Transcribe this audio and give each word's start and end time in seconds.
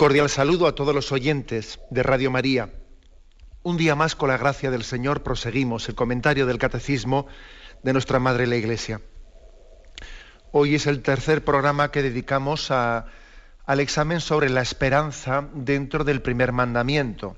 Cordial 0.00 0.30
saludo 0.30 0.66
a 0.66 0.74
todos 0.74 0.94
los 0.94 1.12
oyentes 1.12 1.78
de 1.90 2.02
Radio 2.02 2.30
María. 2.30 2.70
Un 3.62 3.76
día 3.76 3.94
más, 3.94 4.16
con 4.16 4.30
la 4.30 4.38
gracia 4.38 4.70
del 4.70 4.82
Señor, 4.82 5.22
proseguimos 5.22 5.86
el 5.90 5.94
comentario 5.94 6.46
del 6.46 6.56
Catecismo 6.56 7.26
de 7.82 7.92
nuestra 7.92 8.18
Madre 8.18 8.46
la 8.46 8.56
Iglesia. 8.56 9.02
Hoy 10.52 10.74
es 10.74 10.86
el 10.86 11.02
tercer 11.02 11.44
programa 11.44 11.90
que 11.90 12.00
dedicamos 12.00 12.70
al 12.70 13.10
examen 13.80 14.22
sobre 14.22 14.48
la 14.48 14.62
esperanza 14.62 15.46
dentro 15.52 16.02
del 16.02 16.22
primer 16.22 16.52
mandamiento. 16.52 17.36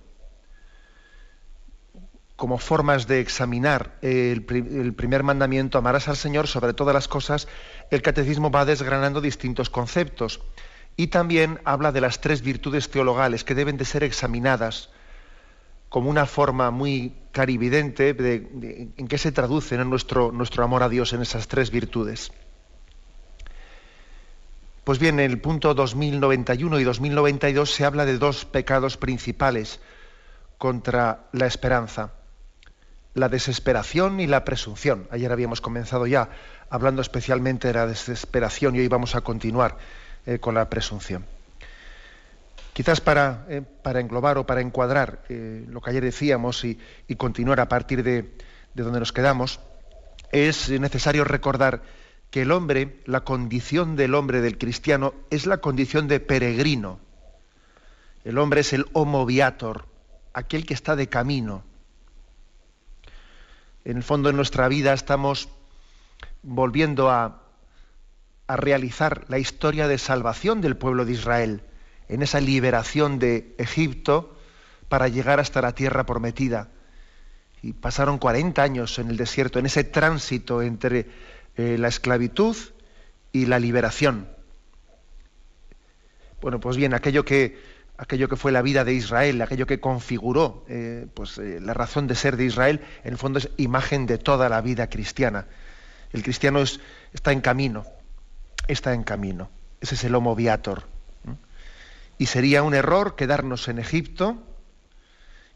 Como 2.36 2.58
formas 2.58 3.08
de 3.08 3.18
examinar 3.18 3.98
el, 4.02 4.44
primer 4.44 5.24
mandamiento, 5.24 5.78
amarás 5.78 6.06
al 6.06 6.16
Señor 6.16 6.46
sobre 6.46 6.74
todas 6.74 6.94
las 6.94 7.08
cosas, 7.08 7.48
el 7.90 8.02
Catecismo 8.02 8.52
va 8.52 8.64
desgranando 8.64 9.20
distintos 9.20 9.68
conceptos 9.68 10.40
y 10.96 11.08
también 11.08 11.60
habla 11.64 11.92
de 11.92 12.00
las 12.00 12.20
tres 12.20 12.42
virtudes 12.42 12.90
teologales 12.90 13.44
que 13.44 13.54
deben 13.54 13.76
de 13.76 13.84
ser 13.84 14.04
examinadas 14.04 14.90
como 15.88 16.08
una 16.08 16.24
forma 16.24 16.70
muy 16.70 17.14
clarividente 17.32 18.14
de, 18.14 18.90
en 18.96 19.08
qué 19.08 19.18
se 19.18 19.30
traduce 19.30 19.76
nuestro, 19.84 20.32
nuestro 20.32 20.64
amor 20.64 20.82
a 20.82 20.88
Dios 20.88 21.12
en 21.12 21.20
esas 21.20 21.48
tres 21.48 21.70
virtudes. 21.70 22.32
Pues 24.84 24.98
bien, 24.98 25.20
en 25.20 25.30
el 25.30 25.38
punto 25.38 25.74
2091 25.74 26.80
y 26.80 26.84
2092 26.84 27.70
se 27.70 27.84
habla 27.84 28.04
de 28.04 28.18
dos 28.18 28.44
pecados 28.44 28.96
principales 28.96 29.80
contra 30.58 31.26
la 31.32 31.46
esperanza, 31.46 32.14
la 33.14 33.28
desesperación 33.28 34.18
y 34.18 34.26
la 34.26 34.44
presunción. 34.44 35.06
Ayer 35.10 35.30
habíamos 35.30 35.60
comenzado 35.60 36.06
ya 36.06 36.30
hablando 36.70 37.02
especialmente 37.02 37.68
de 37.68 37.74
la 37.74 37.86
desesperación 37.86 38.74
y 38.74 38.80
hoy 38.80 38.88
vamos 38.88 39.14
a 39.14 39.20
continuar 39.20 39.76
eh, 40.26 40.38
con 40.38 40.54
la 40.54 40.70
presunción. 40.70 41.24
Quizás 42.72 43.00
para, 43.00 43.44
eh, 43.48 43.60
para, 43.60 44.00
englobar 44.00 44.38
o 44.38 44.46
para 44.46 44.60
encuadrar 44.60 45.24
eh, 45.28 45.64
lo 45.68 45.80
que 45.80 45.90
ayer 45.90 46.04
decíamos 46.04 46.64
y, 46.64 46.78
continuar 47.16 47.60
a 47.60 47.68
partir 47.68 48.02
de, 48.02 48.22
de, 48.74 48.82
donde 48.82 49.00
nos 49.00 49.12
quedamos, 49.12 49.60
es 50.30 50.70
necesario 50.70 51.24
recordar 51.24 51.82
que 52.30 52.42
el 52.42 52.52
hombre, 52.52 53.00
la 53.04 53.20
condición 53.20 53.96
del 53.96 54.14
hombre, 54.14 54.40
del 54.40 54.56
cristiano, 54.56 55.12
es 55.28 55.44
la 55.44 55.58
condición 55.58 56.08
de 56.08 56.20
peregrino. 56.20 56.98
El 58.24 58.38
hombre 58.38 58.60
es 58.60 58.72
el 58.72 58.86
homo 58.94 59.26
viator, 59.26 59.86
aquel 60.32 60.64
que 60.64 60.72
está 60.72 60.96
de 60.96 61.08
camino. 61.08 61.64
En 63.84 63.96
el 63.96 64.02
fondo 64.02 64.28
de 64.28 64.34
nuestra 64.34 64.68
vida 64.68 64.92
estamos 64.94 65.48
volviendo 66.42 67.10
a, 67.10 67.41
a 68.52 68.56
realizar 68.56 69.24
la 69.28 69.38
historia 69.38 69.88
de 69.88 69.96
salvación 69.96 70.60
del 70.60 70.76
pueblo 70.76 71.06
de 71.06 71.12
Israel, 71.12 71.62
en 72.10 72.20
esa 72.20 72.38
liberación 72.38 73.18
de 73.18 73.54
Egipto 73.56 74.36
para 74.90 75.08
llegar 75.08 75.40
hasta 75.40 75.62
la 75.62 75.74
tierra 75.74 76.04
prometida. 76.04 76.68
Y 77.62 77.72
pasaron 77.72 78.18
40 78.18 78.62
años 78.62 78.98
en 78.98 79.08
el 79.08 79.16
desierto, 79.16 79.58
en 79.58 79.64
ese 79.64 79.84
tránsito 79.84 80.60
entre 80.60 81.06
eh, 81.56 81.78
la 81.78 81.88
esclavitud 81.88 82.54
y 83.32 83.46
la 83.46 83.58
liberación. 83.58 84.28
Bueno, 86.42 86.60
pues 86.60 86.76
bien, 86.76 86.92
aquello 86.92 87.24
que, 87.24 87.58
aquello 87.96 88.28
que 88.28 88.36
fue 88.36 88.52
la 88.52 88.60
vida 88.60 88.84
de 88.84 88.92
Israel, 88.92 89.40
aquello 89.40 89.66
que 89.66 89.80
configuró 89.80 90.66
eh, 90.68 91.06
pues, 91.14 91.38
eh, 91.38 91.58
la 91.58 91.72
razón 91.72 92.06
de 92.06 92.16
ser 92.16 92.36
de 92.36 92.44
Israel, 92.44 92.82
en 93.02 93.12
el 93.12 93.18
fondo 93.18 93.38
es 93.38 93.48
imagen 93.56 94.04
de 94.04 94.18
toda 94.18 94.50
la 94.50 94.60
vida 94.60 94.90
cristiana. 94.90 95.46
El 96.12 96.22
cristiano 96.22 96.62
está 97.14 97.32
en 97.32 97.40
camino, 97.40 97.86
está 98.68 98.94
en 98.94 99.02
camino. 99.02 99.50
Ese 99.80 99.94
es 99.94 100.04
el 100.04 100.14
Homo 100.14 100.34
Viator. 100.34 100.84
Y 102.18 102.26
sería 102.26 102.62
un 102.62 102.74
error 102.74 103.16
quedarnos 103.16 103.68
en 103.68 103.78
Egipto 103.78 104.42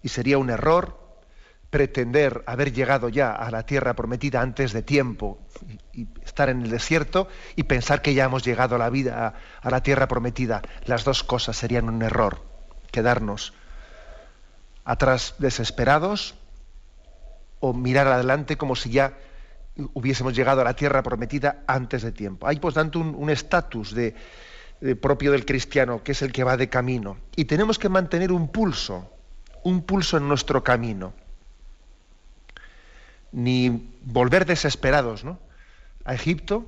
y 0.03 0.09
sería 0.09 0.39
un 0.39 0.51
error 0.51 1.07
pretender 1.71 2.43
haber 2.47 2.73
llegado 2.73 3.09
ya 3.09 3.33
a 3.33 3.51
la 3.51 3.65
tierra 3.65 3.95
prometida 3.95 4.41
antes 4.41 4.73
de 4.73 4.83
tiempo 4.83 5.39
y, 5.93 6.07
estar 6.25 6.49
en 6.49 6.63
el 6.63 6.71
desierto 6.71 7.29
y 7.55 7.65
pensar 7.65 8.03
que 8.03 8.15
ya 8.15 8.25
hemos 8.25 8.45
llegado 8.45 8.77
a 8.77 8.79
la 8.79 8.91
vida, 8.91 9.35
a, 9.61 9.71
la 9.71 9.83
tierra 9.83 10.09
prometida. 10.09 10.63
Las 10.85 11.05
dos 11.05 11.23
cosas 11.23 11.57
serían 11.57 11.89
un 11.89 12.03
error. 12.03 12.43
Quedarnos 12.91 13.53
atrás 14.85 15.35
desesperados 15.39 16.37
o 17.61 17.73
mirar 17.73 18.07
adelante 18.09 18.57
como 18.57 18.77
si 18.77 18.91
ya 18.91 19.15
hubiésemos 19.95 20.35
llegado 20.35 20.61
a 20.61 20.65
la 20.65 20.75
tierra 20.75 21.03
prometida 21.03 21.63
antes 21.67 22.03
de 22.03 22.13
tiempo. 22.13 22.47
Hay, 22.47 22.59
por 22.59 22.73
tanto, 22.73 22.99
un 23.01 23.31
estatus 23.31 23.95
de, 23.95 24.15
propio 25.01 25.33
del 25.33 25.45
cristiano, 25.45 26.03
que 26.03 26.13
es 26.13 26.23
el 26.23 26.33
que 26.33 26.45
va 26.45 26.57
de 26.57 26.69
camino. 26.69 27.19
Y 27.35 27.45
tenemos 27.45 27.79
que 27.79 27.89
mantener 27.89 28.33
un 28.33 28.49
pulso, 28.49 29.11
un 29.65 29.83
pulso 29.83 30.17
en 30.17 30.29
nuestro 30.29 30.63
camino. 30.63 31.13
Ni 33.33 33.93
volver 34.03 34.47
desesperados 34.47 35.25
¿no? 35.25 35.39
a 36.05 36.15
Egipto, 36.15 36.65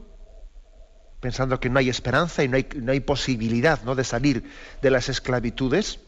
pensando 1.21 1.61
que 1.61 1.71
no 1.71 1.79
hay 1.79 1.89
esperanza 1.89 2.45
y 2.45 2.49
no 2.49 2.57
hay, 2.93 3.01
posibilidad 3.01 3.83
¿no? 3.85 3.95
de 3.95 4.05
salir 4.05 4.51
de 4.83 4.91
las 4.91 5.09
esclavitudes. 5.09 6.01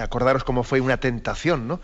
Acordaros 0.00 0.44
cómo 0.44 0.62
fue 0.62 0.80
una 0.80 0.98
tentación, 0.98 1.66
¿no? 1.66 1.80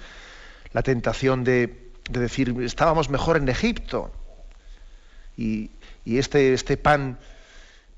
La 0.72 0.82
tentación 0.82 1.42
de, 1.42 1.85
de 2.10 2.20
decir, 2.20 2.54
estábamos 2.60 3.10
mejor 3.10 3.36
en 3.36 3.48
Egipto. 3.48 4.12
Y, 5.36 5.70
este, 6.04 6.54
este 6.54 6.76
pan, 6.76 7.18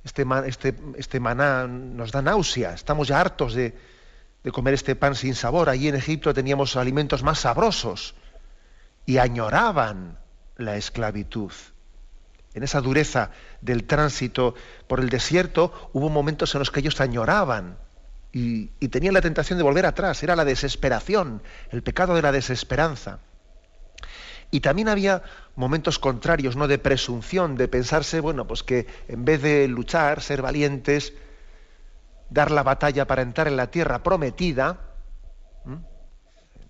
este, 0.04 0.24
este, 0.46 0.74
este, 0.96 1.20
maná 1.20 1.66
nos 1.68 2.10
da 2.10 2.22
náusea, 2.22 2.72
estamos 2.74 3.08
ya 3.08 3.20
hartos 3.20 3.54
de, 3.54 3.76
de 4.42 4.50
comer 4.50 4.74
este 4.74 4.96
pan 4.96 5.14
sin 5.14 5.34
sabor. 5.34 5.68
Allí 5.68 5.88
en 5.88 5.94
Egipto 5.94 6.34
teníamos 6.34 6.76
alimentos 6.76 7.22
más 7.22 7.40
sabrosos 7.40 8.14
y 9.06 9.18
añoraban 9.18 10.18
la 10.56 10.76
esclavitud. 10.76 11.52
En 12.54 12.62
esa 12.62 12.80
dureza 12.80 13.30
del 13.60 13.84
tránsito 13.84 14.54
por 14.88 15.00
el 15.00 15.10
desierto 15.10 15.90
hubo 15.92 16.08
momentos 16.08 16.54
en 16.54 16.60
los 16.60 16.70
que 16.70 16.80
ellos 16.80 17.00
añoraban 17.00 17.76
y, 18.32 18.70
y 18.80 18.88
tenían 18.88 19.14
la 19.14 19.20
tentación 19.20 19.58
de 19.58 19.62
volver 19.62 19.86
atrás. 19.86 20.22
Era 20.22 20.34
la 20.34 20.44
desesperación, 20.44 21.42
el 21.70 21.82
pecado 21.82 22.14
de 22.14 22.22
la 22.22 22.32
desesperanza. 22.32 23.20
Y 24.50 24.60
también 24.60 24.88
había 24.88 25.22
momentos 25.56 25.98
contrarios, 25.98 26.56
¿no? 26.56 26.68
De 26.68 26.78
presunción, 26.78 27.56
de 27.56 27.68
pensarse, 27.68 28.20
bueno, 28.20 28.46
pues 28.46 28.62
que 28.62 28.86
en 29.08 29.24
vez 29.24 29.42
de 29.42 29.68
luchar, 29.68 30.22
ser 30.22 30.40
valientes, 30.40 31.12
dar 32.30 32.50
la 32.50 32.62
batalla 32.62 33.06
para 33.06 33.22
entrar 33.22 33.48
en 33.48 33.56
la 33.56 33.70
tierra 33.70 34.02
prometida, 34.02 34.80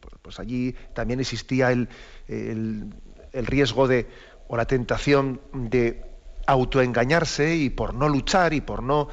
pues, 0.01 0.15
pues 0.23 0.41
allí 0.41 0.75
también 0.95 1.21
existía 1.21 1.71
el, 1.71 1.89
el, 2.27 3.47
riesgo 3.47 3.87
de, 3.87 4.09
o 4.49 4.57
la 4.57 4.67
tentación 4.67 5.41
de 5.53 6.05
autoengañarse 6.47 7.57
y 7.57 7.71
por 7.71 7.95
no 7.95 8.09
luchar 8.09 8.55
y 8.55 8.61
por 8.61 8.83
no, 8.83 9.09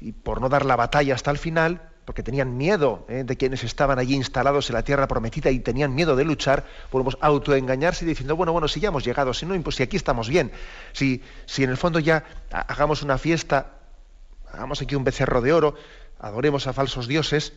y 0.00 0.12
por 0.12 0.40
no 0.40 0.48
dar 0.48 0.64
la 0.66 0.76
batalla 0.76 1.14
hasta 1.14 1.30
el 1.30 1.38
final, 1.38 1.90
porque 2.08 2.22
tenían 2.22 2.56
miedo 2.56 3.04
¿eh? 3.10 3.22
de 3.22 3.36
quienes 3.36 3.64
estaban 3.64 3.98
allí 3.98 4.14
instalados 4.14 4.70
en 4.70 4.76
la 4.76 4.82
tierra 4.82 5.06
prometida 5.06 5.50
y 5.50 5.58
tenían 5.58 5.94
miedo 5.94 6.16
de 6.16 6.24
luchar, 6.24 6.64
podemos 6.88 7.18
autoengañarse 7.20 8.06
diciendo, 8.06 8.34
bueno, 8.34 8.50
bueno, 8.50 8.66
si 8.66 8.80
ya 8.80 8.88
hemos 8.88 9.04
llegado, 9.04 9.34
si 9.34 9.44
no, 9.44 9.62
pues 9.62 9.76
si 9.76 9.82
aquí 9.82 9.98
estamos 9.98 10.26
bien, 10.26 10.50
si, 10.94 11.22
si 11.44 11.64
en 11.64 11.68
el 11.68 11.76
fondo 11.76 11.98
ya 11.98 12.24
hagamos 12.50 13.02
una 13.02 13.18
fiesta, 13.18 13.72
hagamos 14.50 14.80
aquí 14.80 14.94
un 14.94 15.04
becerro 15.04 15.42
de 15.42 15.52
oro, 15.52 15.74
adoremos 16.18 16.66
a 16.66 16.72
falsos 16.72 17.08
dioses, 17.08 17.52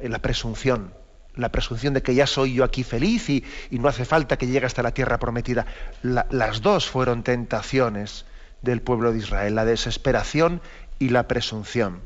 la 0.00 0.18
presunción, 0.18 0.92
la 1.36 1.52
presunción 1.52 1.94
de 1.94 2.02
que 2.02 2.16
ya 2.16 2.26
soy 2.26 2.54
yo 2.54 2.64
aquí 2.64 2.82
feliz 2.82 3.30
y, 3.30 3.44
no 3.70 3.86
hace 3.86 4.04
falta 4.04 4.36
que 4.36 4.48
llegue 4.48 4.66
hasta 4.66 4.82
la 4.82 4.90
tierra 4.90 5.20
prometida. 5.20 5.64
las 6.02 6.60
dos 6.60 6.88
fueron 6.88 7.22
tentaciones 7.22 8.24
del 8.62 8.82
pueblo 8.82 9.12
de 9.12 9.18
Israel, 9.18 9.54
la 9.54 9.64
desesperación 9.64 10.60
y 10.98 11.10
la 11.10 11.28
presunción. 11.28 12.00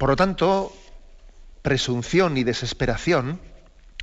Por 0.00 0.08
lo 0.08 0.16
tanto, 0.16 0.72
presunción 1.60 2.38
y 2.38 2.42
desesperación 2.42 3.38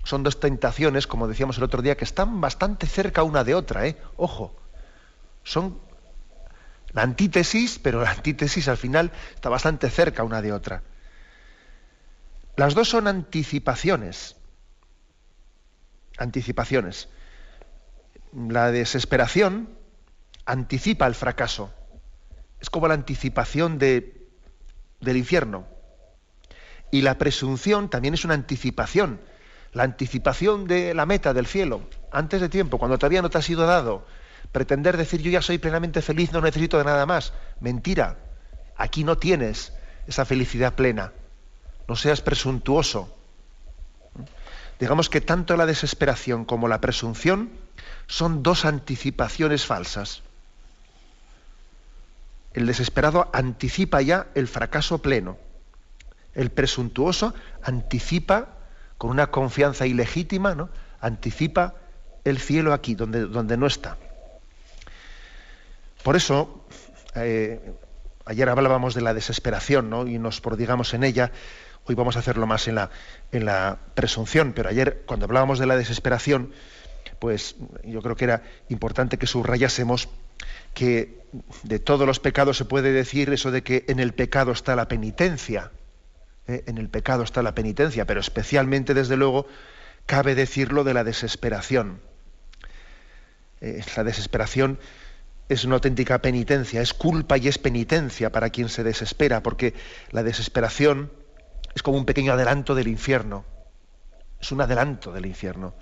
son 0.04 0.22
dos 0.22 0.40
tentaciones, 0.40 1.08
como 1.08 1.28
decíamos 1.28 1.58
el 1.58 1.64
otro 1.64 1.82
día, 1.82 1.98
que 1.98 2.06
están 2.06 2.40
bastante 2.40 2.86
cerca 2.86 3.24
una 3.24 3.44
de 3.44 3.56
otra, 3.56 3.88
¿eh? 3.88 3.98
Ojo, 4.16 4.56
son 5.44 5.80
La 6.94 7.02
antítesis, 7.02 7.80
pero 7.80 8.04
la 8.04 8.12
antítesis 8.12 8.68
al 8.68 8.78
final 8.78 9.12
está 9.34 9.50
bastante 9.50 9.90
cerca 9.90 10.22
una 10.22 10.44
de 10.44 10.54
otra. 10.54 10.84
Las 12.58 12.76
dos 12.76 12.90
son 12.90 13.08
anticipaciones. 13.08 14.36
Anticipaciones. 16.20 17.10
La 18.36 18.72
desesperación 18.72 19.68
anticipa 20.46 21.08
el 21.08 21.16
fracaso. 21.16 21.74
Es 22.60 22.70
como 22.70 22.88
la 22.88 22.94
anticipación 22.94 23.80
de, 23.80 24.30
del 25.02 25.18
infierno. 25.18 25.76
Y 26.92 27.02
la 27.02 27.18
presunción 27.18 27.90
también 27.90 28.14
es 28.14 28.26
una 28.26 28.34
anticipación. 28.34 29.20
La 29.74 29.84
anticipación 29.84 30.68
de 30.68 30.94
la 30.94 31.06
meta 31.06 31.34
del 31.34 31.46
cielo, 31.46 31.82
antes 32.12 32.42
de 32.42 32.50
tiempo, 32.50 32.78
cuando 32.78 32.98
todavía 32.98 33.22
no 33.22 33.30
te 33.30 33.38
ha 33.38 33.42
sido 33.42 33.66
dado. 33.66 34.06
Pretender 34.52 34.98
decir 34.98 35.22
yo 35.22 35.30
ya 35.30 35.42
soy 35.42 35.58
plenamente 35.58 36.02
feliz, 36.02 36.32
no 36.32 36.42
necesito 36.42 36.78
de 36.78 36.86
nada 36.86 37.06
más. 37.06 37.34
Mentira. 37.60 38.18
Aquí 38.78 39.04
no 39.04 39.18
tienes 39.18 39.74
esa 40.08 40.24
felicidad 40.24 40.74
plena 40.76 41.12
no 41.88 41.96
seas 41.96 42.22
presuntuoso. 42.22 43.14
Digamos 44.80 45.10
que 45.10 45.22
tanto 45.22 45.56
la 45.58 45.66
desesperación 45.66 46.46
como 46.46 46.68
la 46.68 46.82
presunción 46.82 47.50
son 48.08 48.44
dos 48.44 48.66
anticipaciones 48.66 49.66
falsas. 49.66 50.22
El 52.54 52.68
desesperado 52.68 53.30
anticipa 53.34 54.02
ya 54.02 54.28
el 54.36 54.48
fracaso 54.48 55.00
pleno. 55.00 55.38
El 56.38 56.52
presuntuoso 56.52 57.34
anticipa, 57.64 58.60
con 59.00 59.10
una 59.10 59.28
confianza 59.32 59.88
ilegítima, 59.88 60.54
¿no? 60.56 60.70
anticipa 61.02 61.74
el 62.24 62.38
cielo 62.38 62.74
aquí, 62.74 62.94
donde, 62.94 63.26
donde 63.26 63.58
no 63.58 63.66
está. 63.66 63.98
Por 66.04 66.16
eso, 66.16 66.64
eh, 67.16 67.74
ayer 68.26 68.50
hablábamos 68.50 68.94
de 68.94 69.02
la 69.02 69.16
desesperación 69.16 69.90
¿no? 69.90 70.08
y 70.08 70.20
nos 70.20 70.40
prodigamos 70.40 70.94
en 70.94 71.04
ella. 71.04 71.32
Hoy 71.86 71.96
vamos 71.96 72.16
a 72.18 72.20
hacerlo 72.20 72.46
más 72.46 72.68
en 72.68 72.76
la, 72.76 72.92
en 73.32 73.46
la 73.46 73.80
presunción, 73.96 74.54
pero 74.54 74.70
ayer 74.70 75.04
cuando 75.08 75.26
hablábamos 75.26 75.58
de 75.58 75.66
la 75.66 75.76
desesperación, 75.76 76.54
pues 77.18 77.56
yo 77.84 78.02
creo 78.04 78.16
que 78.16 78.26
era 78.26 78.44
importante 78.70 79.18
que 79.18 79.26
subrayásemos 79.26 80.08
que 80.76 81.18
de 81.64 81.80
todos 81.80 82.06
los 82.06 82.20
pecados 82.20 82.58
se 82.58 82.66
puede 82.66 82.92
decir 82.92 83.34
eso 83.34 83.50
de 83.50 83.64
que 83.64 83.86
en 83.88 84.00
el 84.00 84.14
pecado 84.14 84.52
está 84.52 84.76
la 84.76 84.88
penitencia. 84.88 85.72
¿Eh? 86.48 86.64
En 86.68 86.78
el 86.78 86.90
pecado 86.90 87.24
está 87.24 87.42
la 87.42 87.56
penitencia, 87.56 88.06
pero 88.06 88.20
especialmente, 88.20 88.94
desde 88.94 89.18
luego, 89.18 89.48
cabe 90.06 90.36
decirlo 90.36 90.84
de 90.84 90.94
la 90.94 91.04
desesperación. 91.04 92.02
Eh, 93.62 93.84
la 93.96 94.04
desesperación 94.04 94.80
es 95.50 95.64
una 95.64 95.76
auténtica 95.76 96.22
penitencia, 96.22 96.82
es 96.82 96.94
culpa 96.94 97.38
y 97.38 97.48
es 97.48 97.58
penitencia 97.58 98.32
para 98.32 98.50
quien 98.50 98.70
se 98.70 98.84
desespera, 98.84 99.44
porque 99.44 99.74
la 100.12 100.24
desesperación 100.24 101.12
es 101.74 101.84
como 101.84 101.98
un 101.98 102.06
pequeño 102.06 102.34
adelanto 102.34 102.76
del 102.76 102.88
infierno. 102.88 103.46
Es 104.40 104.52
un 104.52 104.62
adelanto 104.62 105.12
del 105.12 105.26
infierno. 105.26 105.74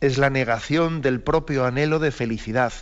Es 0.00 0.18
la 0.18 0.30
negación 0.30 1.02
del 1.02 1.20
propio 1.20 1.66
anhelo 1.66 1.98
de 1.98 2.10
felicidad. 2.10 2.72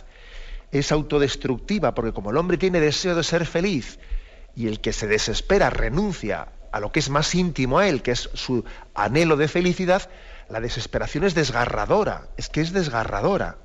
Es 0.71 0.91
autodestructiva 0.91 1.93
porque 1.93 2.13
como 2.13 2.31
el 2.31 2.37
hombre 2.37 2.57
tiene 2.57 2.79
deseo 2.79 3.15
de 3.15 3.23
ser 3.23 3.45
feliz 3.45 3.99
y 4.55 4.67
el 4.67 4.79
que 4.79 4.93
se 4.93 5.07
desespera 5.07 5.69
renuncia 5.69 6.47
a 6.71 6.79
lo 6.79 6.91
que 6.91 6.99
es 6.99 7.09
más 7.09 7.33
íntimo 7.35 7.79
a 7.79 7.87
él, 7.87 8.01
que 8.01 8.11
es 8.11 8.29
su 8.33 8.63
anhelo 8.93 9.37
de 9.37 9.47
felicidad, 9.47 10.09
la 10.49 10.59
desesperación 10.59 11.23
es 11.23 11.35
desgarradora, 11.35 12.27
es 12.37 12.49
que 12.49 12.61
es 12.61 12.73
desgarradora, 12.73 13.57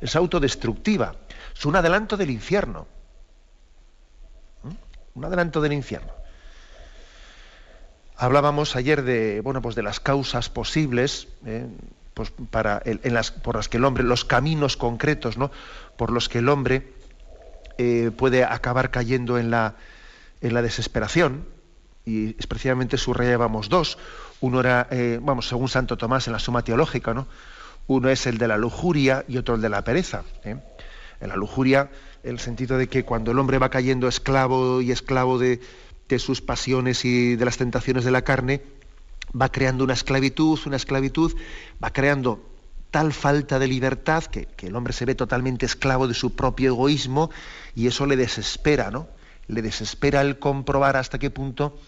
es 0.00 0.16
autodestructiva, 0.16 1.16
es 1.54 1.64
un 1.64 1.76
adelanto 1.76 2.16
del 2.16 2.30
infierno. 2.30 2.86
¿Mm? 4.62 5.18
Un 5.18 5.24
adelanto 5.24 5.60
del 5.60 5.72
infierno. 5.72 6.12
Hablábamos 8.16 8.76
ayer 8.76 9.02
de, 9.02 9.40
bueno, 9.40 9.62
pues 9.62 9.74
de 9.74 9.82
las 9.82 9.98
causas 9.98 10.48
posibles 10.48 11.28
eh, 11.44 11.66
pues 12.14 12.30
para 12.50 12.80
en 12.84 13.14
las, 13.14 13.30
por 13.30 13.56
las 13.56 13.68
que 13.68 13.78
el 13.78 13.84
hombre, 13.84 14.04
los 14.04 14.24
caminos 14.24 14.76
concretos, 14.76 15.38
¿no? 15.38 15.50
por 15.96 16.10
los 16.10 16.28
que 16.28 16.38
el 16.38 16.48
hombre 16.48 16.92
eh, 17.78 18.10
puede 18.16 18.44
acabar 18.44 18.90
cayendo 18.90 19.38
en 19.38 19.50
la, 19.50 19.76
en 20.40 20.54
la 20.54 20.62
desesperación, 20.62 21.46
y 22.04 22.36
especialmente 22.38 22.96
subrayábamos 22.96 23.68
dos. 23.68 23.98
Uno 24.40 24.60
era, 24.60 24.88
eh, 24.90 25.18
vamos, 25.22 25.48
según 25.48 25.68
Santo 25.68 25.96
Tomás 25.96 26.26
en 26.26 26.32
la 26.32 26.38
Suma 26.38 26.62
Teológica, 26.62 27.14
¿no? 27.14 27.26
Uno 27.86 28.08
es 28.08 28.26
el 28.26 28.38
de 28.38 28.48
la 28.48 28.56
lujuria 28.56 29.24
y 29.28 29.38
otro 29.38 29.54
el 29.54 29.60
de 29.60 29.68
la 29.68 29.84
pereza. 29.84 30.22
En 30.44 30.62
la 31.20 31.36
lujuria, 31.36 31.90
el 32.22 32.38
sentido 32.38 32.78
de 32.78 32.88
que 32.88 33.04
cuando 33.04 33.32
el 33.32 33.38
hombre 33.38 33.58
va 33.58 33.70
cayendo 33.70 34.08
esclavo 34.08 34.80
y 34.80 34.92
esclavo 34.92 35.38
de, 35.38 35.60
de 36.08 36.18
sus 36.18 36.40
pasiones 36.40 37.04
y 37.04 37.36
de 37.36 37.44
las 37.44 37.56
tentaciones 37.56 38.04
de 38.04 38.10
la 38.10 38.22
carne, 38.22 38.62
va 39.40 39.50
creando 39.50 39.84
una 39.84 39.94
esclavitud, 39.94 40.58
una 40.66 40.76
esclavitud, 40.76 41.34
va 41.82 41.92
creando 41.92 42.52
tal 42.92 43.12
falta 43.14 43.58
de 43.58 43.66
libertad 43.66 44.24
que, 44.24 44.46
el 44.60 44.76
hombre 44.76 44.92
se 44.92 45.06
ve 45.06 45.14
totalmente 45.14 45.66
esclavo 45.66 46.06
de 46.06 46.14
su 46.14 46.36
propio 46.36 46.68
egoísmo 46.68 47.30
y 47.74 47.86
eso 47.86 48.06
le 48.06 48.16
desespera, 48.16 48.90
¿no? 48.90 49.08
Le 49.48 49.62
desespera 49.62 50.20
el 50.20 50.38
comprobar 50.38 50.96
hasta 50.96 51.18
qué 51.18 51.30
punto 51.30 51.78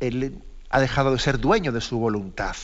él 0.00 0.42
ha 0.70 0.80
dejado 0.80 1.12
de 1.12 1.18
ser 1.18 1.38
dueño 1.38 1.72
de 1.72 1.80
su 1.80 1.98
voluntad. 1.98 2.56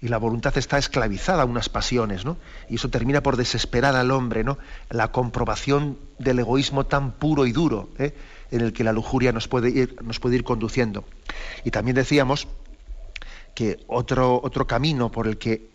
Y 0.00 0.08
la 0.08 0.18
voluntad 0.18 0.56
está 0.58 0.78
esclavizada 0.78 1.42
a 1.42 1.46
unas 1.46 1.68
pasiones, 1.68 2.24
¿no? 2.24 2.36
Y 2.68 2.74
eso 2.74 2.90
termina 2.90 3.22
por 3.22 3.36
desesperar 3.36 3.94
al 3.94 4.10
hombre, 4.10 4.42
¿no? 4.42 4.58
La 4.90 5.12
comprobación 5.12 5.96
del 6.18 6.40
egoísmo 6.40 6.86
tan 6.86 7.12
puro 7.12 7.46
y 7.46 7.52
duro, 7.52 7.88
¿eh? 7.98 8.14
en 8.50 8.62
el 8.62 8.72
que 8.72 8.82
la 8.82 8.92
lujuria 8.92 9.32
nos 9.32 9.46
puede 9.46 9.70
ir, 9.70 9.96
nos 10.02 10.18
puede 10.18 10.36
ir 10.36 10.44
conduciendo. 10.44 11.04
Y 11.64 11.70
también 11.70 11.94
decíamos 11.94 12.48
que 13.54 13.84
otro, 13.86 14.40
otro 14.42 14.66
camino 14.66 15.12
por 15.12 15.28
el 15.28 15.38
que 15.38 15.70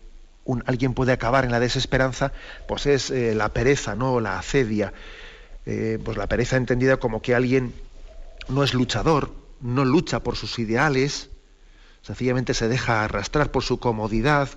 alguien 0.66 0.94
puede 0.94 1.12
acabar 1.12 1.44
en 1.44 1.50
la 1.50 1.60
desesperanza, 1.60 2.32
pues 2.66 2.86
es 2.86 3.10
eh, 3.10 3.34
la 3.34 3.50
pereza, 3.50 3.94
¿no? 3.94 4.20
la 4.20 4.38
acedia. 4.38 4.92
Eh, 5.64 5.98
pues 6.02 6.16
la 6.16 6.26
pereza 6.26 6.56
entendida 6.56 6.96
como 6.98 7.20
que 7.20 7.34
alguien 7.34 7.74
no 8.48 8.62
es 8.64 8.74
luchador, 8.74 9.30
no 9.60 9.84
lucha 9.84 10.20
por 10.20 10.36
sus 10.36 10.58
ideales, 10.58 11.30
sencillamente 12.02 12.54
se 12.54 12.68
deja 12.68 13.04
arrastrar 13.04 13.50
por 13.50 13.62
su 13.62 13.78
comodidad, 13.78 14.48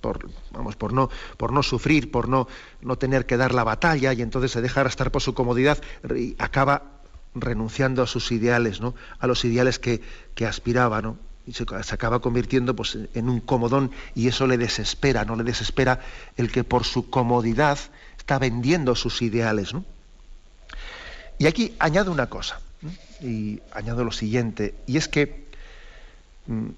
por, 0.00 0.28
vamos, 0.50 0.76
por, 0.76 0.92
no, 0.92 1.10
por 1.36 1.52
no 1.52 1.62
sufrir, 1.62 2.10
por 2.10 2.28
no, 2.28 2.48
no 2.82 2.96
tener 2.96 3.26
que 3.26 3.36
dar 3.36 3.54
la 3.54 3.64
batalla, 3.64 4.12
y 4.12 4.22
entonces 4.22 4.52
se 4.52 4.60
deja 4.60 4.80
arrastrar 4.80 5.10
por 5.10 5.22
su 5.22 5.34
comodidad 5.34 5.78
y 6.14 6.36
acaba 6.38 7.00
renunciando 7.34 8.02
a 8.02 8.06
sus 8.06 8.32
ideales, 8.32 8.80
¿no? 8.80 8.94
a 9.18 9.26
los 9.26 9.44
ideales 9.44 9.78
que, 9.78 10.02
aspiraba, 10.46 11.02
¿no? 11.02 11.18
y 11.46 11.52
se, 11.52 11.64
acaba 11.64 12.20
convirtiendo 12.20 12.74
pues, 12.74 12.98
en 13.14 13.28
un 13.28 13.40
comodón 13.40 13.92
y 14.14 14.28
eso 14.28 14.46
le 14.46 14.58
desespera, 14.58 15.24
no 15.24 15.36
le 15.36 15.44
desespera 15.44 16.00
el 16.36 16.50
que 16.50 16.64
por 16.64 16.84
su 16.84 17.10
comodidad 17.10 17.78
está 18.18 18.38
vendiendo 18.38 18.94
sus 18.94 19.22
ideales. 19.22 19.74
¿no? 19.74 19.84
Y 21.38 21.46
aquí 21.46 21.74
añado 21.78 22.10
una 22.12 22.28
cosa, 22.28 22.60
y 23.20 23.60
añado 23.72 24.04
lo 24.04 24.12
siguiente, 24.12 24.74
y 24.86 24.96
es 24.96 25.08
que 25.08 25.44
mm, 26.46 26.68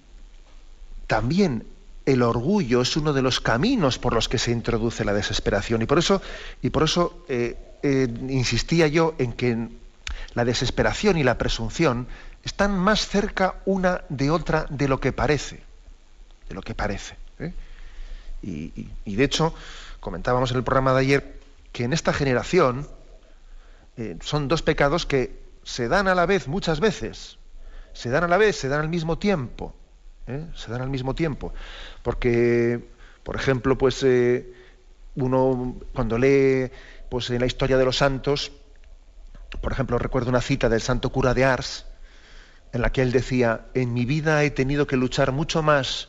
también 1.06 1.64
el 2.06 2.22
orgullo 2.22 2.82
es 2.82 2.96
uno 2.96 3.12
de 3.12 3.22
los 3.22 3.40
caminos 3.40 3.98
por 3.98 4.14
los 4.14 4.28
que 4.28 4.38
se 4.38 4.50
introduce 4.50 5.04
la 5.04 5.12
desesperación, 5.12 5.82
y 5.82 5.86
por 5.86 5.98
eso, 5.98 6.22
y 6.60 6.70
por 6.70 6.82
eso 6.82 7.24
eh, 7.28 7.56
eh, 7.82 8.08
insistía 8.28 8.86
yo 8.88 9.14
en 9.18 9.32
que 9.32 9.68
la 10.34 10.44
desesperación 10.44 11.18
y 11.18 11.24
la 11.24 11.38
presunción 11.38 12.06
están 12.44 12.76
más 12.76 13.06
cerca 13.06 13.56
una 13.64 14.02
de 14.08 14.30
otra 14.30 14.66
de 14.70 14.88
lo 14.88 15.00
que 15.00 15.12
parece. 15.12 15.62
De 16.48 16.54
lo 16.54 16.62
que 16.62 16.74
parece. 16.74 17.16
¿eh? 17.38 17.52
Y, 18.42 19.14
de 19.14 19.24
hecho, 19.24 19.54
comentábamos 20.00 20.50
en 20.50 20.56
el 20.56 20.64
programa 20.64 20.92
de 20.94 21.00
ayer 21.00 21.40
que 21.72 21.84
en 21.84 21.92
esta 21.92 22.12
generación 22.12 22.88
son 24.20 24.48
dos 24.48 24.62
pecados 24.62 25.06
que 25.06 25.41
se 25.62 25.88
dan 25.88 26.08
a 26.08 26.14
la 26.14 26.26
vez 26.26 26.48
muchas 26.48 26.80
veces. 26.80 27.38
Se 27.92 28.10
dan 28.10 28.24
a 28.24 28.28
la 28.28 28.38
vez, 28.38 28.56
se 28.56 28.68
dan 28.68 28.80
al 28.80 28.88
mismo 28.88 29.18
tiempo. 29.18 29.74
¿eh? 30.26 30.46
Se 30.54 30.70
dan 30.70 30.82
al 30.82 30.90
mismo 30.90 31.14
tiempo. 31.14 31.52
Porque, 32.02 32.82
por 33.22 33.36
ejemplo, 33.36 33.76
pues 33.76 34.04
uno 35.14 35.76
cuando 35.92 36.18
lee 36.18 36.70
pues, 37.08 37.30
en 37.30 37.40
la 37.40 37.46
historia 37.46 37.76
de 37.76 37.84
los 37.84 37.98
santos, 37.98 38.52
por 39.60 39.72
ejemplo, 39.72 39.98
recuerdo 39.98 40.30
una 40.30 40.40
cita 40.40 40.68
del 40.68 40.80
santo 40.80 41.10
cura 41.10 41.34
de 41.34 41.44
Ars, 41.44 41.86
en 42.72 42.80
la 42.80 42.90
que 42.90 43.02
él 43.02 43.12
decía, 43.12 43.66
en 43.74 43.92
mi 43.92 44.06
vida 44.06 44.42
he 44.44 44.50
tenido 44.50 44.86
que 44.86 44.96
luchar 44.96 45.32
mucho 45.32 45.62
más 45.62 46.08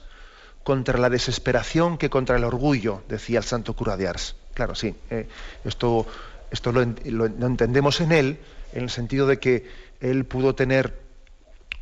contra 0.63 0.97
la 0.97 1.09
desesperación 1.09 1.97
que 1.97 2.09
contra 2.09 2.37
el 2.37 2.45
orgullo, 2.45 3.03
decía 3.09 3.39
el 3.39 3.43
santo 3.43 3.75
cura 3.75 3.97
de 3.97 4.07
Ars. 4.07 4.35
Claro, 4.53 4.75
sí, 4.75 4.95
eh, 5.09 5.27
esto, 5.65 6.07
esto 6.51 6.71
lo, 6.71 6.81
entendemos 6.81 7.99
en 7.99 8.11
él, 8.13 8.39
en 8.73 8.83
el 8.83 8.89
sentido 8.89 9.27
de 9.27 9.39
que 9.39 9.65
él 9.99 10.25
pudo 10.25 10.55
tener 10.55 11.01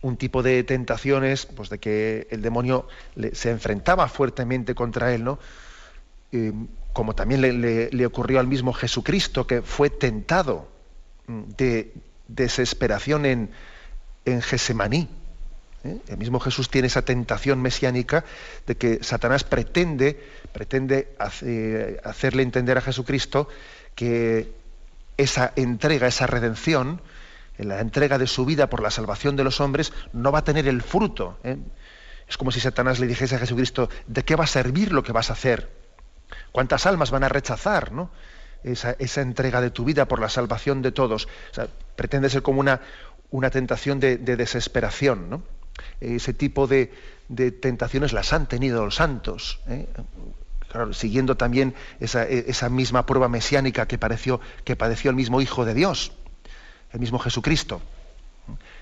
un 0.02 0.18
tipo 0.18 0.44
de 0.44 0.64
tentaciones, 0.64 1.46
pues 1.46 1.70
de 1.70 1.80
que 1.80 2.28
el 2.32 2.42
demonio 2.42 2.88
se 3.34 3.52
enfrentaba 3.52 4.08
fuertemente 4.08 4.74
contra 4.74 5.14
él, 5.14 5.24
¿no? 5.24 5.40
Como 6.94 7.14
también 7.14 7.42
le, 7.42 8.06
ocurrió 8.06 8.40
al 8.40 8.48
mismo 8.48 8.74
Jesucristo, 8.74 9.46
que 9.46 9.62
fue 9.62 9.90
tentado 9.90 10.68
de 11.28 11.94
desesperación 12.28 13.26
en, 13.26 13.52
en 14.26 14.42
Gesemaní. 14.42 15.08
¿eh? 15.84 16.00
El 16.08 16.18
mismo 16.18 16.40
Jesús 16.40 16.70
tiene 16.70 16.88
esa 16.88 17.04
tentación 17.04 17.62
mesiánica 17.62 18.26
de 18.66 18.76
que 18.76 19.04
Satanás 19.04 19.44
pretende, 19.44 20.20
pretende 20.52 21.16
hacerle 22.04 22.44
entender 22.44 22.78
a 22.78 22.82
Jesucristo 22.82 23.48
que 23.96 24.61
esa 25.18 25.54
entrega, 25.56 26.08
esa 26.08 26.28
redención, 26.28 27.02
la 27.58 27.80
entrega 27.80 28.18
de 28.18 28.28
su 28.28 28.46
vida 28.46 28.70
por 28.70 28.82
la 28.82 28.92
salvación 28.92 29.36
de 29.36 29.44
los 29.44 29.62
hombres, 29.62 29.94
no 30.14 30.32
va 30.32 30.40
a 30.40 30.44
tener 30.44 30.68
el 30.68 30.82
fruto. 30.82 31.38
¿eh? 31.44 31.58
Es 32.28 32.38
como 32.38 32.52
si 32.52 32.60
Satanás 32.60 33.00
le 33.00 33.08
dijese 33.08 33.36
a 33.36 33.40
Jesucristo, 33.40 33.90
¿de 34.08 34.24
qué 34.24 34.36
va 34.36 34.46
a 34.46 34.48
servir 34.48 34.92
lo 34.92 35.04
que 35.04 35.12
vas 35.12 35.30
a 35.30 35.34
hacer? 35.34 35.70
¿Cuántas 36.52 36.86
almas 36.86 37.12
van 37.12 37.24
a 37.24 37.30
rechazar 37.30 37.92
¿no? 37.92 38.10
esa, 38.64 38.96
entrega 39.22 39.62
de 39.62 39.70
tu 39.70 39.86
vida 39.86 40.08
por 40.08 40.20
la 40.20 40.30
salvación 40.30 40.82
de 40.82 40.92
todos? 40.92 41.28
pretende 41.96 42.30
ser 42.30 42.42
como 42.42 42.60
una, 42.60 42.82
una 43.32 43.50
tentación 43.50 44.00
de, 44.00 44.18
desesperación. 44.18 45.44
Ese 46.00 46.34
tipo 46.34 46.68
de, 46.68 46.92
tentaciones 47.62 48.14
las 48.14 48.34
han 48.34 48.48
tenido 48.48 48.86
los 48.86 48.96
santos. 48.96 49.60
¿eh? 49.68 49.88
Siguiendo 50.92 51.38
también 51.38 51.76
esa, 52.00 52.24
esa, 52.24 52.70
misma 52.70 53.06
prueba 53.06 53.28
mesiánica 53.28 53.88
que, 53.88 53.98
pareció, 53.98 54.40
que 54.64 54.76
padeció 54.76 55.10
el 55.10 55.16
mismo 55.16 55.42
Hijo 55.42 55.66
de 55.66 55.74
Dios, 55.74 56.14
el 56.92 57.00
mismo 57.00 57.20
Jesucristo. 57.20 57.82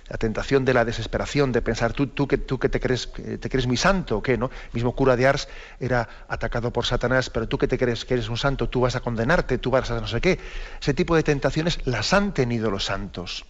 La 0.08 0.18
tentación 0.18 0.66
de 0.66 0.74
la 0.74 0.86
desesperación, 0.86 1.52
de 1.52 1.62
pensar, 1.62 1.94
tú, 1.94 2.28
que, 2.28 2.38
tú 2.38 2.58
que 2.58 2.70
te 2.70 2.80
crees, 2.80 3.12
te 3.14 3.50
crees 3.50 3.68
muy 3.68 3.78
santo 3.78 4.24
qué, 4.24 4.38
¿no? 4.38 4.48
El 4.48 4.74
mismo 4.74 4.96
cura 4.96 5.16
de 5.16 5.28
Ars 5.28 5.48
era 5.80 6.10
atacado 6.28 6.74
por 6.74 6.86
Satanás, 6.88 7.30
pero 7.30 7.48
tú 7.48 7.60
que 7.60 7.68
te 7.68 7.78
crees 7.78 8.06
que 8.06 8.16
eres 8.16 8.30
un 8.30 8.38
santo, 8.38 8.70
tú 8.70 8.82
vas 8.82 8.96
a 8.96 9.02
condenarte, 9.02 9.60
tú 9.60 9.70
vas 9.70 9.92
a 9.92 10.02
no 10.02 10.08
sé 10.08 10.20
qué. 10.20 10.40
Ese 10.82 10.96
tipo 10.96 11.16
de 11.16 11.22
tentaciones 11.22 11.86
las 11.86 12.14
han 12.14 12.34
tenido 12.34 12.72
los 12.72 12.86
santos. 12.86 13.46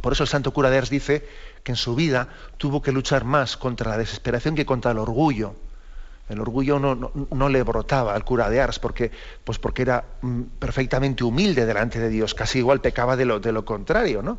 Por 0.00 0.12
eso 0.12 0.24
el 0.24 0.28
santo 0.28 0.52
cura 0.52 0.70
de 0.70 0.78
Ars 0.78 0.90
dice 0.90 1.28
que 1.62 1.72
en 1.72 1.76
su 1.76 1.94
vida 1.94 2.28
tuvo 2.58 2.82
que 2.82 2.92
luchar 2.92 3.24
más 3.24 3.56
contra 3.56 3.90
la 3.90 3.98
desesperación 3.98 4.54
que 4.54 4.66
contra 4.66 4.90
el 4.90 4.98
orgullo. 4.98 5.54
El 6.28 6.40
orgullo 6.40 6.78
no, 6.80 7.48
le 7.48 7.62
brotaba 7.62 8.14
al 8.14 8.24
cura 8.24 8.50
de 8.50 8.60
Ars 8.60 8.78
porque, 8.80 9.12
pues 9.44 9.58
porque 9.58 9.82
era 9.82 10.04
mm, 10.22 10.42
perfectamente 10.58 11.22
humilde 11.22 11.66
delante 11.66 12.00
de 12.00 12.08
Dios, 12.08 12.34
casi 12.34 12.58
igual 12.58 12.80
pecaba 12.80 13.16
de 13.16 13.24
lo, 13.24 13.64
contrario, 13.64 14.22
¿no? 14.22 14.38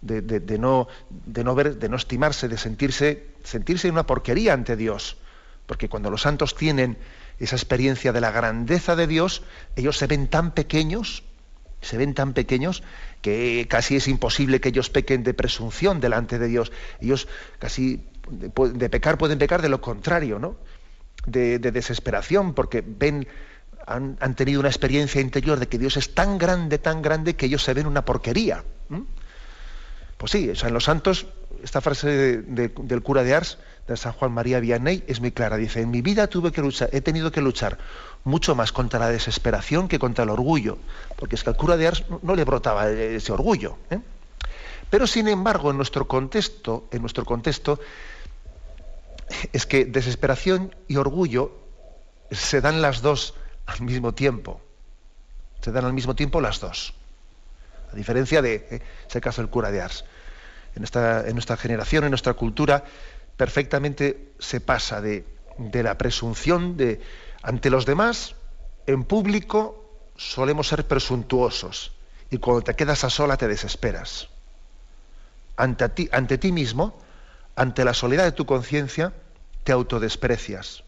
De, 0.00 0.22
no, 0.58 0.88
de 1.10 1.44
no 1.44 1.54
ver, 1.54 1.76
de 1.76 1.88
no 1.88 1.96
estimarse, 1.96 2.48
de 2.48 2.56
sentirse, 2.56 3.26
sentirse 3.44 3.90
una 3.90 4.06
porquería 4.06 4.54
ante 4.54 4.76
Dios. 4.76 5.18
Porque 5.66 5.90
cuando 5.90 6.10
los 6.10 6.22
santos 6.22 6.54
tienen 6.54 6.96
esa 7.38 7.56
experiencia 7.56 8.12
de 8.12 8.22
la 8.22 8.30
grandeza 8.30 8.96
de 8.96 9.06
Dios, 9.06 9.42
ellos 9.76 9.98
se 9.98 10.06
ven 10.06 10.28
tan 10.28 10.52
pequeños, 10.52 11.24
se 11.82 11.98
ven 11.98 12.14
tan 12.14 12.32
pequeños 12.32 12.82
que 13.20 13.66
casi 13.68 13.96
es 13.96 14.08
imposible 14.08 14.60
que 14.60 14.70
ellos 14.70 14.88
pequen 14.88 15.24
de 15.24 15.34
presunción 15.34 16.00
delante 16.00 16.38
de 16.38 16.48
Dios. 16.48 16.72
Ellos 17.00 17.28
casi 17.58 18.02
de, 18.30 18.88
pecar 18.88 19.18
pueden 19.18 19.38
pecar 19.38 19.60
de 19.60 19.68
lo 19.68 19.80
contrario, 19.82 20.38
¿no? 20.38 20.56
De, 21.30 21.58
desesperación, 21.58 22.54
porque 22.54 22.82
ven, 22.86 23.28
han, 23.86 24.16
tenido 24.34 24.60
una 24.60 24.68
experiencia 24.68 25.20
interior 25.20 25.58
de 25.58 25.68
que 25.68 25.78
Dios 25.78 25.96
es 25.96 26.14
tan 26.14 26.38
grande, 26.38 26.78
tan 26.78 27.02
grande, 27.02 27.36
que 27.36 27.46
ellos 27.46 27.62
se 27.62 27.74
ven 27.74 27.86
una 27.86 28.04
porquería. 28.04 28.64
Pues 30.16 30.32
sí, 30.32 30.50
en 30.50 30.74
los 30.74 30.84
santos, 30.84 31.26
esta 31.62 31.80
frase 31.80 32.42
del 32.42 33.02
cura 33.02 33.22
de 33.22 33.34
Ars, 33.34 33.58
de 33.86 33.96
San 33.96 34.12
Juan 34.12 34.32
María 34.32 34.60
Vianney, 34.60 35.04
es 35.06 35.20
muy 35.20 35.32
clara. 35.32 35.56
Dice, 35.56 35.80
en 35.80 35.90
mi 35.90 36.02
vida 36.02 36.26
tuve 36.26 36.52
que 36.52 36.60
luchar, 36.60 36.90
he 36.92 37.00
tenido 37.00 37.30
que 37.30 37.40
luchar 37.40 37.78
mucho 38.24 38.54
más 38.54 38.72
contra 38.72 38.98
la 38.98 39.08
desesperación 39.08 39.88
que 39.88 39.98
contra 39.98 40.24
el 40.24 40.30
orgullo, 40.30 40.78
porque 41.16 41.36
es 41.36 41.44
que 41.44 41.50
al 41.50 41.56
cura 41.56 41.76
de 41.76 41.86
Ars 41.86 42.04
no, 42.22 42.34
le 42.34 42.44
brotaba 42.44 42.90
ese 42.90 43.32
orgullo. 43.32 43.78
¿eh? 43.90 44.00
Pero 44.90 45.06
sin 45.06 45.28
embargo, 45.28 45.70
en 45.70 45.76
nuestro 45.76 46.08
contexto, 46.08 46.88
en 46.90 47.00
nuestro 47.00 47.24
contexto, 47.24 47.78
es 49.52 49.66
que 49.66 49.84
desesperación 49.84 50.74
y 50.86 50.96
orgullo 50.96 51.56
se 52.30 52.60
dan 52.60 52.82
las 52.82 53.02
dos 53.02 53.34
al 53.66 53.82
mismo 53.82 54.14
tiempo. 54.14 54.60
Se 55.60 55.72
dan 55.72 55.84
al 55.84 55.92
mismo 55.92 56.14
tiempo 56.14 56.40
las 56.40 56.60
dos. 56.60 56.94
A 57.92 57.96
diferencia 57.96 58.42
de 58.42 58.66
¿eh? 58.70 58.82
ese 59.08 59.20
caso 59.20 59.42
del 59.42 59.50
cura 59.50 59.70
de 59.70 59.80
Ars. 59.80 60.04
En, 60.74 60.84
en 60.84 61.34
nuestra 61.34 61.56
generación, 61.56 62.04
en 62.04 62.10
nuestra 62.10 62.34
cultura, 62.34 62.84
perfectamente 63.36 64.32
se 64.38 64.60
pasa 64.60 65.00
de, 65.00 65.24
de 65.58 65.82
la 65.82 65.98
presunción 65.98 66.76
de 66.76 67.00
ante 67.42 67.70
los 67.70 67.86
demás, 67.86 68.34
en 68.86 69.04
público, 69.04 69.84
solemos 70.16 70.68
ser 70.68 70.86
presuntuosos 70.86 71.92
y 72.30 72.38
cuando 72.38 72.62
te 72.62 72.74
quedas 72.74 73.04
a 73.04 73.10
sola 73.10 73.36
te 73.36 73.48
desesperas. 73.48 74.28
Ante 75.56 75.88
ti, 75.88 76.08
ante 76.12 76.38
ti 76.38 76.52
mismo, 76.52 76.98
ante 77.58 77.84
la 77.84 77.92
soledad 77.92 78.22
de 78.22 78.30
tu 78.30 78.46
conciencia, 78.46 79.12
te 79.64 79.72
autodesprecias. 79.72 80.84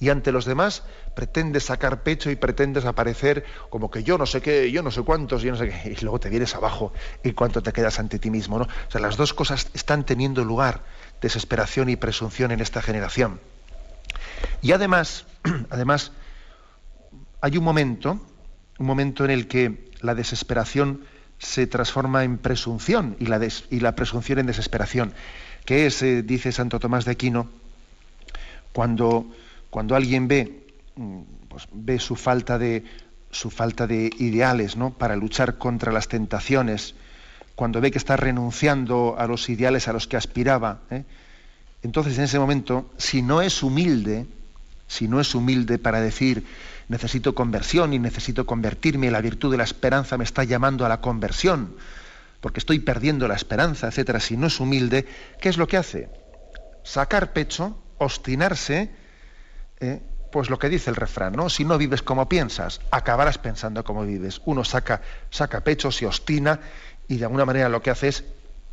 Y 0.00 0.08
ante 0.08 0.32
los 0.32 0.46
demás 0.46 0.82
pretendes 1.14 1.64
sacar 1.64 2.02
pecho 2.02 2.30
y 2.30 2.36
pretendes 2.36 2.86
aparecer 2.86 3.44
como 3.68 3.90
que 3.90 4.02
yo 4.02 4.16
no 4.16 4.24
sé 4.24 4.40
qué, 4.40 4.72
yo 4.72 4.82
no 4.82 4.90
sé 4.90 5.02
cuántos, 5.02 5.42
yo 5.42 5.52
no 5.52 5.58
sé 5.58 5.68
qué, 5.68 5.90
y 5.90 6.02
luego 6.02 6.18
te 6.18 6.30
vienes 6.30 6.54
abajo 6.54 6.94
y 7.22 7.32
cuanto 7.32 7.62
te 7.62 7.72
quedas 7.74 7.98
ante 7.98 8.18
ti 8.18 8.30
mismo. 8.30 8.58
¿no? 8.58 8.64
O 8.64 8.90
sea, 8.90 9.00
las 9.02 9.18
dos 9.18 9.34
cosas 9.34 9.68
están 9.74 10.04
teniendo 10.04 10.42
lugar, 10.42 10.80
desesperación 11.20 11.90
y 11.90 11.96
presunción 11.96 12.50
en 12.50 12.60
esta 12.60 12.80
generación. 12.80 13.38
Y 14.62 14.72
además, 14.72 15.26
además, 15.70 16.12
hay 17.42 17.58
un 17.58 17.64
momento, 17.64 18.18
un 18.78 18.86
momento 18.86 19.26
en 19.26 19.30
el 19.30 19.48
que 19.48 19.90
la 20.00 20.14
desesperación 20.14 21.04
se 21.42 21.66
transforma 21.66 22.22
en 22.24 22.38
presunción 22.38 23.16
y 23.18 23.26
la, 23.26 23.94
presunción 23.96 24.38
en 24.38 24.46
desesperación, 24.46 25.12
que 25.64 25.86
es, 25.86 26.00
eh, 26.02 26.22
dice 26.22 26.52
Santo 26.52 26.78
Tomás 26.78 27.04
de 27.04 27.10
Aquino, 27.10 27.48
cuando, 28.72 29.26
cuando 29.68 29.96
alguien 29.96 30.28
ve, 30.28 30.66
mm, 30.94 31.20
pues, 31.48 31.68
ve 31.72 31.98
su 31.98 32.16
falta 32.16 32.58
de 32.58 32.84
su 33.32 33.50
falta 33.50 33.86
de 33.86 34.10
ideales 34.18 34.76
¿no? 34.76 34.90
para 34.90 35.16
luchar 35.16 35.56
contra 35.56 35.90
las 35.90 36.06
tentaciones, 36.06 36.94
cuando 37.54 37.80
ve 37.80 37.90
que 37.90 37.98
está 37.98 38.16
renunciando 38.16 39.16
a 39.18 39.26
los 39.26 39.48
ideales 39.48 39.88
a 39.88 39.94
los 39.94 40.06
que 40.06 40.18
aspiraba, 40.18 40.82
¿eh? 40.90 41.04
entonces 41.82 42.18
en 42.18 42.24
ese 42.24 42.38
momento, 42.38 42.90
si 42.98 43.22
no 43.22 43.40
es 43.40 43.62
humilde, 43.62 44.26
si 44.86 45.08
no 45.08 45.18
es 45.18 45.34
humilde 45.34 45.78
para 45.78 46.02
decir 46.02 46.44
necesito 46.92 47.34
conversión 47.34 47.94
y 47.94 47.98
necesito 47.98 48.44
convertirme, 48.44 49.10
la 49.10 49.22
virtud 49.22 49.50
de 49.50 49.56
la 49.56 49.64
esperanza 49.64 50.18
me 50.18 50.24
está 50.24 50.44
llamando 50.44 50.84
a 50.84 50.90
la 50.90 51.00
conversión, 51.00 51.74
porque 52.40 52.60
estoy 52.60 52.80
perdiendo 52.80 53.26
la 53.26 53.34
esperanza, 53.34 53.88
etcétera, 53.88 54.20
si 54.20 54.36
no 54.36 54.46
es 54.46 54.60
humilde, 54.60 55.06
¿qué 55.40 55.48
es 55.48 55.56
lo 55.56 55.66
que 55.66 55.78
hace? 55.78 56.10
Sacar 56.84 57.32
pecho, 57.32 57.82
obstinarse, 57.96 58.90
eh, 59.80 60.02
pues 60.30 60.50
lo 60.50 60.58
que 60.58 60.68
dice 60.68 60.90
el 60.90 60.96
refrán, 60.96 61.32
¿no? 61.32 61.48
Si 61.48 61.64
no 61.64 61.78
vives 61.78 62.02
como 62.02 62.28
piensas, 62.28 62.80
acabarás 62.90 63.38
pensando 63.38 63.84
como 63.84 64.04
vives. 64.04 64.42
Uno 64.44 64.62
saca, 64.62 65.00
saca 65.30 65.62
pecho, 65.62 65.90
se 65.90 66.06
obstina 66.06 66.60
y 67.08 67.16
de 67.16 67.24
alguna 67.24 67.46
manera 67.46 67.68
lo 67.68 67.80
que 67.80 67.90
hace 67.90 68.08
es 68.08 68.24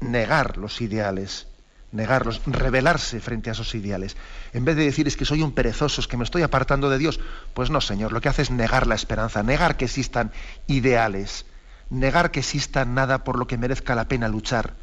negar 0.01 0.57
los 0.57 0.81
ideales 0.81 1.47
negarlos, 1.91 2.41
rebelarse 2.45 3.19
frente 3.19 3.49
a 3.49 3.53
esos 3.53 3.73
ideales. 3.75 4.15
En 4.53 4.65
vez 4.65 4.75
de 4.75 4.85
decir 4.85 5.07
es 5.07 5.17
que 5.17 5.25
soy 5.25 5.41
un 5.41 5.53
perezoso, 5.53 6.01
es 6.01 6.07
que 6.07 6.17
me 6.17 6.23
estoy 6.23 6.43
apartando 6.43 6.89
de 6.89 6.97
Dios, 6.97 7.19
pues 7.53 7.69
no, 7.69 7.81
Señor, 7.81 8.11
lo 8.11 8.21
que 8.21 8.29
hace 8.29 8.43
es 8.43 8.51
negar 8.51 8.87
la 8.87 8.95
esperanza, 8.95 9.43
negar 9.43 9.77
que 9.77 9.85
existan 9.85 10.31
ideales, 10.67 11.45
negar 11.89 12.31
que 12.31 12.39
exista 12.39 12.85
nada 12.85 13.23
por 13.23 13.37
lo 13.37 13.47
que 13.47 13.57
merezca 13.57 13.95
la 13.95 14.07
pena 14.07 14.27
luchar 14.27 14.73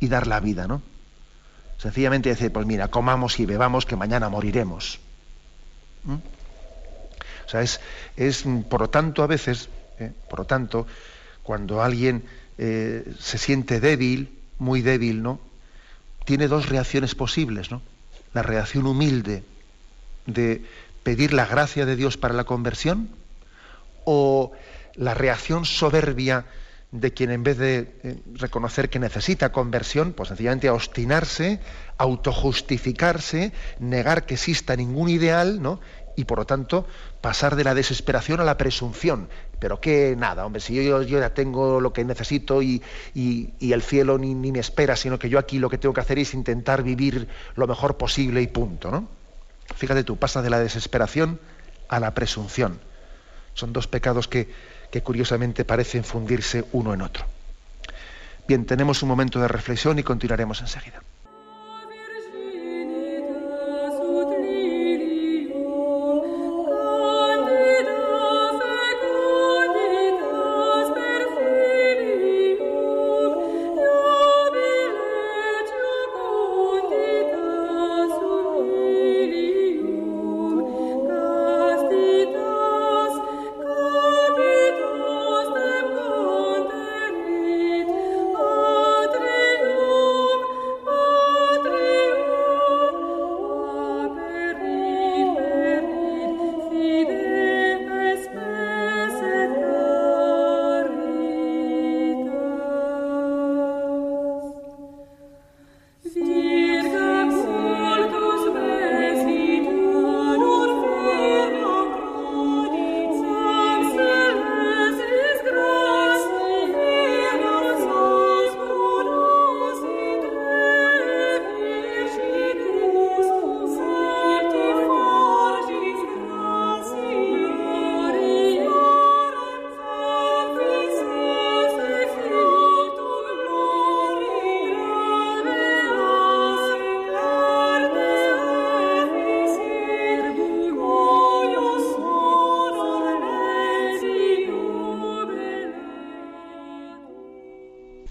y 0.00 0.08
dar 0.08 0.26
la 0.26 0.40
vida, 0.40 0.66
¿no? 0.66 0.82
Sencillamente 1.78 2.28
decir, 2.28 2.52
pues 2.52 2.66
mira, 2.66 2.88
comamos 2.88 3.40
y 3.40 3.46
bebamos 3.46 3.86
que 3.86 3.96
mañana 3.96 4.28
moriremos. 4.28 5.00
¿Mm? 6.04 6.14
O 6.14 7.48
sea, 7.48 7.62
es, 7.62 7.80
es, 8.16 8.44
por 8.68 8.82
lo 8.82 8.90
tanto, 8.90 9.22
a 9.22 9.26
veces, 9.26 9.68
¿eh? 9.98 10.12
por 10.28 10.40
lo 10.40 10.44
tanto, 10.44 10.86
cuando 11.42 11.82
alguien 11.82 12.24
eh, 12.58 13.12
se 13.18 13.38
siente 13.38 13.80
débil, 13.80 14.38
muy 14.58 14.82
débil, 14.82 15.22
¿no? 15.22 15.40
Tiene 16.24 16.48
dos 16.48 16.68
reacciones 16.68 17.14
posibles, 17.14 17.70
¿no? 17.70 17.82
La 18.34 18.42
reacción 18.42 18.86
humilde 18.86 19.44
de 20.26 20.64
pedir 21.02 21.32
la 21.32 21.46
gracia 21.46 21.86
de 21.86 21.96
Dios 21.96 22.16
para 22.16 22.34
la 22.34 22.44
conversión 22.44 23.10
o 24.04 24.52
la 24.94 25.14
reacción 25.14 25.64
soberbia 25.64 26.46
de 26.92 27.12
quien 27.12 27.30
en 27.30 27.42
vez 27.42 27.56
de 27.56 27.94
eh, 28.02 28.20
reconocer 28.34 28.90
que 28.90 28.98
necesita 28.98 29.50
conversión, 29.50 30.12
pues 30.12 30.28
sencillamente 30.28 30.68
obstinarse, 30.68 31.60
autojustificarse, 31.96 33.52
negar 33.78 34.26
que 34.26 34.34
exista 34.34 34.76
ningún 34.76 35.08
ideal, 35.08 35.62
¿no? 35.62 35.80
y 36.16 36.24
por 36.24 36.38
lo 36.38 36.46
tanto 36.46 36.86
pasar 37.20 37.56
de 37.56 37.64
la 37.64 37.74
desesperación 37.74 38.40
a 38.40 38.44
la 38.44 38.58
presunción. 38.58 39.28
Pero 39.62 39.80
que 39.80 40.16
nada, 40.18 40.44
hombre, 40.44 40.60
si 40.60 40.74
yo, 40.74 41.02
ya 41.02 41.34
tengo 41.34 41.80
lo 41.80 41.92
que 41.92 42.04
necesito 42.04 42.62
y, 42.62 42.82
el 43.60 43.80
cielo 43.80 44.18
ni, 44.18 44.34
ni, 44.34 44.50
me 44.50 44.58
espera, 44.58 44.96
sino 44.96 45.20
que 45.20 45.28
yo 45.28 45.38
aquí 45.38 45.60
lo 45.60 45.70
que 45.70 45.78
tengo 45.78 45.94
que 45.94 46.00
hacer 46.00 46.18
es 46.18 46.34
intentar 46.34 46.82
vivir 46.82 47.28
lo 47.54 47.68
mejor 47.68 47.96
posible 47.96 48.42
y 48.42 48.48
punto, 48.48 48.90
¿no? 48.90 49.06
Fíjate 49.76 50.02
tú, 50.02 50.16
pasa 50.16 50.42
de 50.42 50.50
la 50.50 50.58
desesperación 50.58 51.38
a 51.86 52.00
la 52.00 52.12
presunción. 52.12 52.80
Son 53.54 53.72
dos 53.72 53.86
pecados 53.86 54.26
que, 54.26 54.52
que 54.90 55.04
curiosamente 55.04 55.64
parecen 55.64 56.02
fundirse 56.02 56.64
uno 56.72 56.92
en 56.92 57.02
otro. 57.02 57.24
Bien, 58.48 58.66
tenemos 58.66 59.00
un 59.04 59.10
momento 59.10 59.38
de 59.38 59.46
reflexión 59.46 59.96
y 59.96 60.02
continuaremos 60.02 60.60
enseguida. 60.60 61.04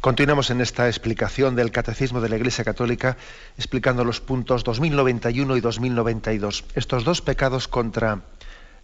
Continuamos 0.01 0.49
en 0.49 0.61
esta 0.61 0.87
explicación 0.87 1.55
del 1.55 1.69
Catecismo 1.69 2.21
de 2.21 2.29
la 2.29 2.35
Iglesia 2.35 2.63
Católica, 2.63 3.17
explicando 3.55 4.03
los 4.03 4.19
puntos 4.19 4.63
2091 4.63 5.55
y 5.57 5.61
2092. 5.61 6.65
Estos 6.73 7.03
dos 7.03 7.21
pecados 7.21 7.67
contra 7.67 8.23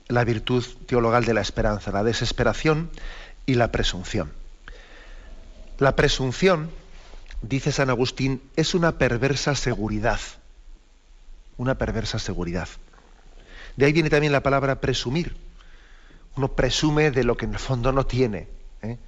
la 0.09 0.23
virtud 0.23 0.63
teologal 0.85 1.25
de 1.25 1.33
la 1.33 1.41
esperanza, 1.41 1.91
la 1.91 2.03
desesperación 2.03 2.91
y 3.47 3.55
la 3.55 3.71
presunción. 3.71 4.31
La 5.79 5.95
presunción, 5.95 6.69
dice 7.41 7.71
San 7.71 7.89
Agustín, 7.89 8.43
es 8.55 8.75
una 8.75 8.99
perversa 8.99 9.55
seguridad. 9.55 10.19
Una 11.57 11.79
perversa 11.79 12.19
seguridad. 12.19 12.69
De 13.75 13.87
ahí 13.87 13.91
viene 13.91 14.11
también 14.11 14.33
la 14.33 14.43
palabra 14.43 14.81
presumir. 14.81 15.35
Uno 16.35 16.49
presume 16.49 17.09
de 17.09 17.23
lo 17.23 17.35
que 17.37 17.45
en 17.45 17.53
el 17.53 17.59
fondo 17.59 17.91
no 17.91 18.05
tiene. 18.05 18.47
¿eh? 18.83 18.99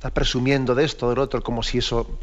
Está 0.00 0.08
presumiendo 0.08 0.74
de 0.74 0.86
esto, 0.86 1.10
del 1.10 1.18
otro, 1.18 1.42
como 1.42 1.62
si 1.62 1.76
eso, 1.76 2.18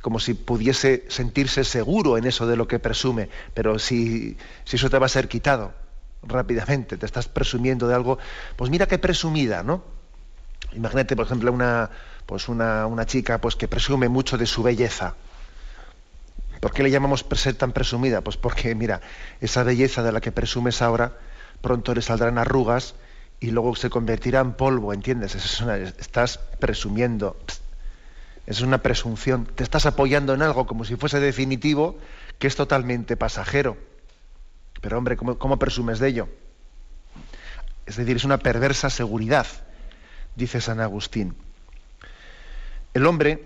como 0.00 0.20
si 0.20 0.34
pudiese 0.34 1.04
sentirse 1.08 1.64
seguro 1.64 2.18
en 2.18 2.24
eso 2.24 2.46
de 2.46 2.54
lo 2.54 2.68
que 2.68 2.78
presume, 2.78 3.30
pero 3.52 3.80
si, 3.80 4.36
si 4.64 4.76
eso 4.76 4.88
te 4.88 4.96
va 4.96 5.06
a 5.06 5.08
ser 5.08 5.26
quitado 5.26 5.74
rápidamente, 6.22 6.96
te 6.96 7.04
estás 7.04 7.26
presumiendo 7.26 7.88
de 7.88 7.96
algo, 7.96 8.18
pues 8.54 8.70
mira 8.70 8.86
qué 8.86 8.98
presumida, 8.98 9.64
¿no? 9.64 9.82
Imagínate, 10.70 11.16
por 11.16 11.26
ejemplo, 11.26 11.50
una, 11.50 11.90
pues 12.26 12.48
una, 12.48 12.86
una 12.86 13.06
chica 13.06 13.40
pues, 13.40 13.56
que 13.56 13.66
presume 13.66 14.08
mucho 14.08 14.38
de 14.38 14.46
su 14.46 14.62
belleza. 14.62 15.16
¿Por 16.60 16.72
qué 16.72 16.84
le 16.84 16.92
llamamos 16.92 17.26
ser 17.34 17.56
tan 17.56 17.72
presumida? 17.72 18.20
Pues 18.20 18.36
porque, 18.36 18.76
mira, 18.76 19.00
esa 19.40 19.64
belleza 19.64 20.04
de 20.04 20.12
la 20.12 20.20
que 20.20 20.30
presumes 20.30 20.80
ahora, 20.80 21.18
pronto 21.60 21.92
le 21.92 22.02
saldrán 22.02 22.38
arrugas 22.38 22.94
y 23.40 23.50
luego 23.50 23.76
se 23.76 23.90
convertirá 23.90 24.40
en 24.40 24.54
polvo, 24.54 24.92
¿entiendes? 24.92 25.34
estás 25.34 26.38
presumiendo, 26.58 27.36
es 28.46 28.60
una 28.60 28.78
presunción, 28.78 29.46
te 29.46 29.62
estás 29.62 29.86
apoyando 29.86 30.32
en 30.34 30.42
algo 30.42 30.66
como 30.66 30.84
si 30.84 30.96
fuese 30.96 31.20
definitivo, 31.20 31.98
que 32.38 32.46
es 32.46 32.56
totalmente 32.56 33.16
pasajero. 33.16 33.76
Pero 34.80 34.98
hombre, 34.98 35.16
¿cómo, 35.16 35.58
presumes 35.58 35.98
de 35.98 36.08
ello? 36.08 36.28
Es 37.86 37.96
decir, 37.96 38.16
es 38.16 38.24
una 38.24 38.38
perversa 38.38 38.90
seguridad, 38.90 39.46
dice 40.34 40.60
San 40.60 40.80
Agustín. 40.80 41.36
El 42.94 43.06
hombre 43.06 43.44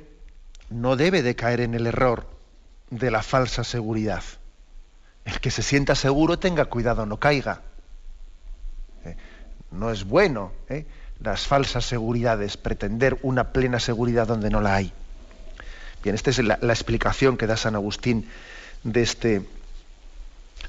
no 0.70 0.96
debe 0.96 1.22
de 1.22 1.34
caer 1.34 1.60
en 1.60 1.74
el 1.74 1.86
error 1.86 2.28
de 2.90 3.10
la 3.10 3.22
falsa 3.22 3.64
seguridad. 3.64 4.22
El 5.24 5.40
que 5.40 5.50
se 5.50 5.62
sienta 5.62 5.94
seguro 5.94 6.38
tenga 6.38 6.66
cuidado, 6.66 7.06
no 7.06 7.18
caiga 7.18 7.62
no 9.70 9.90
es 9.90 10.04
bueno 10.04 10.52
¿eh? 10.68 10.86
las 11.20 11.46
falsas 11.46 11.84
seguridades, 11.84 12.56
pretender 12.56 13.18
una 13.22 13.52
plena 13.52 13.78
seguridad 13.78 14.26
donde 14.26 14.50
no 14.50 14.60
la 14.60 14.74
hay. 14.74 14.92
Bien, 16.02 16.14
esta 16.14 16.30
es 16.30 16.38
la, 16.38 16.54
explicación 16.54 17.36
que 17.36 17.46
da 17.46 17.56
San 17.56 17.74
Agustín 17.74 18.28
de 18.84 19.02
este, 19.02 19.46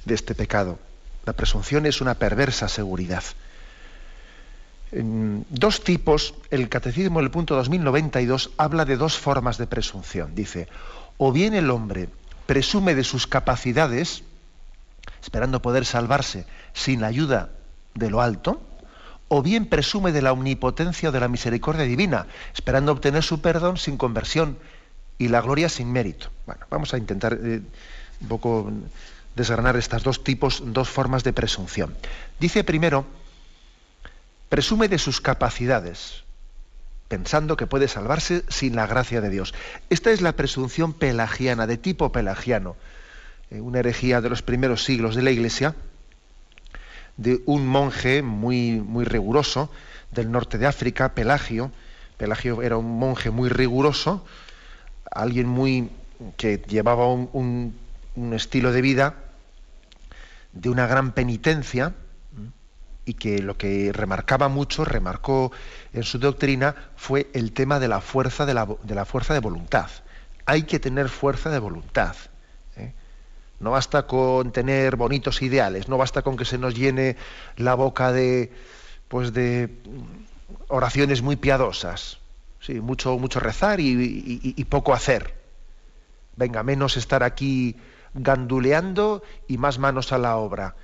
de 0.04 0.14
este 0.14 0.36
pecado. 0.36 0.78
La 1.26 1.34
presunción 1.34 1.86
es 1.86 2.02
una 2.02 2.16
perversa 2.16 2.68
seguridad. 2.68 3.24
En 4.92 5.46
dos 5.50 5.86
tipos, 5.86 6.34
el 6.50 6.68
Catecismo 6.68 7.20
en 7.20 7.26
el 7.26 7.32
punto 7.32 7.56
2092 7.56 8.52
habla 8.58 8.84
de 8.84 8.98
dos 8.98 9.18
formas 9.18 9.58
de 9.58 9.68
presunción. 9.68 10.36
Dice, 10.36 10.68
o 11.18 11.32
bien 11.32 11.54
el 11.54 11.70
hombre 11.70 12.10
presume 12.46 12.94
de 12.94 13.06
sus 13.06 13.26
capacidades, 13.26 14.24
esperando 15.22 15.62
poder 15.62 15.86
salvarse 15.86 16.46
sin 16.74 17.00
la 17.00 17.08
ayuda 17.08 17.52
de 17.94 18.10
lo 18.10 18.22
alto, 18.22 18.62
o 19.34 19.42
bien 19.42 19.66
presume 19.66 20.12
de 20.12 20.22
la 20.22 20.34
omnipotencia 20.34 21.08
o 21.08 21.12
de 21.14 21.22
la 21.22 21.30
misericordia 21.30 21.86
divina, 21.86 22.28
esperando 22.54 22.92
obtener 22.92 23.24
su 23.24 23.40
perdón 23.40 23.78
sin 23.78 23.96
conversión 23.96 24.58
y 25.18 25.30
la 25.30 25.40
gloria 25.40 25.70
sin 25.70 25.90
mérito. 25.90 26.28
Bueno, 26.46 26.66
vamos 26.70 26.94
a 26.94 26.98
intentar 26.98 27.40
eh, 27.42 27.62
un 28.20 28.28
poco 28.28 28.70
desgranar 29.34 29.78
estas 29.78 30.04
dos 30.04 30.26
tipos, 30.26 30.62
dos 30.66 30.90
formas 30.90 31.24
de 31.24 31.32
presunción. 31.32 31.96
Dice 32.42 32.66
primero, 32.66 33.06
presume 34.50 34.90
de 34.90 34.98
sus 34.98 35.22
capacidades, 35.22 36.26
pensando 37.08 37.56
que 37.56 37.68
puede 37.68 37.88
salvarse 37.88 38.44
sin 38.50 38.76
la 38.76 38.86
gracia 38.86 39.22
de 39.22 39.30
Dios. 39.30 39.54
Esta 39.90 40.12
es 40.12 40.20
la 40.20 40.34
presunción 40.34 40.92
pelagiana, 40.92 41.68
de 41.68 41.78
tipo 41.78 42.12
pelagiano, 42.12 42.76
eh, 43.50 43.62
una 43.62 43.80
herejía 43.80 44.20
de 44.20 44.30
los 44.30 44.42
primeros 44.42 44.84
siglos 44.84 45.16
de 45.16 45.22
la 45.22 45.32
Iglesia, 45.32 45.74
de 47.18 47.42
un 47.46 47.68
monje 47.68 48.22
muy, 48.22 48.80
muy 48.80 49.06
riguroso 49.06 49.70
del 50.12 50.32
norte 50.32 50.58
de 50.58 50.68
África, 50.68 51.14
Pelagio. 51.14 51.72
Pelagio 52.18 52.62
era 52.62 52.78
un 52.78 53.00
monje 53.00 53.32
muy 53.32 53.50
riguroso, 53.50 54.26
alguien 55.12 55.48
muy 55.48 55.90
que 56.38 56.62
llevaba 56.68 57.08
un, 57.08 57.76
estilo 58.34 58.72
de 58.72 58.82
vida 58.82 59.16
de 60.54 60.70
una 60.70 60.86
gran 60.86 61.14
penitencia 61.14 61.94
y 63.06 63.16
que 63.16 63.42
lo 63.42 63.58
que 63.58 63.92
remarcaba 63.94 64.48
mucho, 64.48 64.86
remarcó 64.86 65.52
en 65.94 66.04
su 66.04 66.20
doctrina, 66.20 66.76
fue 66.96 67.30
el 67.34 67.52
tema 67.52 67.80
de 67.80 67.88
la 67.88 68.02
fuerza 68.02 68.46
de 68.46 68.54
la, 68.54 68.68
de 68.84 68.96
la 68.96 69.06
fuerza 69.06 69.34
de 69.34 69.40
voluntad. 69.40 69.90
Hay 70.46 70.64
que 70.64 70.80
tener 70.80 71.10
fuerza 71.10 71.50
de 71.50 71.60
voluntad. 71.60 72.16
No 73.62 73.72
basta 73.72 74.08
con 74.08 74.52
tener 74.52 74.96
bonitos 74.96 75.42
ideales, 75.44 75.88
no 75.88 75.98
basta 75.98 76.24
con 76.24 76.36
que 76.36 76.46
se 76.46 76.58
nos 76.58 76.74
llene 76.74 77.16
la 77.58 77.76
boca 77.76 78.12
de, 78.12 78.52
pues 79.08 79.34
de 79.34 79.70
oraciones 80.68 81.22
muy 81.22 81.36
piadosas. 81.36 82.18
Sí, 82.60 82.82
mucho, 82.82 83.18
mucho 83.20 83.40
rezar 83.40 83.80
y, 83.80 84.66
poco 84.68 84.94
hacer. 84.94 85.36
Venga, 86.36 86.64
menos 86.64 86.98
estar 86.98 87.22
aquí 87.22 87.76
ganduleando 88.16 89.22
y 89.48 89.58
más 89.58 89.78
manos 89.78 90.12
a 90.12 90.18
la 90.18 90.38
obra. 90.38 90.76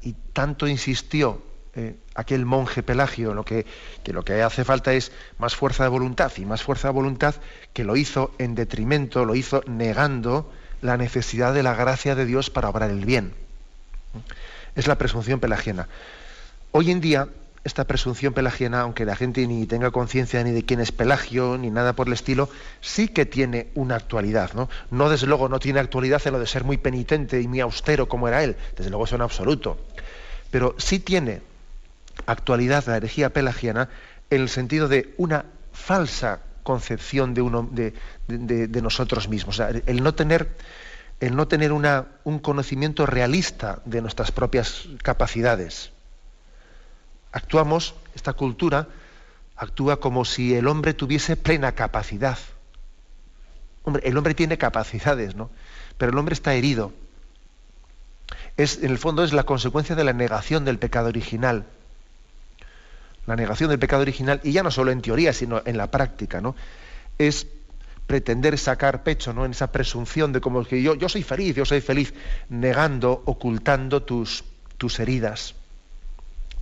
y 0.00 0.14
tanto 0.32 0.66
insistió 0.66 1.42
eh, 1.74 1.96
aquel 2.14 2.44
monje 2.46 2.82
Pelagio 2.82 3.34
lo 3.34 3.44
que, 3.44 3.66
que 4.04 4.12
lo 4.12 4.24
que 4.24 4.42
hace 4.42 4.64
falta 4.64 4.92
es 4.92 5.12
más 5.38 5.56
fuerza 5.56 5.84
de 5.84 5.88
voluntad 5.88 6.32
y 6.36 6.44
más 6.44 6.62
fuerza 6.62 6.88
de 6.88 6.94
voluntad 6.94 7.34
que 7.72 7.84
lo 7.84 7.96
hizo 7.96 8.30
en 8.38 8.54
detrimento, 8.54 9.24
lo 9.24 9.34
hizo 9.34 9.62
negando 9.66 10.50
la 10.82 10.96
necesidad 10.96 11.54
de 11.54 11.62
la 11.62 11.74
gracia 11.74 12.14
de 12.14 12.26
Dios 12.26 12.50
para 12.50 12.68
obrar 12.68 12.90
el 12.90 13.06
bien. 13.06 13.32
Es 14.74 14.86
la 14.86 14.98
presunción 14.98 15.40
pelagiana. 15.40 15.88
Hoy 16.72 16.90
en 16.90 17.00
día 17.00 17.28
esta 17.64 17.84
presunción 17.84 18.34
pelagiana, 18.34 18.80
aunque 18.80 19.04
la 19.04 19.14
gente 19.14 19.46
ni 19.46 19.66
tenga 19.66 19.92
conciencia 19.92 20.42
ni 20.42 20.50
de 20.50 20.64
quién 20.64 20.80
es 20.80 20.90
Pelagio, 20.90 21.58
ni 21.58 21.70
nada 21.70 21.92
por 21.92 22.08
el 22.08 22.12
estilo, 22.12 22.48
sí 22.80 23.06
que 23.08 23.24
tiene 23.24 23.68
una 23.74 23.94
actualidad, 23.94 24.50
¿no? 24.54 25.08
Desde 25.08 25.28
luego, 25.28 25.48
no 25.48 25.60
tiene 25.60 25.78
actualidad 25.78 26.20
en 26.24 26.32
lo 26.32 26.40
de 26.40 26.46
ser 26.46 26.64
muy 26.64 26.76
penitente 26.76 27.40
y 27.40 27.46
muy 27.46 27.60
austero 27.60 28.08
como 28.08 28.26
era 28.26 28.42
él, 28.42 28.56
desde 28.76 28.90
luego 28.90 29.04
eso 29.04 29.14
en 29.14 29.22
absoluto. 29.22 29.78
Pero 30.50 30.74
sí 30.78 30.98
tiene 30.98 31.40
actualidad 32.26 32.84
la 32.86 32.96
herejía 32.96 33.30
pelagiana 33.30 33.88
en 34.30 34.40
el 34.40 34.48
sentido 34.48 34.88
de 34.88 35.14
una 35.16 35.44
falsa 35.72 36.40
concepción 36.62 37.34
de, 37.34 37.42
uno, 37.42 37.68
de, 37.70 38.82
nosotros 38.82 39.28
mismos. 39.28 39.60
el 39.60 40.02
no 40.02 40.14
tener, 40.14 40.56
el 41.20 41.36
no 41.36 41.48
tener 41.48 41.72
una, 41.72 42.06
un 42.24 42.38
conocimiento 42.38 43.06
realista 43.06 43.80
de 43.84 44.00
nuestras 44.00 44.32
propias 44.32 44.88
capacidades 45.02 45.92
actuamos, 47.32 47.94
esta 48.14 48.34
cultura 48.34 48.88
actúa 49.56 49.98
como 49.98 50.24
si 50.24 50.54
el 50.54 50.68
hombre 50.68 50.94
tuviese 50.94 51.36
plena 51.36 51.72
capacidad. 51.72 52.38
Hombre, 53.84 54.02
el 54.06 54.16
hombre 54.16 54.34
tiene 54.34 54.58
capacidades, 54.58 55.34
¿no? 55.34 55.50
Pero 55.98 56.12
el 56.12 56.18
hombre 56.18 56.34
está 56.34 56.54
herido. 56.54 56.92
Es, 58.56 58.82
en 58.82 58.90
el 58.90 58.98
fondo 58.98 59.24
es 59.24 59.32
la 59.32 59.44
consecuencia 59.44 59.96
de 59.96 60.04
la 60.04 60.12
negación 60.12 60.64
del 60.64 60.78
pecado 60.78 61.08
original. 61.08 61.64
La 63.26 63.36
negación 63.36 63.70
del 63.70 63.78
pecado 63.78 64.02
original, 64.02 64.40
y 64.42 64.52
ya 64.52 64.62
no 64.62 64.70
solo 64.70 64.90
en 64.90 65.00
teoría, 65.00 65.32
sino 65.32 65.62
en 65.64 65.76
la 65.76 65.90
práctica, 65.90 66.40
¿no? 66.40 66.56
Es 67.18 67.46
pretender 68.06 68.58
sacar 68.58 69.04
pecho 69.04 69.32
¿no? 69.32 69.44
en 69.44 69.52
esa 69.52 69.70
presunción 69.70 70.32
de 70.32 70.40
como 70.40 70.64
que 70.64 70.82
yo, 70.82 70.94
yo 70.96 71.08
soy 71.08 71.22
feliz, 71.22 71.54
yo 71.54 71.64
soy 71.64 71.80
feliz, 71.80 72.12
negando, 72.48 73.22
ocultando 73.24 74.02
tus, 74.02 74.44
tus 74.76 74.98
heridas 74.98 75.54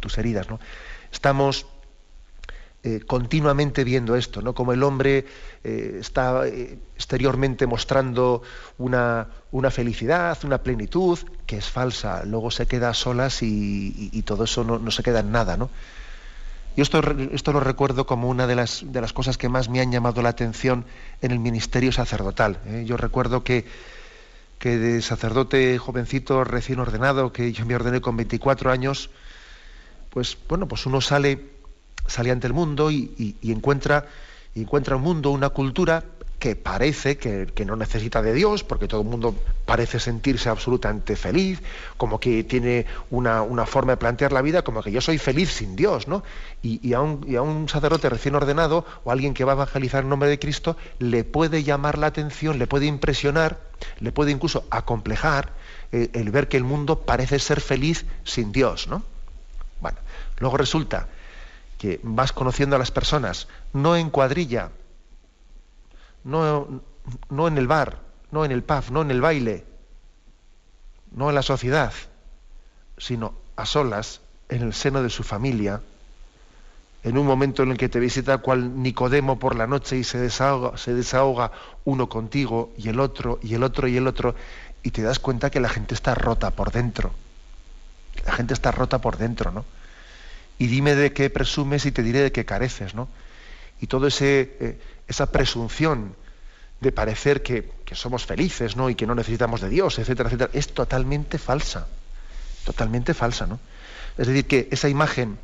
tus 0.01 0.19
heridas. 0.19 0.49
¿no? 0.49 0.59
Estamos 1.13 1.67
eh, 2.83 3.01
continuamente 3.07 3.85
viendo 3.85 4.17
esto, 4.17 4.41
¿no? 4.41 4.55
Como 4.55 4.73
el 4.73 4.83
hombre 4.83 5.27
eh, 5.63 5.99
está 6.01 6.47
eh, 6.47 6.79
exteriormente 6.97 7.67
mostrando 7.67 8.43
una, 8.79 9.29
una, 9.53 9.71
felicidad, 9.71 10.39
una 10.45 10.63
plenitud, 10.63 11.19
que 11.47 11.59
es 11.59 11.69
falsa. 11.69 12.25
Luego 12.25 12.51
se 12.51 12.67
queda 12.67 12.89
a 12.89 12.95
solas 12.95 13.43
y, 13.43 14.23
todo 14.25 14.45
eso 14.45 14.65
no, 14.65 14.91
se 14.91 15.03
queda 15.03 15.21
en 15.21 15.31
nada, 15.31 15.57
¿no? 15.59 15.69
Yo 16.77 16.83
esto, 16.83 17.01
esto 17.33 17.53
lo 17.53 17.61
recuerdo 17.61 18.07
como 18.07 18.29
una 18.29 18.47
de 18.47 18.55
las, 18.55 18.85
de 18.85 19.01
las 19.01 19.13
cosas 19.13 19.37
que 19.37 19.49
más 19.49 19.69
me 19.69 19.81
han 19.81 19.91
llamado 19.91 20.23
la 20.23 20.29
atención 20.29 20.85
en 21.21 21.33
el 21.33 21.39
ministerio 21.41 21.91
sacerdotal. 21.93 22.59
Yo 22.85 22.97
recuerdo 22.97 23.43
que, 23.43 23.67
que 24.59 24.79
de 24.79 25.03
sacerdote 25.03 25.79
jovencito 25.79 26.45
recién 26.45 26.79
ordenado, 26.79 27.33
que 27.33 27.53
yo 27.53 27.67
me 27.67 27.75
ordené 27.75 28.01
con 28.01 28.17
24 28.17 28.71
años, 28.71 29.11
pues 30.11 30.37
bueno, 30.49 30.69
pues 30.69 30.87
uno 30.87 31.01
sale, 31.01 31.41
sale 32.07 32.31
ante 32.31 32.47
el 32.47 32.53
mundo 32.53 32.91
y, 32.91 33.37
encuentra, 33.43 34.07
encuentra 34.55 34.97
un 34.97 35.03
mundo, 35.03 35.31
una 35.31 35.49
cultura 35.49 36.05
que 36.41 36.57
parece 36.57 37.19
que, 37.19 37.65
no 37.67 37.77
necesita 37.77 38.23
de 38.23 38.33
Dios, 38.33 38.65
porque 38.65 38.89
todo 38.89 39.03
el 39.03 39.07
mundo 39.07 39.37
parece 39.67 40.01
sentirse 40.01 40.49
absolutamente 40.49 41.15
feliz, 41.15 41.61
como 41.99 42.19
que 42.19 42.43
tiene 42.45 42.87
una, 43.11 43.45
forma 43.67 43.93
de 43.93 43.97
plantear 43.99 44.33
la 44.33 44.41
vida, 44.41 44.63
como 44.63 44.83
que 44.83 44.91
yo 44.91 45.03
soy 45.03 45.19
feliz 45.19 45.53
sin 45.53 45.77
Dios, 45.77 46.09
¿no? 46.09 46.25
Y, 46.63 46.95
a 46.95 47.03
un, 47.03 47.69
sacerdote 47.69 48.09
recién 48.09 48.35
ordenado 48.35 48.87
o 49.05 49.13
alguien 49.13 49.35
que 49.35 49.45
va 49.45 49.53
a 49.53 49.57
evangelizar 49.57 50.03
en 50.03 50.09
nombre 50.09 50.31
de 50.31 50.39
Cristo 50.39 50.79
le 50.99 51.25
puede 51.25 51.63
llamar 51.63 51.99
la 51.99 52.07
atención, 52.07 52.59
le 52.59 52.67
puede 52.67 52.87
impresionar, 52.87 53.61
le 54.01 54.11
puede 54.11 54.33
incluso 54.33 54.65
acomplejar 54.71 55.53
eh, 55.93 56.09
el 56.15 56.31
ver 56.31 56.49
que 56.49 56.57
el 56.57 56.65
mundo 56.65 57.01
parece 57.01 57.39
ser 57.39 57.61
feliz 57.61 58.07
sin 58.25 58.51
Dios, 58.51 58.89
¿no? 58.89 59.03
Bueno, 59.83 59.99
luego 60.39 60.57
resulta 60.57 61.07
que 61.77 62.01
vas 62.03 62.33
conociendo 62.33 62.77
a 62.77 62.79
las 62.79 62.91
personas, 62.91 63.47
no 63.75 63.95
en 63.95 64.09
cuadrilla, 64.09 64.71
no, 66.25 66.83
no 67.29 67.49
en 67.49 67.59
el 67.59 67.67
bar, 67.67 68.01
no 68.31 68.45
en 68.45 68.53
el 68.53 68.63
pub, 68.63 68.91
no 68.91 69.03
en 69.03 69.11
el 69.11 69.21
baile, 69.21 69.65
no 71.13 71.29
en 71.29 71.35
la 71.35 71.43
sociedad, 71.43 71.93
sino 72.99 73.35
a 73.57 73.67
solas, 73.67 74.21
en 74.49 74.63
el 74.63 74.75
seno 74.75 75.03
de 75.03 75.11
su 75.11 75.23
familia, 75.23 75.81
en 77.03 77.17
un 77.17 77.27
momento 77.27 77.63
en 77.63 77.71
el 77.71 77.79
que 77.79 77.89
te 77.89 77.99
visita 77.99 78.39
cual 78.39 78.83
Nicodemo 78.83 79.39
por 79.39 79.57
la 79.57 79.67
noche 79.67 79.97
y 79.97 80.05
se 80.05 80.19
desahoga, 80.19 80.77
se 80.77 80.95
desahoga 80.95 81.53
uno 81.85 82.09
contigo 82.09 82.73
y 82.77 82.89
el 82.89 83.01
otro 83.01 83.39
y 83.43 83.55
el 83.55 83.63
otro 83.63 83.89
y 83.89 83.97
el 83.97 84.07
otro, 84.07 84.35
y 84.83 84.91
te 84.91 85.03
das 85.03 85.19
cuenta 85.19 85.51
que 85.51 85.61
la 85.61 85.69
gente 85.69 85.95
está 85.95 86.15
rota 86.15 86.51
por 86.51 86.73
dentro 86.73 87.13
la 88.25 88.33
gente 88.33 88.55
está 88.55 88.71
rota 88.71 89.01
por 89.01 89.17
dentro, 89.17 89.51
¿no? 89.51 89.65
Y 90.59 90.67
dime 90.67 90.95
de 90.95 91.13
qué 91.13 91.31
presumes 91.31 91.87
y 91.87 91.93
te 91.93 92.03
diré 92.03 92.21
de 92.21 92.33
qué 92.33 92.45
careces, 92.45 92.95
¿no? 92.95 93.09
Y 93.81 93.87
toda 93.87 94.09
eh, 94.21 94.79
esa 95.11 95.27
presunción 95.27 96.15
de 96.81 96.93
parecer 96.93 97.43
que, 97.43 97.69
somos 97.93 98.25
felices, 98.25 98.77
¿no? 98.77 98.89
Y 98.89 98.95
que 98.95 99.05
no 99.05 99.17
necesitamos 99.17 99.61
de 99.61 99.69
Dios, 99.69 99.99
etcétera, 99.99 100.29
etcétera, 100.29 100.51
es 100.55 100.73
totalmente 100.73 101.39
falsa. 101.39 101.89
Totalmente 102.65 103.15
falsa, 103.15 103.49
¿no? 103.49 103.59
Es 104.17 104.29
decir, 104.29 104.47
que 104.47 104.69
esa 104.71 104.89
imagen 104.89 105.39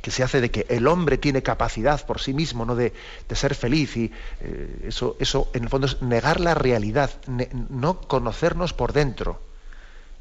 que 0.00 0.10
se 0.10 0.22
hace 0.22 0.40
de 0.40 0.50
que 0.50 0.66
el 0.70 0.86
hombre 0.86 1.18
tiene 1.18 1.42
capacidad 1.42 2.04
por 2.06 2.20
sí 2.20 2.32
mismo 2.32 2.64
¿no? 2.64 2.76
de, 2.76 2.92
ser 3.32 3.54
feliz 3.54 3.96
y 3.96 4.12
eh, 4.40 4.86
eso, 4.88 5.16
eso 5.18 5.50
en 5.54 5.64
el 5.64 5.68
fondo 5.70 5.86
es 5.86 6.02
negar 6.02 6.40
la 6.40 6.54
realidad, 6.54 7.10
no 7.26 8.00
conocernos 8.02 8.74
por 8.74 8.92
dentro, 8.92 9.40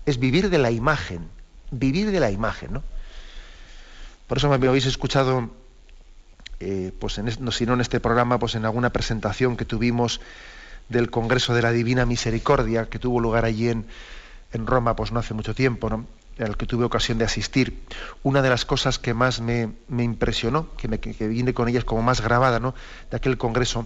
es 0.06 0.20
vivir 0.20 0.50
de 0.50 0.58
la 0.58 0.72
imagen, 0.72 1.28
vivir 1.72 2.12
de 2.12 2.20
la 2.22 2.32
imagen. 2.32 2.74
¿no? 2.74 2.84
Por 4.28 4.38
eso 4.38 4.48
me 4.48 4.56
habéis 4.56 4.86
escuchado, 4.86 5.50
eh, 6.64 6.92
pues 6.98 7.18
en, 7.18 7.30
no, 7.40 7.52
si 7.52 7.66
no 7.66 7.74
en 7.74 7.82
este 7.82 8.00
programa, 8.00 8.40
pues 8.40 8.56
en 8.56 8.66
alguna 8.66 8.92
presentación 8.92 9.58
que 9.58 9.66
tuvimos 9.66 10.22
del 10.90 11.10
Congreso 11.10 11.54
de 11.54 11.62
la 11.62 11.72
Divina 11.72 12.06
Misericordia, 12.06 12.90
que 12.90 13.00
tuvo 13.00 13.20
lugar 13.20 13.46
allí 13.46 13.70
en, 13.70 13.86
en 14.54 14.68
Roma, 14.68 14.96
pues 14.96 15.12
no 15.12 15.20
hace 15.20 15.34
mucho 15.34 15.54
tiempo, 15.54 15.90
¿no? 15.90 16.06
al 16.40 16.58
que 16.58 16.66
tuve 16.66 16.86
ocasión 16.86 17.18
de 17.18 17.26
asistir. 17.26 17.84
Una 18.24 18.42
de 18.42 18.50
las 18.50 18.66
cosas 18.66 18.98
que 18.98 19.14
más 19.14 19.42
me, 19.42 19.70
impresionó, 19.90 20.76
que, 20.78 20.88
me, 20.88 21.00
que, 21.00 21.28
vine 21.28 21.54
con 21.54 21.68
ellas 21.70 21.84
como 21.84 22.02
más 22.02 22.22
grabada 22.22 22.60
¿no? 22.60 22.74
de 23.12 23.18
aquel 23.18 23.38
congreso, 23.38 23.86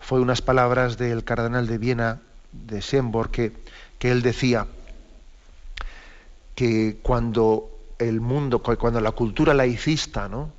fue 0.00 0.20
unas 0.20 0.42
palabras 0.42 0.98
del 0.98 1.24
cardenal 1.24 1.66
de 1.66 1.78
Viena, 1.78 2.20
de 2.52 2.80
Schönborn, 2.80 3.30
que, 3.30 3.52
que 3.98 4.10
él 4.10 4.22
decía, 4.22 4.66
que 6.54 6.98
cuando 7.02 7.70
el 7.98 8.20
mundo, 8.20 8.60
cuando 8.60 9.00
la 9.00 9.12
cultura 9.12 9.54
laicista, 9.54 10.28
¿no? 10.28 10.52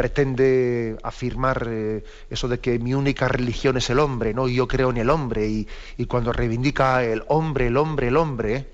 Pretende 0.00 0.96
afirmar 1.02 1.68
eh, 1.68 2.02
eso 2.30 2.48
de 2.48 2.58
que 2.58 2.78
mi 2.78 2.94
única 2.94 3.28
religión 3.28 3.76
es 3.76 3.90
el 3.90 3.98
hombre, 3.98 4.32
¿no? 4.32 4.48
Y 4.48 4.54
yo 4.54 4.66
creo 4.66 4.88
en 4.88 4.96
el 4.96 5.10
hombre, 5.10 5.46
y, 5.46 6.06
cuando 6.06 6.32
reivindica 6.32 7.04
el 7.04 7.22
hombre, 7.28 7.66
el 7.66 7.76
hombre, 7.76 8.08
el 8.08 8.16
hombre, 8.16 8.66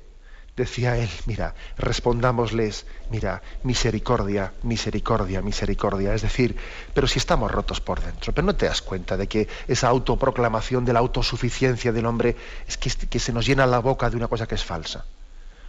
decía 0.57 0.97
él, 0.97 1.09
mira, 1.27 1.57
respondámosles, 1.79 2.87
mira, 3.11 3.43
misericordia, 3.65 4.53
misericordia, 4.63 5.43
misericordia. 5.43 6.15
Es 6.15 6.23
decir, 6.23 6.55
pero 6.95 7.09
si 7.09 7.19
estamos 7.19 7.51
rotos 7.51 7.81
por 7.81 8.01
dentro, 8.01 8.33
pero 8.33 8.47
no 8.47 8.55
te 8.55 8.67
das 8.67 8.81
cuenta 8.81 9.17
de 9.17 9.27
que 9.27 9.49
esa 9.67 9.89
autoproclamación 9.89 10.85
de 10.85 10.93
la 10.93 11.01
autosuficiencia 11.01 11.91
del 11.91 12.07
hombre 12.07 12.37
es 12.69 12.79
que, 12.79 12.89
que 12.89 13.19
se 13.19 13.33
nos 13.33 13.45
llena 13.45 13.67
la 13.67 13.81
boca 13.81 14.11
de 14.11 14.17
una 14.17 14.29
cosa 14.29 14.47
que 14.47 14.55
es 14.55 14.63
falsa. 14.63 15.05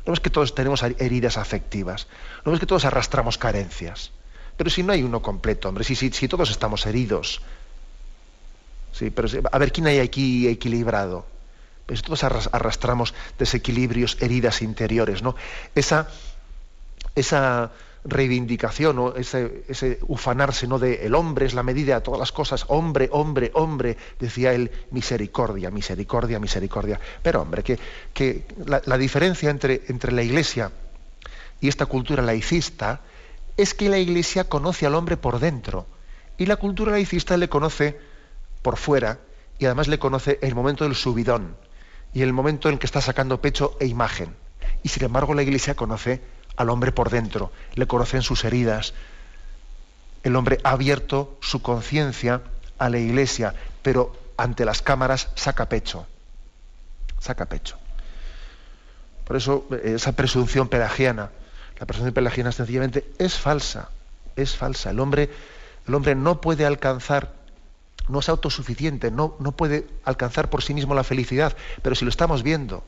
No 0.06 0.14
es 0.14 0.20
que 0.20 0.30
todos 0.30 0.54
tenemos 0.54 0.84
heridas 0.84 1.36
afectivas, 1.36 2.06
no 2.46 2.54
es 2.54 2.60
que 2.60 2.68
todos 2.68 2.86
arrastramos 2.86 3.40
carencias. 3.40 4.12
Pero 4.58 4.70
si 4.70 4.84
no 4.84 4.92
hay 4.92 5.04
uno 5.04 5.22
completo, 5.22 5.70
hombre, 5.70 5.84
si, 5.84 5.96
si, 5.96 6.28
todos 6.28 6.50
estamos 6.50 6.86
heridos. 6.86 7.42
Sí, 8.92 9.12
pero 9.12 9.28
a 9.52 9.58
ver, 9.60 9.72
¿quién 9.72 9.88
hay 9.88 10.00
aquí 10.00 10.48
equilibrado? 10.48 11.26
Pues 11.86 12.02
todos 12.02 12.24
arrastramos 12.24 13.14
desequilibrios, 13.38 14.18
heridas 14.20 14.62
interiores, 14.62 15.22
¿no? 15.22 15.36
Esa, 15.76 16.10
esa 17.16 17.72
reivindicación 18.08 19.00
o 19.00 19.16
ese, 19.16 19.64
ese, 19.68 20.00
ufanarse 20.08 20.66
¿no? 20.66 20.80
de 20.80 21.06
el 21.06 21.14
hombre 21.14 21.46
es 21.46 21.54
la 21.54 21.64
medida 21.64 21.96
de 21.96 22.02
todas 22.02 22.20
las 22.20 22.32
cosas, 22.32 22.66
hombre, 22.70 23.10
hombre, 23.12 23.52
hombre, 23.54 23.98
decía 24.20 24.54
él, 24.54 24.72
misericordia, 24.92 25.70
misericordia, 25.72 26.40
misericordia. 26.40 27.00
Pero 27.22 27.42
hombre, 27.42 27.64
que, 27.64 27.78
que 28.14 28.46
la, 28.66 28.98
diferencia 28.98 29.50
entre, 29.50 29.84
entre 29.88 30.12
la 30.12 30.24
iglesia 30.24 30.72
y 31.60 31.68
esta 31.68 31.86
cultura 31.86 32.24
laicista 32.24 33.02
es 33.58 33.74
que 33.74 33.90
la 33.90 33.98
iglesia 33.98 34.46
conoce 34.46 34.86
al 34.86 34.96
hombre 34.96 35.18
por 35.18 35.40
dentro 35.40 35.88
y 36.38 36.46
la 36.46 36.56
cultura 36.56 36.92
laicista 36.92 37.36
le 37.38 37.50
conoce 37.50 38.00
por 38.62 38.78
fuera 38.78 39.20
y 39.60 39.66
además 39.66 39.88
le 39.88 40.00
conoce 40.00 40.38
el 40.42 40.56
momento 40.56 40.84
del 40.84 40.96
subidón 40.96 41.58
y 42.14 42.22
el 42.22 42.34
momento 42.34 42.70
en 42.70 42.78
que 42.78 42.86
está 42.86 43.02
sacando 43.02 43.42
pecho 43.42 43.76
e 43.80 43.88
imagen. 43.88 44.36
Y 44.84 44.90
sin 44.90 45.04
embargo 45.04 45.34
la 45.34 45.42
iglesia 45.42 45.76
conoce 45.76 46.22
al 46.56 46.70
hombre 46.70 46.92
por 46.92 47.10
dentro, 47.10 47.52
le 47.74 47.88
conocen 47.88 48.22
sus 48.22 48.44
heridas. 48.46 48.94
El 50.24 50.36
hombre 50.36 50.60
ha 50.64 50.72
abierto 50.72 51.38
su 51.42 51.62
conciencia 51.62 52.42
a 52.78 52.90
la 52.90 53.00
iglesia, 53.00 53.56
pero 53.82 54.16
ante 54.38 54.66
las 54.66 54.82
cámaras 54.82 55.30
saca 55.36 55.68
pecho. 55.68 56.06
Saca 57.20 57.46
pecho. 57.46 57.78
Por 59.26 59.36
eso 59.36 59.68
esa 59.84 60.14
presunción 60.14 60.70
pelagiana, 60.70 61.32
la 61.80 61.86
presunción 61.86 62.14
pelagiana 62.14 62.52
sencillamente 62.52 63.06
es 63.18 63.36
falsa. 63.36 63.90
es 64.36 64.56
falsa. 64.56 64.92
El 64.92 65.00
hombre, 65.00 65.30
el 65.88 65.96
hombre 65.96 66.16
no 66.16 66.42
puede 66.42 66.66
alcanzar, 66.66 67.34
no 68.08 68.20
es 68.20 68.30
autosuficiente, 68.30 69.12
no, 69.12 69.36
no 69.40 69.52
puede 69.52 69.88
alcanzar 70.04 70.50
por 70.50 70.64
sí 70.64 70.74
mismo 70.74 70.94
la 70.96 71.04
felicidad, 71.04 71.56
pero 71.82 71.96
si 71.96 72.06
lo 72.06 72.10
estamos 72.10 72.44
viendo, 72.44 72.84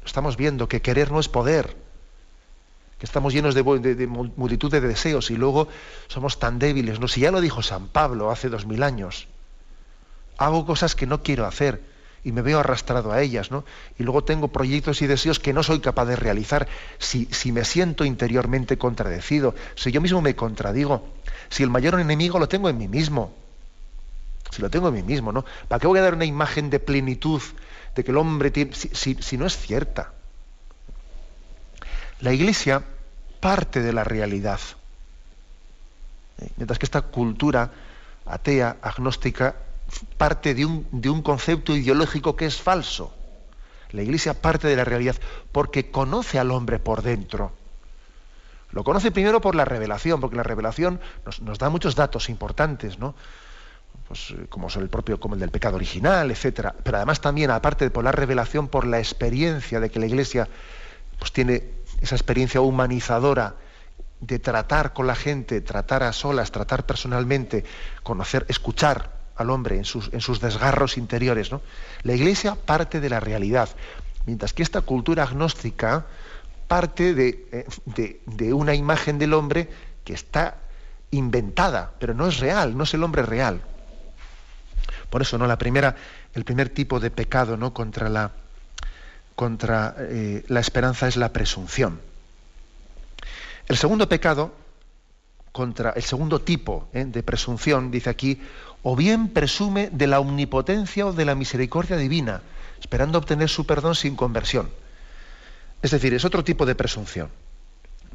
lo 0.00 0.06
estamos 0.06 0.36
viendo, 0.36 0.68
que 0.68 0.82
querer 0.82 1.12
no 1.12 1.20
es 1.20 1.28
poder, 1.28 1.76
que 2.98 3.06
estamos 3.06 3.32
llenos 3.32 3.54
de, 3.54 3.62
multitud 4.36 4.70
de 4.70 4.80
deseos 4.80 5.30
y 5.30 5.36
luego 5.36 5.68
somos 6.08 6.38
tan 6.38 6.58
débiles. 6.58 7.00
¿no? 7.00 7.08
Si 7.08 7.20
ya 7.20 7.30
lo 7.30 7.40
dijo 7.40 7.62
San 7.62 7.88
Pablo 7.88 8.30
hace 8.30 8.48
dos 8.48 8.66
mil 8.66 8.82
años, 8.82 9.28
hago 10.38 10.66
cosas 10.66 10.94
que 10.94 11.06
no 11.06 11.22
quiero 11.22 11.46
hacer 11.46 11.93
y 12.24 12.32
me 12.32 12.40
veo 12.40 12.58
arrastrado 12.58 13.12
a 13.12 13.20
ellas, 13.20 13.50
¿no? 13.50 13.64
Y 13.98 14.02
luego 14.02 14.24
tengo 14.24 14.48
proyectos 14.48 15.02
y 15.02 15.06
deseos 15.06 15.38
que 15.38 15.52
no 15.52 15.62
soy 15.62 15.80
capaz 15.80 16.06
de 16.06 16.16
realizar 16.16 16.66
si, 16.98 17.26
si 17.26 17.52
me 17.52 17.64
siento 17.64 18.04
interiormente 18.06 18.78
contradecido, 18.78 19.54
si 19.74 19.92
yo 19.92 20.00
mismo 20.00 20.22
me 20.22 20.34
contradigo, 20.34 21.06
si 21.50 21.62
el 21.62 21.70
mayor 21.70 22.00
enemigo 22.00 22.38
lo 22.38 22.48
tengo 22.48 22.70
en 22.70 22.78
mí 22.78 22.88
mismo, 22.88 23.34
si 24.50 24.62
lo 24.62 24.70
tengo 24.70 24.88
en 24.88 24.94
mí 24.94 25.02
mismo, 25.02 25.32
¿no? 25.32 25.44
¿Para 25.68 25.80
qué 25.80 25.86
voy 25.86 25.98
a 25.98 26.02
dar 26.02 26.14
una 26.14 26.24
imagen 26.24 26.70
de 26.70 26.80
plenitud, 26.80 27.42
de 27.94 28.02
que 28.02 28.10
el 28.10 28.16
hombre 28.16 28.50
tiene, 28.50 28.72
si, 28.74 29.14
si 29.14 29.36
no 29.36 29.46
es 29.46 29.56
cierta? 29.58 30.12
La 32.20 32.32
Iglesia 32.32 32.82
parte 33.40 33.82
de 33.82 33.92
la 33.92 34.02
realidad, 34.02 34.60
¿eh? 36.40 36.48
mientras 36.56 36.78
que 36.78 36.86
esta 36.86 37.02
cultura 37.02 37.70
atea, 38.24 38.78
agnóstica, 38.80 39.56
parte 40.16 40.54
de 40.54 40.64
un, 40.64 40.86
de 40.90 41.10
un 41.10 41.22
concepto 41.22 41.74
ideológico 41.76 42.36
que 42.36 42.46
es 42.46 42.60
falso. 42.60 43.14
La 43.90 44.02
Iglesia 44.02 44.34
parte 44.34 44.66
de 44.66 44.76
la 44.76 44.84
realidad 44.84 45.16
porque 45.52 45.90
conoce 45.90 46.38
al 46.38 46.50
hombre 46.50 46.78
por 46.78 47.02
dentro. 47.02 47.52
Lo 48.74 48.82
conoce 48.82 49.12
primero 49.12 49.40
por 49.40 49.54
la 49.54 49.64
revelación, 49.64 50.20
porque 50.20 50.36
la 50.36 50.42
revelación 50.42 51.00
nos, 51.40 51.58
da 51.58 51.70
muchos 51.70 51.94
datos 51.94 52.28
importantes, 52.28 52.98
¿no? 52.98 53.14
Pues, 54.08 54.32
eh, 54.32 54.46
como 54.48 54.66
el 54.68 54.88
propio, 54.88 55.20
como 55.20 55.34
el 55.34 55.40
del 55.40 55.50
pecado 55.50 55.76
original, 55.76 56.28
etcétera. 56.32 56.74
Pero 56.82 56.96
además 56.96 57.20
también, 57.20 57.52
aparte 57.52 57.84
de 57.84 57.92
por 57.92 58.02
la 58.02 58.10
revelación, 58.10 58.66
por 58.66 58.84
la 58.84 58.98
experiencia 58.98 59.78
de 59.78 59.90
que 59.90 60.00
la 60.00 60.06
Iglesia 60.06 60.48
pues, 61.20 61.30
tiene 61.30 61.62
esa 62.00 62.16
experiencia 62.16 62.60
humanizadora 62.60 63.54
de 64.18 64.40
tratar 64.40 64.92
con 64.92 65.06
la 65.06 65.14
gente, 65.14 65.60
tratar 65.60 66.02
a 66.02 66.12
solas, 66.12 66.50
tratar 66.50 66.84
personalmente, 66.84 67.64
conocer, 68.02 68.44
escuchar 68.48 69.13
al 69.36 69.50
hombre 69.50 69.76
en 69.76 69.84
sus, 69.84 70.12
en 70.12 70.20
sus 70.20 70.40
desgarros 70.40 70.96
interiores. 70.96 71.50
¿no? 71.50 71.60
La 72.02 72.14
Iglesia 72.14 72.54
parte 72.54 73.00
de 73.00 73.08
la 73.08 73.20
realidad, 73.20 73.68
mientras 74.26 74.52
que 74.52 74.62
esta 74.62 74.80
cultura 74.80 75.24
agnóstica 75.24 76.06
parte 76.68 77.14
de, 77.14 77.46
eh, 77.52 78.20
de, 78.26 78.52
una 78.52 78.74
imagen 78.74 79.18
del 79.18 79.34
hombre 79.34 79.68
que 80.04 80.14
está 80.14 80.56
inventada, 81.10 81.92
pero 81.98 82.14
no 82.14 82.26
es 82.26 82.38
real, 82.38 82.76
no 82.76 82.84
es 82.84 82.94
el 82.94 83.02
hombre 83.02 83.22
real. 83.22 83.60
Por 85.10 85.22
eso, 85.22 85.38
¿no? 85.38 85.46
La 85.46 85.58
primera, 85.58 85.94
el 86.34 86.44
primer 86.44 86.70
tipo 86.70 86.98
de 86.98 87.10
pecado 87.10 87.56
¿no? 87.56 87.72
contra, 87.72 88.08
la, 88.08 88.32
contra 89.36 89.94
eh, 89.98 90.44
la 90.48 90.60
esperanza 90.60 91.06
es 91.06 91.16
la 91.16 91.32
presunción. 91.32 92.00
El 93.68 93.76
segundo 93.76 94.08
pecado, 94.08 94.52
contra 95.54 95.90
el 95.90 96.02
segundo 96.02 96.40
tipo 96.40 96.88
¿eh? 96.92 97.04
de 97.04 97.22
presunción, 97.22 97.92
dice 97.92 98.10
aquí, 98.10 98.40
o 98.82 98.96
bien 98.96 99.28
presume 99.28 99.88
de 99.92 100.08
la 100.08 100.18
omnipotencia 100.18 101.06
o 101.06 101.12
de 101.12 101.24
la 101.24 101.36
misericordia 101.36 101.96
divina, 101.96 102.42
esperando 102.80 103.18
obtener 103.18 103.48
su 103.48 103.64
perdón 103.64 103.94
sin 103.94 104.16
conversión. 104.16 104.68
Es 105.80 105.92
decir, 105.92 106.12
es 106.12 106.24
otro 106.24 106.42
tipo 106.42 106.66
de 106.66 106.74
presunción. 106.74 107.28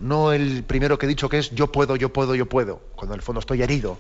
No 0.02 0.34
el 0.34 0.66
primero 0.66 0.98
que 0.98 1.06
he 1.06 1.10
dicho 1.10 1.30
que 1.30 1.38
es 1.38 1.52
yo 1.52 1.72
puedo, 1.72 1.96
yo 1.96 2.12
puedo, 2.12 2.36
yo 2.36 2.46
puedo, 2.46 2.82
cuando 2.98 3.14
en 3.14 3.20
el 3.20 3.24
fondo 3.24 3.40
estoy 3.40 3.62
herido, 3.62 3.98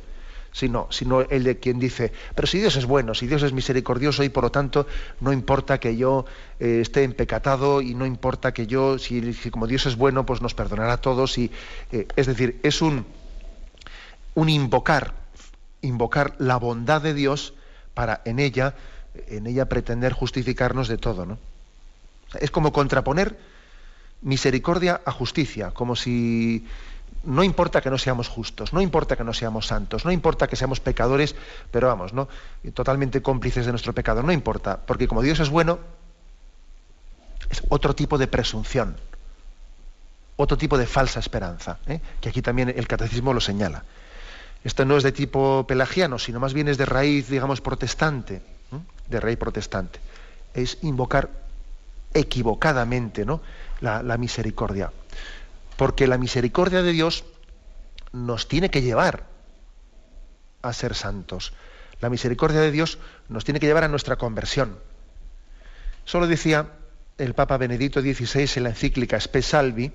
sino, 0.52 0.88
sino 0.89 1.21
el 1.21 1.45
de 1.45 1.60
quien 1.60 1.80
dice, 1.80 2.12
pero 2.36 2.45
si 2.45 2.60
Dios 2.60 2.75
es 2.75 2.86
bueno, 2.86 3.15
si 3.15 3.25
Dios 3.25 3.41
es 3.43 3.54
misericordioso 3.54 4.21
y 4.25 4.30
por 4.30 4.43
lo 4.43 4.52
tanto 4.52 4.86
no 5.21 5.32
importa 5.32 5.80
que 5.80 5.95
yo 5.95 6.25
eh, 6.60 6.80
esté 6.82 7.04
empecatado 7.04 7.82
y 7.82 7.95
no 7.95 8.06
importa 8.06 8.54
que 8.54 8.67
yo, 8.67 8.97
si, 8.97 9.34
como 9.49 9.65
Dios 9.65 9.86
es 9.86 9.95
bueno, 9.95 10.25
pues 10.25 10.41
nos 10.41 10.54
perdonará 10.54 10.93
a 10.93 11.02
todos. 11.02 11.38
Y, 11.38 11.49
eh, 11.93 12.06
es 12.17 12.28
decir, 12.28 12.60
es 12.63 12.82
un, 12.82 13.06
un 14.39 14.49
invocar 14.49 15.19
invocar 15.82 16.36
la 16.39 16.58
bondad 16.58 17.02
de 17.02 17.13
Dios 17.13 17.54
para 17.93 18.21
en 18.25 18.39
ella, 18.39 18.75
en 19.28 19.47
ella 19.47 19.67
pretender 19.67 20.13
justificarnos 20.13 20.88
de 20.88 20.97
todo. 20.97 21.25
¿no? 21.25 21.38
Es 22.39 22.52
como 22.52 22.71
contraponer 22.71 23.38
misericordia 24.21 25.02
a 25.06 25.12
justicia, 25.12 25.71
como 25.71 25.95
si 25.95 26.65
no 27.23 27.43
importa 27.43 27.82
que 27.82 27.89
no 27.89 27.97
seamos 27.97 28.28
justos, 28.28 28.73
no 28.73 28.82
importa 28.82 29.15
que 29.15 29.23
no 29.23 29.34
seamos 29.34 29.67
santos, 29.67 30.06
no 30.06 30.12
importa 30.12 30.47
que 30.47 30.56
seamos 30.56 30.80
pecadores, 30.80 31.36
pero 31.71 31.88
vamos, 31.88 32.13
¿no? 32.13 32.28
Totalmente 32.73 33.21
cómplices 33.21 33.65
de 33.65 33.71
nuestro 33.71 33.93
pecado, 33.93 34.21
no 34.23 34.32
importa, 34.32 34.80
porque 34.86 35.08
como 35.08 35.21
Dios 35.21 35.39
es 35.39 35.49
bueno, 35.49 35.80
es 37.49 37.63
otro 37.69 37.95
tipo 37.95 38.17
de 38.17 38.28
presunción, 38.28 38.95
otro 40.36 40.58
tipo 40.58 40.78
de 40.78 40.86
falsa 40.86 41.19
esperanza, 41.19 41.80
¿eh? 41.88 41.99
que 42.21 42.30
aquí 42.30 42.41
también 42.41 42.69
el 42.69 42.88
catecismo 42.88 43.34
lo 43.34 43.41
señala. 43.41 43.84
Esto 44.63 44.86
no 44.86 44.98
es 44.98 45.04
de 45.04 45.12
tipo 45.12 45.65
pelagiano, 45.67 46.19
sino 46.19 46.39
más 46.39 46.54
bien 46.54 46.67
es 46.67 46.78
de 46.78 46.86
raíz, 46.86 47.30
digamos, 47.30 47.62
protestante, 47.62 48.41
de 49.08 49.19
raíz 49.19 49.38
protestante. 49.38 50.00
Es 50.54 50.78
invocar 50.82 51.30
equivocadamente 52.13 53.26
¿no? 53.26 53.41
la, 53.80 54.17
misericordia. 54.17 54.91
Porque 55.78 56.08
la 56.08 56.17
misericordia 56.17 56.82
de 56.82 56.91
Dios 56.91 57.24
nos 58.12 58.48
tiene 58.48 58.69
que 58.69 58.82
llevar 58.82 59.26
a 60.62 60.74
ser 60.74 60.93
santos. 60.93 61.54
La 62.02 62.10
misericordia 62.10 62.60
de 62.60 62.72
Dios 62.72 62.98
nos 63.30 63.45
tiene 63.45 63.60
que 63.60 63.67
llevar 63.67 63.86
a 63.86 63.88
nuestra 63.89 64.17
conversión. 64.17 64.78
Solo 66.04 66.28
decía 66.28 66.67
el 67.17 67.34
Papa 67.34 67.58
Benedicto 67.58 68.02
XVI 68.02 68.50
en 68.56 68.63
la 68.63 68.69
encíclica 68.69 69.17
Spe 69.17 69.41
Salvi, 69.41 69.91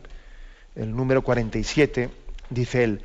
el 0.75 0.95
número 0.95 1.23
47, 1.23 2.11
dice 2.51 2.85
él, 2.85 3.03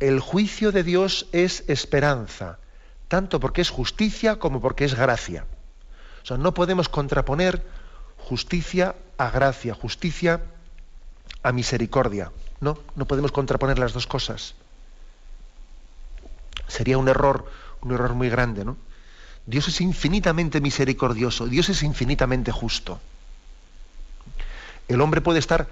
el 0.00 0.18
juicio 0.20 0.72
de 0.72 0.82
Dios 0.82 1.26
es 1.32 1.64
esperanza, 1.68 2.58
tanto 3.08 3.38
porque 3.38 3.60
es 3.60 3.70
justicia 3.70 4.36
como 4.38 4.60
porque 4.60 4.86
es 4.86 4.94
gracia. 4.94 5.44
O 6.22 6.26
sea, 6.26 6.38
no 6.38 6.54
podemos 6.54 6.88
contraponer 6.88 7.62
justicia 8.16 8.94
a 9.18 9.30
gracia, 9.30 9.74
justicia 9.74 10.40
a 11.42 11.52
misericordia. 11.52 12.32
No, 12.60 12.78
no 12.94 13.04
podemos 13.04 13.32
contraponer 13.32 13.78
las 13.78 13.92
dos 13.92 14.06
cosas. 14.06 14.54
Sería 16.66 16.98
un 16.98 17.08
error, 17.08 17.50
un 17.82 17.92
error 17.92 18.14
muy 18.14 18.30
grande, 18.30 18.64
¿no? 18.64 18.76
Dios 19.46 19.68
es 19.68 19.80
infinitamente 19.80 20.60
misericordioso, 20.60 21.46
Dios 21.46 21.68
es 21.68 21.82
infinitamente 21.82 22.52
justo. 22.52 23.00
El 24.88 25.00
hombre 25.00 25.20
puede 25.20 25.38
estar 25.38 25.66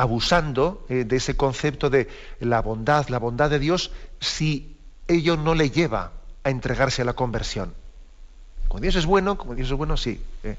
abusando 0.00 0.86
eh, 0.88 1.04
de 1.04 1.16
ese 1.16 1.36
concepto 1.36 1.90
de 1.90 2.08
la 2.40 2.62
bondad, 2.62 3.08
la 3.08 3.18
bondad 3.18 3.50
de 3.50 3.58
Dios, 3.58 3.92
si 4.18 4.74
ello 5.08 5.36
no 5.36 5.54
le 5.54 5.70
lleva 5.70 6.12
a 6.42 6.48
entregarse 6.48 7.02
a 7.02 7.04
la 7.04 7.12
conversión. 7.12 7.74
Como 8.68 8.80
Dios 8.80 8.96
es 8.96 9.04
bueno, 9.04 9.36
como 9.36 9.54
Dios 9.54 9.68
es 9.68 9.76
bueno, 9.76 9.98
sí. 9.98 10.18
Eh. 10.42 10.56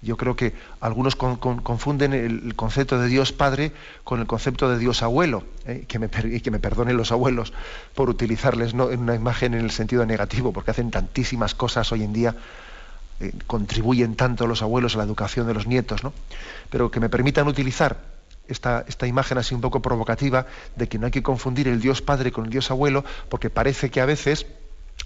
yo 0.00 0.16
creo 0.16 0.34
que 0.34 0.54
algunos 0.80 1.14
confunden 1.14 2.12
el 2.12 2.56
concepto 2.56 2.98
de 2.98 3.06
Dios 3.06 3.32
Padre 3.32 3.70
con 4.02 4.18
el 4.18 4.26
concepto 4.26 4.68
de 4.68 4.78
Dios 4.78 5.04
Abuelo, 5.04 5.44
eh, 5.64 5.84
que 5.86 6.00
me, 6.00 6.10
y 6.24 6.40
que 6.40 6.50
me 6.50 6.58
perdonen 6.58 6.96
los 6.96 7.12
abuelos 7.12 7.52
por 7.94 8.10
utilizarles 8.10 8.74
¿no? 8.74 8.90
en 8.90 8.98
una 8.98 9.14
imagen 9.14 9.54
en 9.54 9.60
el 9.60 9.70
sentido 9.70 10.04
negativo, 10.06 10.52
porque 10.52 10.72
hacen 10.72 10.90
tantísimas 10.90 11.54
cosas 11.54 11.92
hoy 11.92 12.02
en 12.02 12.12
día, 12.12 12.34
contribuyen 13.46 14.16
tanto 14.16 14.48
los 14.48 14.62
abuelos 14.62 14.96
a 14.96 14.98
la 14.98 15.04
educación 15.04 15.46
de 15.46 15.54
los 15.54 15.68
nietos, 15.68 16.02
¿no? 16.02 16.12
pero 16.68 16.90
que 16.90 16.98
me 16.98 17.08
permitan 17.08 17.46
utilizar 17.46 18.11
esta, 18.52 19.06
imagen 19.06 19.38
así 19.38 19.54
un 19.54 19.60
poco 19.60 19.82
provocativa 19.82 20.46
de 20.76 20.88
que 20.88 20.98
no 20.98 21.06
hay 21.06 21.12
que 21.12 21.22
confundir 21.22 21.68
el 21.68 21.80
Dios 21.80 22.02
Padre 22.02 22.30
con 22.30 22.44
el 22.44 22.50
Dios 22.50 22.70
Abuelo, 22.70 23.04
porque 23.28 23.50
parece 23.50 23.90
que 23.90 24.00
a 24.00 24.06
veces, 24.06 24.46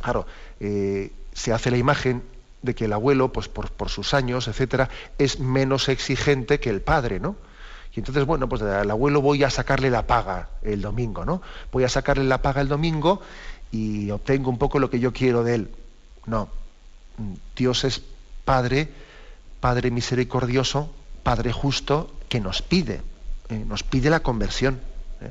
claro, 0.00 0.26
eh, 0.60 1.12
se 1.32 1.52
hace 1.52 1.70
la 1.70 1.78
imagen 1.78 2.22
de 2.62 2.74
que 2.74 2.86
el 2.86 2.92
abuelo, 2.92 3.32
pues 3.32 3.48
por, 3.48 3.88
sus 3.88 4.14
años, 4.14 4.48
etcétera, 4.48 4.88
es 5.18 5.40
menos 5.40 5.88
exigente 5.88 6.60
que 6.60 6.70
el 6.70 6.82
padre, 6.82 7.20
¿no? 7.20 7.36
Y 7.94 8.00
entonces, 8.00 8.26
bueno, 8.26 8.48
pues 8.48 8.60
al 8.60 8.90
abuelo 8.90 9.22
voy 9.22 9.42
a 9.44 9.50
sacarle 9.50 9.88
la 9.88 10.06
paga 10.06 10.50
el 10.62 10.82
domingo, 10.82 11.24
¿no? 11.24 11.40
Voy 11.72 11.84
a 11.84 11.88
sacarle 11.88 12.24
la 12.24 12.42
paga 12.42 12.60
el 12.60 12.68
domingo 12.68 13.22
y 13.70 14.10
obtengo 14.10 14.50
un 14.50 14.58
poco 14.58 14.78
lo 14.78 14.90
que 14.90 15.00
yo 15.00 15.12
quiero 15.12 15.44
de 15.44 15.54
él. 15.54 15.70
No. 16.26 16.50
Dios 17.56 17.84
es 17.84 18.02
Padre, 18.44 18.88
Padre 19.60 19.90
misericordioso, 19.90 20.92
Padre 21.22 21.52
justo, 21.52 22.12
que 22.28 22.40
nos 22.40 22.60
pide 22.60 23.00
eh, 23.48 23.64
nos 23.66 23.82
pide 23.82 24.10
la 24.10 24.20
conversión. 24.20 24.80
¿eh? 25.20 25.30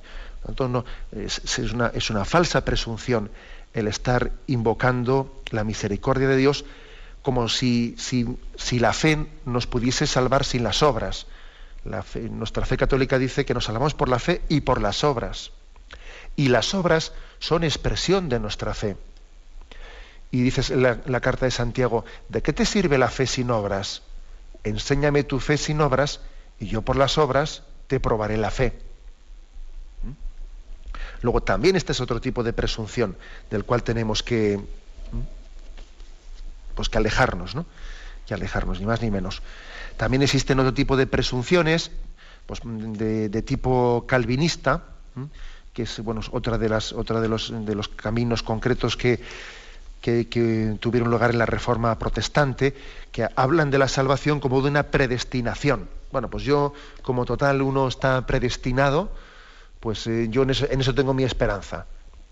es, 1.12 2.10
una, 2.10 2.26
falsa 2.26 2.64
presunción 2.66 3.32
el 3.74 3.88
estar 3.88 4.32
invocando 4.48 5.42
la 5.52 5.64
misericordia 5.64 6.28
de 6.28 6.38
Dios 6.38 6.66
como 7.22 7.50
si, 7.50 7.96
si, 7.98 8.38
si 8.56 8.80
la 8.80 8.94
fe 8.94 9.26
nos 9.46 9.68
pudiese 9.68 10.06
salvar 10.06 10.46
sin 10.46 10.64
las 10.64 10.84
obras. 10.84 11.26
La 11.84 12.04
nuestra 12.32 12.66
fe 12.66 12.78
católica 12.78 13.18
dice 13.20 13.46
que 13.46 13.54
nos 13.54 13.66
salvamos 13.66 13.94
por 13.94 14.10
la 14.10 14.20
fe 14.20 14.42
y 14.50 14.62
por 14.62 14.82
las 14.82 15.04
obras. 15.04 15.52
y 16.36 16.50
las 16.50 16.74
obras 16.74 17.14
son 17.40 17.64
expresión 17.64 18.28
de 18.30 18.40
nuestra 18.40 18.74
fe. 18.74 18.98
Y 20.32 20.42
dices 20.42 20.70
en 20.70 20.82
la, 20.82 21.22
carta 21.22 21.46
de 21.46 21.52
Santiago, 21.52 22.04
¿de 22.30 22.42
qué 22.42 22.52
te 22.54 22.66
sirve 22.66 22.98
la 22.98 23.10
fe 23.10 23.26
sin 23.26 23.52
obras? 23.52 24.02
Enséñame 24.64 25.24
tu 25.24 25.40
fe 25.40 25.58
sin 25.58 25.80
obras 25.80 26.20
y 26.60 26.68
yo 26.68 26.82
por 26.82 26.98
las 26.98 27.18
obras 27.18 27.64
te 27.88 28.00
probaré 28.00 28.38
la 28.38 28.52
fe. 28.52 28.74
¿Mm? 30.04 30.12
Luego 31.22 31.42
también 31.42 31.76
este 31.76 31.92
es 31.92 32.02
otro 32.02 32.22
tipo 32.22 32.44
de 32.44 32.54
presunción 32.54 33.18
del 33.50 33.66
cual 33.66 33.84
tenemos 33.84 34.24
que, 34.24 34.58
¿Mm? 34.58 35.22
pues 36.76 36.90
que 36.90 36.98
alejarnos, 36.98 37.56
¿no? 37.56 37.66
Que 38.26 38.34
alejarnos, 38.34 38.80
ni 38.80 38.86
más 38.86 39.02
ni 39.02 39.12
menos. 39.12 39.42
También 39.98 40.24
existen 40.24 40.60
otro 40.60 40.74
tipo 40.74 40.98
de 40.98 41.08
presunciones, 41.08 41.92
pues, 42.46 42.60
de, 42.64 43.42
tipo 43.42 44.06
calvinista, 44.08 44.84
que 45.74 45.84
es 45.84 46.00
bueno, 46.00 46.22
otra 46.32 46.58
de 46.58 46.70
las 46.70 46.94
otra 46.94 47.22
de 47.22 47.28
los, 47.28 47.54
de 47.66 47.76
los 47.76 47.88
caminos 47.88 48.44
concretos 48.44 48.98
que, 48.98 49.20
que, 50.02 50.78
tuvieron 50.80 51.10
lugar 51.10 51.32
en 51.32 51.40
la 51.40 51.46
Reforma 51.46 51.98
Protestante, 51.98 52.76
que 53.12 53.28
hablan 53.36 53.72
de 53.72 53.80
la 53.80 53.88
salvación 53.88 54.40
como 54.40 54.62
de 54.62 54.70
una 54.70 54.84
predestinación. 54.84 55.90
Bueno, 56.16 56.30
pues 56.30 56.46
yo, 56.46 56.72
como 57.02 57.26
total 57.26 57.62
uno 57.62 57.90
está 57.90 58.26
predestinado, 58.26 59.10
pues 59.82 60.08
eh, 60.08 60.28
yo 60.30 60.44
en 60.44 60.50
eso, 60.50 60.96
tengo 60.96 61.14
mi 61.14 61.26
esperanza. 61.26 61.88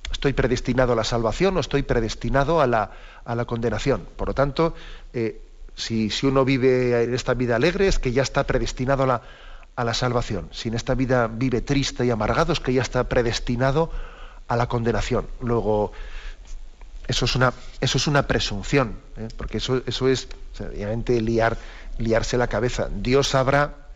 Estoy 0.10 0.32
predestinado 0.32 0.94
a 0.94 0.96
la 0.96 1.04
salvación 1.04 1.58
o 1.58 1.60
estoy 1.60 1.84
predestinado 1.84 2.62
a 2.62 2.66
la, 2.66 2.92
a 3.26 3.36
la 3.36 3.44
condenación. 3.44 4.08
Por 4.16 4.30
lo 4.30 4.34
tanto, 4.34 4.74
eh, 5.12 5.42
si, 5.76 6.10
si, 6.12 6.28
uno 6.28 6.46
vive 6.46 7.04
en 7.04 7.14
esta 7.14 7.34
vida 7.34 7.58
alegre, 7.58 7.90
es 7.90 8.00
que 8.00 8.14
ya 8.14 8.22
está 8.22 8.46
predestinado 8.46 9.04
a 9.04 9.06
la, 9.06 9.22
a 9.76 9.84
la 9.84 9.94
salvación. 9.94 10.48
Si 10.54 10.70
en 10.70 10.76
esta 10.76 10.96
vida 10.96 11.28
vive 11.28 11.60
triste 11.60 12.06
y 12.06 12.10
amargado, 12.10 12.54
es 12.54 12.62
que 12.62 12.72
ya 12.72 12.84
está 12.84 13.10
predestinado 13.10 13.92
a 14.48 14.56
la 14.56 14.68
condenación. 14.68 15.28
Luego, 15.42 15.92
eso 17.06 17.26
es 17.26 17.36
una, 17.36 17.52
eso 17.82 17.98
es 17.98 18.08
una 18.08 18.28
presunción, 18.28 18.96
¿eh? 19.18 19.28
porque 19.36 19.58
eso, 19.58 19.82
eso 19.86 20.08
es 20.08 20.30
obviamente 20.60 21.20
liar, 21.20 21.58
liarse 21.98 22.38
la 22.38 22.48
cabeza. 22.48 22.90
Dios 22.94 23.30
sabrá, 23.30 23.88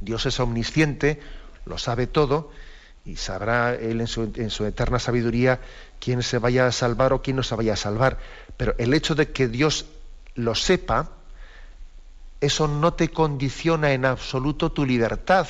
Dios 0.00 0.26
es 0.26 0.38
omnisciente, 0.40 1.20
lo 1.64 1.78
sabe 1.78 2.06
todo, 2.06 2.50
y 3.04 3.16
sabrá 3.16 3.74
Él 3.74 4.00
en 4.00 4.06
su, 4.06 4.32
en 4.34 4.50
su, 4.50 4.66
eterna 4.66 4.98
sabiduría 4.98 5.60
quién 6.00 6.22
se 6.22 6.38
vaya 6.38 6.66
a 6.66 6.72
salvar 6.72 7.12
o 7.12 7.22
quién 7.22 7.36
no 7.36 7.42
se 7.42 7.54
vaya 7.54 7.74
a 7.74 7.76
salvar. 7.76 8.18
Pero 8.56 8.74
el 8.78 8.94
hecho 8.94 9.14
de 9.14 9.30
que 9.30 9.48
Dios 9.48 9.86
lo 10.34 10.54
sepa, 10.54 11.10
eso 12.40 12.68
no 12.68 12.94
te 12.94 13.08
condiciona 13.08 13.92
en 13.92 14.04
absoluto 14.04 14.72
tu 14.72 14.84
libertad 14.84 15.46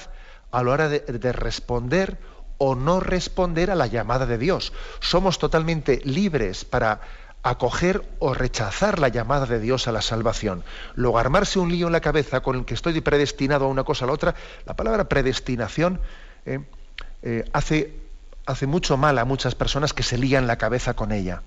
a 0.51 0.63
la 0.63 0.71
hora 0.71 0.89
de, 0.89 1.01
de 1.01 1.33
responder 1.33 2.19
o 2.59 2.75
no 2.75 3.01
responder 3.01 3.71
a 3.71 3.75
la 3.75 3.87
llamada 3.87 4.27
de 4.27 4.39
Dios. 4.39 4.73
Somos 5.01 5.39
totalmente 5.39 6.01
libres 6.05 6.65
para 6.65 7.01
acoger 7.43 8.03
o 8.19 8.35
rechazar 8.35 8.99
la 8.99 9.09
llamada 9.09 9.47
de 9.47 9.61
Dios 9.61 9.87
a 9.87 9.93
la 9.93 10.03
salvación. 10.03 10.65
Luego, 10.95 11.19
armarse 11.19 11.59
un 11.59 11.71
lío 11.71 11.87
en 11.87 11.93
la 11.93 12.01
cabeza 12.01 12.41
con 12.41 12.57
el 12.57 12.65
que 12.65 12.75
estoy 12.75 13.01
predestinado 13.01 13.67
a 13.67 13.69
una 13.69 13.85
cosa 13.85 14.05
a 14.05 14.09
la 14.09 14.15
otra, 14.15 14.35
la 14.65 14.75
palabra 14.75 15.09
predestinación 15.09 16.01
eh, 16.45 16.61
eh, 17.23 17.45
hace, 17.53 17.95
hace 18.47 18.67
mucho 18.67 18.97
mal 18.97 19.19
a 19.19 19.25
muchas 19.25 19.55
personas 19.55 19.93
que 19.93 20.03
se 20.03 20.19
lían 20.19 20.47
la 20.47 20.57
cabeza 20.57 20.95
con 20.95 21.13
ella. 21.13 21.43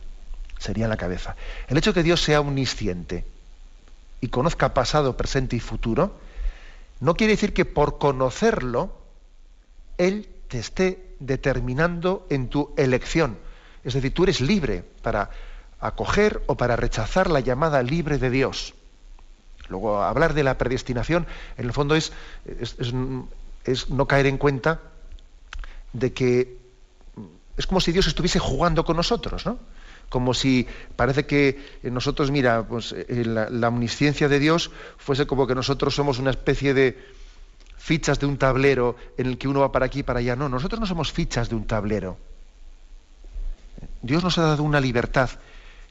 Se 0.58 0.74
lían 0.74 0.90
la 0.90 0.98
cabeza. 0.98 1.36
El 1.68 1.78
hecho 1.78 1.92
de 1.92 1.96
que 1.96 2.04
Dios 2.04 2.22
sea 2.22 2.42
omnisciente 2.42 3.26
y 4.22 4.28
conozca 4.28 4.74
pasado, 4.74 5.16
presente 5.16 5.56
y 5.56 5.60
futuro, 5.60 6.20
no 7.00 7.16
quiere 7.16 7.34
decir 7.34 7.54
que 7.54 7.66
por 7.66 7.98
conocerlo, 7.98 8.98
Él 9.98 10.30
te 10.50 10.60
esté 10.60 11.16
determinando 11.20 12.26
en 12.30 12.50
tu 12.50 12.74
elección. 12.78 13.38
Es 13.84 13.94
decir, 13.94 14.14
tú 14.14 14.24
eres 14.24 14.42
libre 14.42 14.84
para 15.02 15.30
acoger 15.80 16.42
o 16.48 16.56
para 16.56 16.76
rechazar 16.76 17.30
la 17.30 17.40
llamada 17.40 17.84
libre 17.84 18.18
de 18.18 18.30
Dios. 18.30 18.74
Luego, 19.70 20.02
hablar 20.02 20.34
de 20.34 20.44
la 20.44 20.58
predestinación, 20.58 21.28
en 21.58 21.66
el 21.66 21.74
fondo 21.74 21.96
es, 21.96 22.12
no 23.90 24.08
caer 24.08 24.26
en 24.26 24.38
cuenta 24.38 24.82
de 25.94 26.14
que 26.14 26.58
es 27.58 27.68
como 27.68 27.80
si 27.80 27.92
Dios 27.92 28.08
estuviese 28.08 28.40
jugando 28.40 28.84
con 28.84 28.98
nosotros, 28.98 29.46
¿no? 29.46 29.60
Como 30.08 30.34
si 30.34 30.66
parece 30.96 31.28
que 31.28 31.80
nosotros, 31.84 32.32
mira, 32.32 32.64
pues 32.64 32.96
eh, 32.98 33.26
la 33.26 33.68
omnisciencia 33.68 34.28
de 34.28 34.40
Dios 34.40 34.72
fuese 34.98 35.28
como 35.28 35.46
que 35.46 35.54
nosotros 35.54 35.94
somos 35.94 36.18
una 36.18 36.32
especie 36.32 36.74
de, 36.74 36.98
fichas 37.80 38.20
de 38.20 38.28
un 38.28 38.38
tablero 38.38 38.96
en 39.18 39.26
el 39.26 39.38
que 39.38 39.48
uno 39.48 39.62
va 39.62 39.72
para 39.72 39.88
aquí 39.88 40.00
y 40.00 40.04
para 40.04 40.20
allá. 40.20 40.36
No, 40.36 40.50
nosotros 40.50 40.80
no 40.80 40.86
somos 40.86 41.12
fichas 41.12 41.50
de 41.50 41.56
un 41.56 41.66
tablero. 41.66 42.18
Dios 44.02 44.24
nos 44.24 44.38
ha 44.38 44.44
dado 44.44 44.64
una 44.64 44.80
libertad 44.80 45.30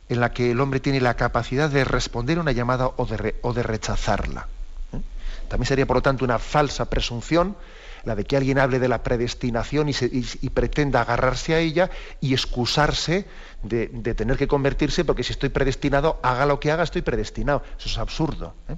en 0.09 0.21
la 0.21 0.33
que 0.33 0.51
el 0.51 0.61
hombre 0.61 0.81
tiene 0.81 1.01
la 1.01 1.15
capacidad 1.15 1.69
de 1.69 1.85
responder 1.85 2.39
a 2.39 2.41
una 2.41 2.53
llamada 2.53 2.91
o 2.97 3.07
de, 3.07 3.63
rechazarla. 3.63 4.49
¿eh? 4.93 5.01
También 5.49 5.67
sería, 5.67 5.87
por 5.87 5.97
lo 5.97 6.03
tanto, 6.03 6.25
una 6.25 6.39
falsa 6.39 6.89
presunción 6.89 7.57
la 8.05 8.15
de 8.15 8.25
que 8.25 8.37
alguien 8.37 8.59
hable 8.59 8.79
de 8.79 8.89
la 8.89 9.03
predestinación 9.03 9.89
y, 9.89 10.49
pretenda 10.51 11.03
agarrarse 11.03 11.55
a 11.55 11.59
ella 11.59 11.91
y 12.21 12.33
excusarse 12.33 13.27
de, 13.63 13.89
tener 14.15 14.37
que 14.37 14.49
convertirse 14.49 15.05
porque 15.05 15.23
si 15.23 15.33
estoy 15.33 15.51
predestinado, 15.51 16.19
haga 16.23 16.47
lo 16.47 16.59
que 16.59 16.71
haga, 16.71 16.85
estoy 16.85 17.03
predestinado. 17.03 17.63
Eso 17.79 17.89
es 17.89 17.99
absurdo. 17.99 18.55
¿eh? 18.69 18.77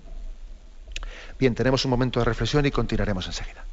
Bien, 1.39 1.55
tenemos 1.55 1.85
un 1.85 1.91
momento 1.91 2.19
de 2.21 2.25
reflexión 2.25 2.67
y 2.67 2.71
continuaremos 2.71 3.27
enseguida. 3.27 3.65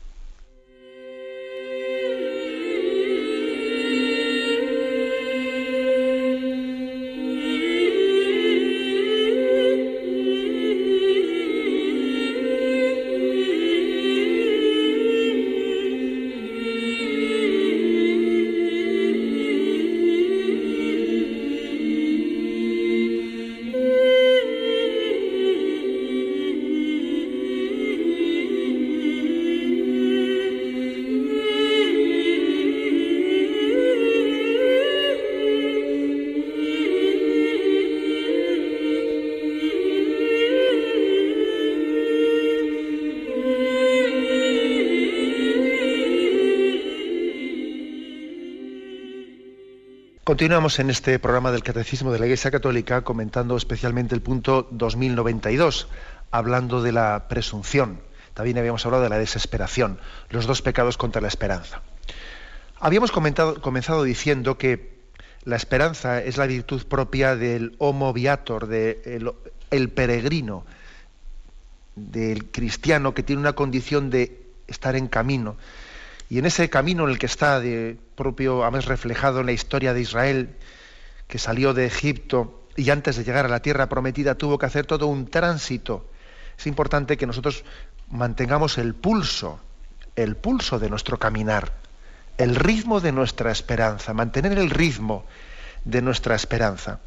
Continuamos 50.27 50.79
en 50.79 50.89
este 50.89 51.19
programa 51.19 51.53
del 51.53 51.63
Catecismo 51.63 52.11
de 52.11 52.19
la 52.19 52.25
Iglesia 52.25 52.51
Católica 52.51 53.01
comentando 53.01 53.55
especialmente 53.55 54.13
el 54.13 54.21
punto 54.21 54.67
2092, 54.71 55.87
hablando 56.31 56.81
de 56.81 56.91
la 56.91 57.29
presunción. 57.29 58.01
También 58.33 58.57
habíamos 58.57 58.85
hablado 58.85 59.03
de 59.03 59.09
la 59.09 59.19
desesperación, 59.19 60.01
los 60.29 60.45
dos 60.45 60.61
pecados 60.61 60.97
contra 60.97 61.21
la 61.21 61.29
esperanza. 61.29 61.81
Habíamos 62.77 63.13
comenzado 63.13 64.03
diciendo 64.03 64.57
que 64.57 64.97
la 65.45 65.55
esperanza 65.55 66.21
es 66.21 66.35
la 66.35 66.45
virtud 66.45 66.85
propia 66.87 67.37
del 67.37 67.77
homo 67.77 68.11
viator, 68.11 68.67
del 68.67 69.31
el 69.71 69.89
peregrino, 69.91 70.65
del 71.95 72.51
cristiano 72.51 73.13
que 73.13 73.23
tiene 73.23 73.39
una 73.39 73.53
condición 73.53 74.09
de 74.09 74.41
estar 74.67 74.97
en 74.97 75.07
camino 75.07 75.55
y 76.29 76.39
en 76.39 76.45
ese 76.45 76.69
camino 76.69 77.05
en 77.05 77.11
el 77.11 77.19
que 77.19 77.25
está, 77.25 77.59
de 77.59 77.97
propio, 78.15 78.63
además 78.63 78.85
reflejado 78.85 79.39
en 79.39 79.45
la 79.45 79.51
historia 79.53 79.93
de 79.93 80.01
Israel, 80.01 80.55
que 81.27 81.39
salió 81.39 81.73
de 81.73 81.85
Egipto 81.85 82.67
y 82.75 82.89
antes 82.89 83.15
de 83.15 83.23
llegar 83.23 83.45
a 83.45 83.49
la 83.49 83.61
tierra 83.61 83.87
prometida 83.87 84.35
tuvo 84.35 84.57
que 84.57 84.65
hacer 84.65 84.85
todo 84.85 85.07
un 85.07 85.27
tránsito. 85.27 86.09
Es 86.57 86.67
importante 86.67 87.17
que 87.17 87.27
nosotros 87.27 87.63
mantengamos 88.09 88.77
el 88.77 88.93
pulso, 88.93 89.59
el 90.15 90.35
pulso 90.35 90.79
de 90.79 90.89
nuestro 90.89 91.17
caminar, 91.17 91.73
el 92.37 92.55
ritmo 92.55 92.99
de 92.99 93.11
nuestra 93.11 93.51
esperanza, 93.51 94.13
mantener 94.13 94.57
el 94.57 94.69
ritmo 94.69 95.25
de 95.85 96.01
nuestra 96.01 96.35
esperanza, 96.35 96.99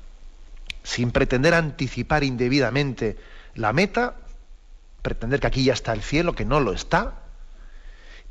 sin 0.82 1.10
pretender 1.10 1.54
anticipar 1.54 2.24
indebidamente 2.24 3.16
la 3.54 3.72
meta, 3.72 4.14
pretender 5.02 5.40
que 5.40 5.46
aquí 5.46 5.64
ya 5.64 5.72
está 5.72 5.92
el 5.92 6.02
cielo, 6.02 6.34
que 6.34 6.44
no 6.44 6.60
lo 6.60 6.72
está, 6.72 7.14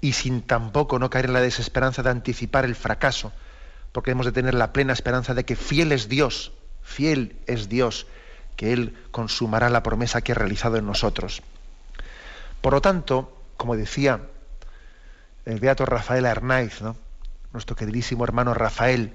y 0.01 0.13
sin 0.13 0.41
tampoco 0.41 0.99
no 0.99 1.09
caer 1.09 1.25
en 1.25 1.33
la 1.33 1.41
desesperanza 1.41 2.03
de 2.03 2.09
anticipar 2.09 2.65
el 2.65 2.75
fracaso, 2.75 3.31
porque 3.91 4.11
hemos 4.11 4.25
de 4.25 4.31
tener 4.31 4.53
la 4.53 4.71
plena 4.71 4.93
esperanza 4.93 5.33
de 5.33 5.45
que 5.45 5.55
fiel 5.55 5.91
es 5.91 6.07
Dios, 6.07 6.51
fiel 6.83 7.37
es 7.47 7.69
Dios, 7.69 8.07
que 8.55 8.73
Él 8.73 8.97
consumará 9.11 9.69
la 9.69 9.83
promesa 9.83 10.21
que 10.21 10.31
ha 10.31 10.35
realizado 10.35 10.77
en 10.77 10.85
nosotros. 10.85 11.41
Por 12.61 12.73
lo 12.73 12.81
tanto, 12.81 13.35
como 13.57 13.75
decía 13.75 14.21
el 15.45 15.59
beato 15.59 15.85
Rafael 15.85 16.25
Arnaiz, 16.25 16.81
nuestro 17.53 17.75
queridísimo 17.75 18.23
hermano 18.23 18.53
Rafael, 18.53 19.13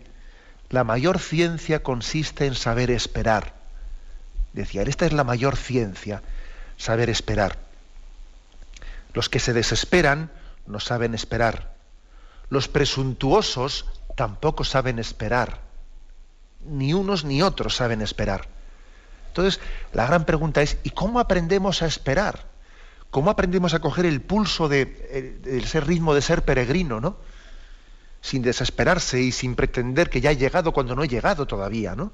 la 0.71 0.83
mayor 0.83 1.19
ciencia 1.19 1.83
consiste 1.83 2.47
en 2.47 2.55
saber 2.55 2.91
esperar. 2.91 3.55
Decía, 4.53 4.83
esta 4.83 5.07
es 5.07 5.13
la 5.13 5.25
mayor 5.25 5.57
ciencia, 5.57 6.23
saber 6.77 7.11
esperar. 7.11 7.59
Los 9.13 9.29
que 9.29 9.41
se 9.41 9.53
desesperan 9.53 10.31
no 10.67 10.81
saben 10.81 11.15
esperar. 11.15 11.75
Los 12.49 12.69
presuntuosos 12.69 13.87
tampoco 14.17 14.65
saben 14.65 14.99
esperar. 14.99 15.61
Ni 16.67 16.95
unos 16.95 17.25
ni 17.25 17.43
otros 17.43 17.77
saben 17.77 18.01
esperar. 18.03 18.49
Entonces, 19.29 19.61
la 19.93 20.07
gran 20.07 20.25
pregunta 20.25 20.63
es, 20.63 20.79
¿y 20.85 20.91
cómo 20.91 21.19
aprendemos 21.19 21.83
a 21.83 21.87
esperar? 21.87 22.45
¿Cómo 23.11 23.31
aprendemos 23.31 23.75
a 23.75 23.81
coger 23.81 24.07
el 24.07 24.21
pulso 24.21 24.69
de, 24.69 25.41
ese 25.45 25.81
ritmo 25.81 26.15
de 26.15 26.23
ser 26.23 26.45
peregrino, 26.45 27.01
¿no? 27.01 27.17
Sin 28.21 28.43
desesperarse 28.43 29.21
y 29.21 29.33
sin 29.33 29.55
pretender 29.55 30.09
que 30.09 30.21
ya 30.21 30.31
he 30.31 30.37
llegado 30.37 30.73
cuando 30.73 30.95
no 30.95 31.05
he 31.05 31.09
llegado 31.09 31.47
todavía, 31.47 31.95
¿no? 31.95 32.13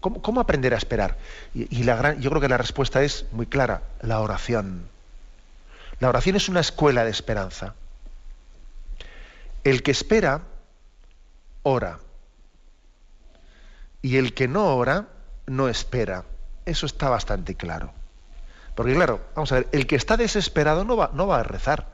¿Cómo, 0.00 0.40
aprender 0.40 0.74
a 0.74 0.78
esperar? 0.78 1.16
Y, 1.54 1.84
la 1.84 1.94
gran, 1.94 2.20
yo 2.20 2.28
creo 2.30 2.42
que 2.42 2.48
la 2.48 2.58
respuesta 2.58 3.04
es 3.04 3.26
muy 3.30 3.46
clara, 3.46 3.82
la 4.00 4.18
oración. 4.18 4.88
La 6.02 6.08
oración 6.08 6.34
es 6.34 6.48
una 6.48 6.58
escuela 6.58 7.04
de 7.04 7.12
esperanza. 7.12 7.76
El 9.62 9.84
que 9.84 9.92
espera, 9.92 10.42
ora. 11.62 12.00
Y 14.00 14.16
el 14.16 14.34
que 14.34 14.48
no 14.48 14.74
ora, 14.74 15.10
no 15.46 15.68
espera. 15.68 16.24
Eso 16.66 16.86
está 16.86 17.08
bastante 17.08 17.54
claro. 17.54 17.92
Porque 18.74 18.94
claro, 18.94 19.24
vamos 19.36 19.52
a 19.52 19.54
ver, 19.54 19.68
el 19.70 19.86
que 19.86 19.94
está 19.94 20.16
desesperado 20.16 20.82
no 20.84 20.96
va, 20.96 21.12
no 21.14 21.28
va 21.28 21.38
a 21.38 21.44
rezar. 21.44 21.86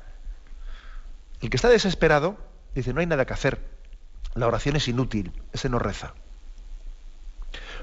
El 1.43 1.51
que 1.51 1.59
está 1.59 1.69
desesperado 1.69 2.39
dice, 2.75 2.95
no 2.95 3.01
hay 3.01 3.07
nada 3.07 3.27
que 3.27 3.35
hacer. 3.35 3.61
La 4.33 4.47
oración 4.47 4.77
es 4.77 4.89
inútil, 4.89 5.35
ese 5.53 5.69
no 5.69 5.79
reza. 5.79 6.15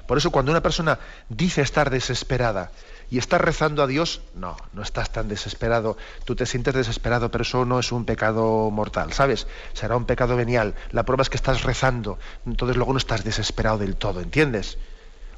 Por 0.06 0.18
eso 0.18 0.30
cuando 0.30 0.52
una 0.52 0.62
persona 0.62 0.98
dice 1.28 1.62
estar 1.62 1.90
desesperada 1.90 2.70
y 3.10 3.18
está 3.18 3.38
rezando 3.38 3.82
a 3.82 3.86
Dios, 3.86 4.20
no, 4.34 4.56
no 4.72 4.82
estás 4.82 5.10
tan 5.10 5.28
desesperado. 5.28 5.96
Tú 6.24 6.34
te 6.34 6.46
sientes 6.46 6.74
desesperado, 6.74 7.30
pero 7.30 7.42
eso 7.42 7.64
no 7.64 7.78
es 7.78 7.92
un 7.92 8.04
pecado 8.04 8.70
mortal, 8.70 9.12
¿sabes? 9.12 9.46
Será 9.72 9.96
un 9.96 10.04
pecado 10.04 10.36
venial. 10.36 10.74
La 10.90 11.04
prueba 11.04 11.22
es 11.22 11.30
que 11.30 11.36
estás 11.36 11.62
rezando, 11.62 12.18
entonces 12.44 12.76
luego 12.76 12.92
no 12.92 12.98
estás 12.98 13.24
desesperado 13.24 13.78
del 13.78 13.96
todo, 13.96 14.20
¿entiendes? 14.20 14.78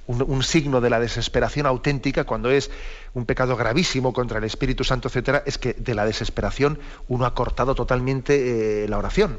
un, 0.09 0.43
signo 0.43 0.81
de 0.81 0.91
la 0.91 1.01
desesperación 1.01 1.67
auténtica, 1.67 2.25
cuando 2.25 2.51
es 2.51 2.71
un 3.13 3.27
pecado 3.27 3.57
gravísimo 3.57 4.13
contra 4.13 4.39
el 4.39 4.45
Espíritu 4.45 4.83
Santo, 4.83 5.09
etcétera, 5.09 5.43
es 5.45 5.59
que 5.59 5.75
de 5.75 5.95
la 5.95 6.07
desesperación 6.07 6.79
uno 7.09 7.27
ha 7.27 7.35
cortado 7.35 7.75
totalmente 7.75 8.85
eh, 8.85 8.89
la 8.89 8.99
oración. 8.99 9.39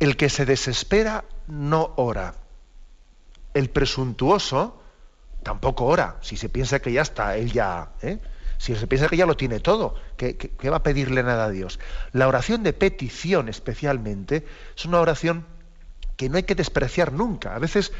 El 0.00 0.16
que 0.16 0.28
se 0.28 0.44
desespera 0.44 1.24
no 1.46 1.92
ora. 1.96 2.34
El 3.54 3.70
presuntuoso 3.70 4.82
tampoco 5.42 5.84
ora. 5.84 6.16
Si 6.20 6.36
se 6.36 6.48
piensa 6.48 6.80
que 6.80 6.92
ya 6.92 7.02
está, 7.02 7.36
él 7.36 7.52
ya. 7.52 7.90
¿eh? 8.02 8.18
Si 8.58 8.74
se 8.74 8.86
piensa 8.86 9.08
que 9.08 9.16
ya 9.16 9.26
lo 9.26 9.36
tiene 9.36 9.60
todo, 9.60 9.94
¿qué, 10.16 10.36
qué 10.36 10.70
va 10.70 10.78
a 10.78 10.82
pedirle 10.82 11.22
nada 11.22 11.46
a 11.46 11.50
Dios? 11.50 11.80
La 12.12 12.28
oración 12.28 12.62
de 12.62 12.72
petición, 12.72 13.48
especialmente, 13.48 14.46
es 14.76 14.84
una 14.84 15.00
oración 15.00 15.46
que 16.16 16.28
no 16.28 16.36
hay 16.36 16.44
que 16.44 16.54
despreciar 16.54 17.12
nunca. 17.12 17.56
A 17.56 17.58
veces 17.58 17.92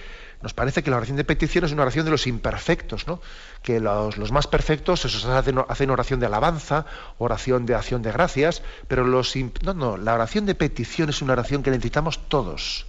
nos 0.43 0.55
parece 0.55 0.83
que 0.83 0.91
la 0.91 0.97
oración 0.97 1.17
de 1.17 1.25
petición 1.25 1.65
es 1.65 1.73
una 1.73 1.83
oración 1.83 2.05
de 2.05 2.11
los 2.11 2.27
imperfectos, 2.27 3.07
¿no? 3.07 3.21
que 3.63 3.79
los, 3.79 4.33
más 4.33 4.49
perfectos 4.49 5.05
esos 5.05 5.25
hacen, 5.25 5.91
oración 5.91 6.19
de 6.19 6.27
alabanza, 6.27 6.85
oración 7.19 7.65
de 7.65 7.77
acción 7.77 8.03
de 8.03 8.11
gracias, 8.11 8.63
pero 8.89 9.05
los... 9.05 9.35
No, 9.63 9.75
no, 9.75 9.97
la 9.97 10.15
oración 10.15 10.47
de 10.47 10.55
petición 10.57 11.11
es 11.11 11.23
una 11.23 11.35
oración 11.35 11.63
que 11.63 11.71
necesitamos 11.71 12.29
todos, 12.29 12.87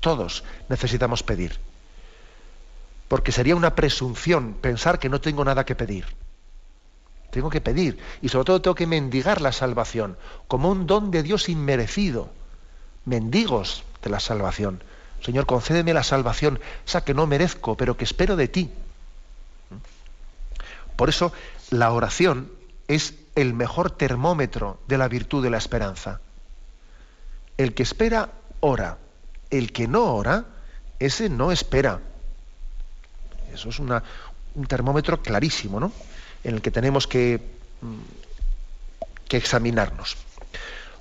todos 0.00 0.42
necesitamos 0.68 1.22
pedir. 1.22 1.58
Porque 3.08 3.32
sería 3.32 3.56
una 3.56 3.74
presunción 3.74 4.54
pensar 4.54 4.98
que 4.98 5.08
no 5.08 5.20
tengo 5.20 5.44
nada 5.44 5.64
que 5.64 5.74
pedir. 5.74 6.06
Tengo 7.30 7.50
que 7.50 7.60
pedir 7.60 7.98
y 8.22 8.28
sobre 8.28 8.46
todo 8.46 8.62
tengo 8.62 8.74
que 8.74 8.86
mendigar 8.86 9.40
la 9.40 9.52
salvación 9.52 10.16
como 10.48 10.70
un 10.70 10.86
don 10.86 11.10
de 11.10 11.22
Dios 11.22 11.48
inmerecido. 11.48 12.30
Mendigos 13.04 13.84
de 14.02 14.10
la 14.10 14.20
salvación. 14.20 14.82
Señor, 15.22 15.46
concédeme 15.46 15.94
la 15.94 16.02
salvación, 16.02 16.60
esa 16.86 17.04
que 17.04 17.14
no 17.14 17.26
merezco, 17.26 17.76
pero 17.76 17.96
que 17.96 18.04
espero 18.04 18.36
de 18.36 18.48
ti. 18.48 18.70
Por 20.96 21.08
eso 21.08 21.32
la 21.70 21.92
oración 21.92 22.50
es 22.88 23.14
el 23.34 23.52
mejor 23.54 23.90
termómetro 23.90 24.78
de 24.88 24.98
la 24.98 25.08
virtud 25.08 25.42
de 25.42 25.50
la 25.50 25.58
esperanza. 25.58 26.20
El 27.56 27.74
que 27.74 27.82
espera, 27.82 28.30
ora. 28.60 28.98
El 29.50 29.72
que 29.72 29.88
no 29.88 30.14
ora, 30.14 30.46
ese 30.98 31.28
no 31.28 31.52
espera. 31.52 32.00
Eso 33.56 33.70
es 33.70 33.78
un 33.80 34.66
termómetro 34.66 35.20
clarísimo, 35.20 35.80
¿no? 35.80 35.92
En 36.44 36.54
el 36.54 36.62
que 36.62 36.70
tenemos 36.70 37.06
que, 37.06 37.40
mm, 37.80 39.26
que 39.28 39.36
examinarnos. 39.36 40.16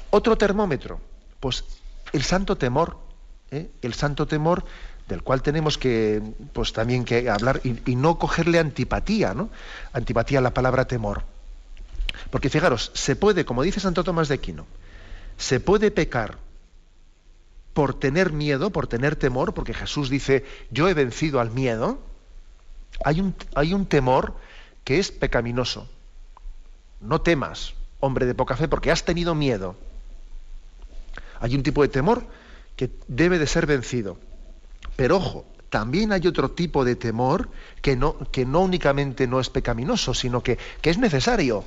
Otro 0.09 0.37
termómetro, 0.37 0.99
pues 1.39 1.63
el 2.11 2.23
santo 2.23 2.57
temor 2.57 3.05
¿eh? 3.51 3.69
el 3.81 3.93
santo 3.93 4.27
temor 4.27 4.63
del 5.07 5.21
cual 5.21 5.41
tenemos 5.41 5.77
que 5.77 6.21
pues 6.53 6.73
también 6.73 7.05
que 7.05 7.29
hablar 7.29 7.61
y, 7.63 7.95
no 7.95 8.17
cogerle 8.17 8.59
antipatía, 8.59 9.33
¿no? 9.33 9.49
Antipatía 9.93 10.39
a 10.39 10.41
la 10.41 10.53
palabra 10.53 10.85
temor. 10.85 11.23
Porque 12.31 12.49
fijaros, 12.49 12.91
se 12.95 13.15
puede, 13.15 13.45
como 13.45 13.61
dice 13.61 13.79
Santo 13.79 14.03
Tomás 14.03 14.29
de 14.29 14.35
Aquino, 14.35 14.65
se 15.37 15.59
puede 15.59 15.91
pecar 15.91 16.37
por 17.73 17.99
tener 17.99 18.31
miedo, 18.31 18.71
por 18.71 18.87
tener 18.87 19.15
temor, 19.15 19.53
porque 19.53 19.73
Jesús 19.73 20.09
dice, 20.09 20.43
yo 20.71 20.89
he 20.89 20.93
vencido 20.93 21.39
al 21.39 21.51
miedo. 21.51 21.99
Hay 23.03 23.19
un, 23.19 23.35
hay 23.55 23.73
un 23.73 23.85
temor 23.85 24.35
que 24.83 24.99
es 24.99 25.11
pecaminoso. 25.11 25.89
No 27.01 27.21
temas, 27.21 27.73
hombre 27.99 28.25
de 28.25 28.35
poca 28.35 28.55
fe, 28.55 28.67
porque 28.67 28.91
has 28.91 29.03
tenido 29.03 29.35
miedo. 29.35 29.75
Hay 31.39 31.55
un 31.55 31.63
tipo 31.63 31.81
de 31.81 31.89
temor 31.89 32.25
que 32.75 32.89
debe 33.07 33.39
de 33.39 33.47
ser 33.47 33.65
vencido. 33.65 34.17
Pero 34.95 35.17
ojo, 35.17 35.45
también 35.69 36.11
hay 36.13 36.25
otro 36.27 36.51
tipo 36.51 36.85
de 36.85 36.95
temor 36.95 37.49
que 37.81 37.95
no, 37.95 38.17
que 38.31 38.45
no 38.45 38.61
únicamente 38.61 39.27
no 39.27 39.39
es 39.39 39.49
pecaminoso, 39.49 40.13
sino 40.13 40.41
que, 40.41 40.57
que 40.81 40.89
es 40.89 40.97
necesario, 40.97 41.65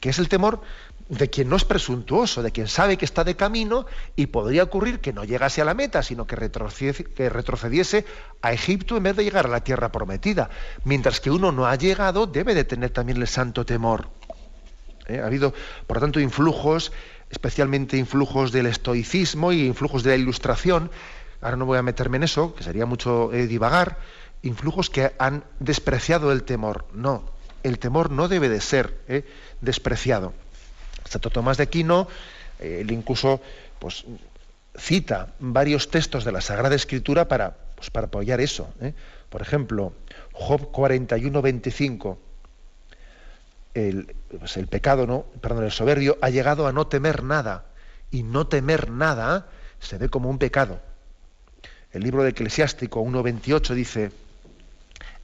que 0.00 0.10
es 0.10 0.18
el 0.18 0.28
temor 0.28 0.60
de 1.08 1.30
quien 1.30 1.48
no 1.48 1.56
es 1.56 1.64
presuntuoso, 1.64 2.42
de 2.42 2.52
quien 2.52 2.68
sabe 2.68 2.98
que 2.98 3.04
está 3.04 3.24
de 3.24 3.36
camino 3.36 3.86
y 4.14 4.26
podría 4.26 4.62
ocurrir 4.62 5.00
que 5.00 5.12
no 5.12 5.24
llegase 5.24 5.62
a 5.62 5.64
la 5.64 5.74
meta, 5.74 6.02
sino 6.02 6.26
que 6.26 6.36
retrocediese, 6.36 8.04
a 8.42 8.52
Egipto 8.52 8.96
en 8.96 9.04
vez 9.04 9.16
de 9.16 9.24
llegar 9.24 9.46
a 9.46 9.50
la 9.50 9.64
tierra 9.64 9.90
prometida. 9.90 10.50
Mientras 10.84 11.20
que 11.20 11.30
uno 11.30 11.50
no 11.50 11.66
ha 11.66 11.76
llegado, 11.76 12.26
debe 12.26 12.54
de 12.54 12.64
tener 12.64 12.90
también 12.90 13.20
el 13.20 13.26
santo 13.26 13.64
temor. 13.64 14.08
¿Eh? 15.06 15.20
Ha 15.20 15.26
habido, 15.26 15.54
por 15.86 15.96
lo 15.96 16.00
tanto, 16.02 16.20
influjos 16.20 16.92
especialmente 17.30 17.96
influjos 17.96 18.52
del 18.52 18.66
estoicismo 18.66 19.52
y 19.52 19.66
influjos 19.66 20.02
de 20.02 20.10
la 20.10 20.16
ilustración, 20.16 20.90
ahora 21.40 21.56
no 21.56 21.66
voy 21.66 21.78
a 21.78 21.82
meterme 21.82 22.16
en 22.16 22.24
eso, 22.24 22.54
que 22.54 22.64
sería 22.64 22.86
mucho 22.86 23.32
eh, 23.32 23.46
divagar, 23.46 23.98
influjos 24.42 24.90
que 24.90 25.12
han 25.18 25.44
despreciado 25.60 26.32
el 26.32 26.44
temor. 26.44 26.86
No, 26.92 27.24
el 27.62 27.78
temor 27.78 28.10
no 28.10 28.28
debe 28.28 28.48
de 28.48 28.60
ser 28.60 28.98
eh, 29.08 29.24
despreciado. 29.60 30.32
Santo 31.08 31.30
Tomás 31.30 31.56
de 31.56 31.64
Aquino, 31.64 32.08
eh, 32.58 32.78
él 32.80 32.90
incluso 32.90 33.40
pues, 33.78 34.04
cita 34.76 35.34
varios 35.38 35.90
textos 35.90 36.24
de 36.24 36.32
la 36.32 36.40
Sagrada 36.40 36.74
Escritura 36.74 37.28
para, 37.28 37.56
pues, 37.74 37.90
apoyar 37.94 38.40
eso. 38.40 38.72
Por 39.28 39.42
ejemplo, 39.42 39.92
Job 40.32 40.70
41, 40.70 41.42
25 41.42 42.18
el, 43.74 44.16
pues 44.38 44.56
el 44.56 44.66
pecado, 44.66 45.06
¿no? 45.06 45.24
Perdón, 45.40 45.64
el 45.64 45.70
soberbio 45.70 46.18
ha 46.20 46.30
llegado 46.30 46.66
a 46.66 46.72
no 46.72 46.86
temer 46.86 47.22
nada. 47.22 47.66
Y 48.10 48.22
no 48.22 48.46
temer 48.46 48.90
nada 48.90 49.48
se 49.80 49.98
ve 49.98 50.08
como 50.08 50.30
un 50.30 50.38
pecado. 50.38 50.80
El 51.92 52.02
libro 52.02 52.22
de 52.22 52.30
Eclesiástico 52.30 53.02
1.28 53.02 53.74
dice, 53.74 54.10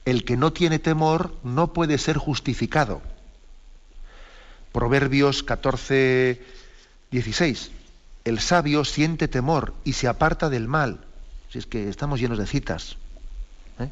el 0.05 0.23
que 0.23 0.37
no 0.37 0.53
tiene 0.53 0.79
temor 0.79 1.35
no 1.43 1.73
puede 1.73 1.97
ser 1.97 2.17
justificado. 2.17 3.01
Proverbios 4.75 5.41
14, 5.41 6.37
16. 7.09 7.71
El 8.25 8.41
sabio 8.41 8.83
siente 8.83 9.29
temor 9.29 9.73
y 9.85 9.93
se 9.93 10.09
aparta 10.09 10.49
del 10.49 10.67
mal. 10.67 10.99
Si 11.49 11.59
es 11.59 11.65
que 11.65 11.87
estamos 11.87 12.19
llenos 12.19 12.37
de 12.37 12.45
citas. 12.45 12.97
¿eh? 13.79 13.87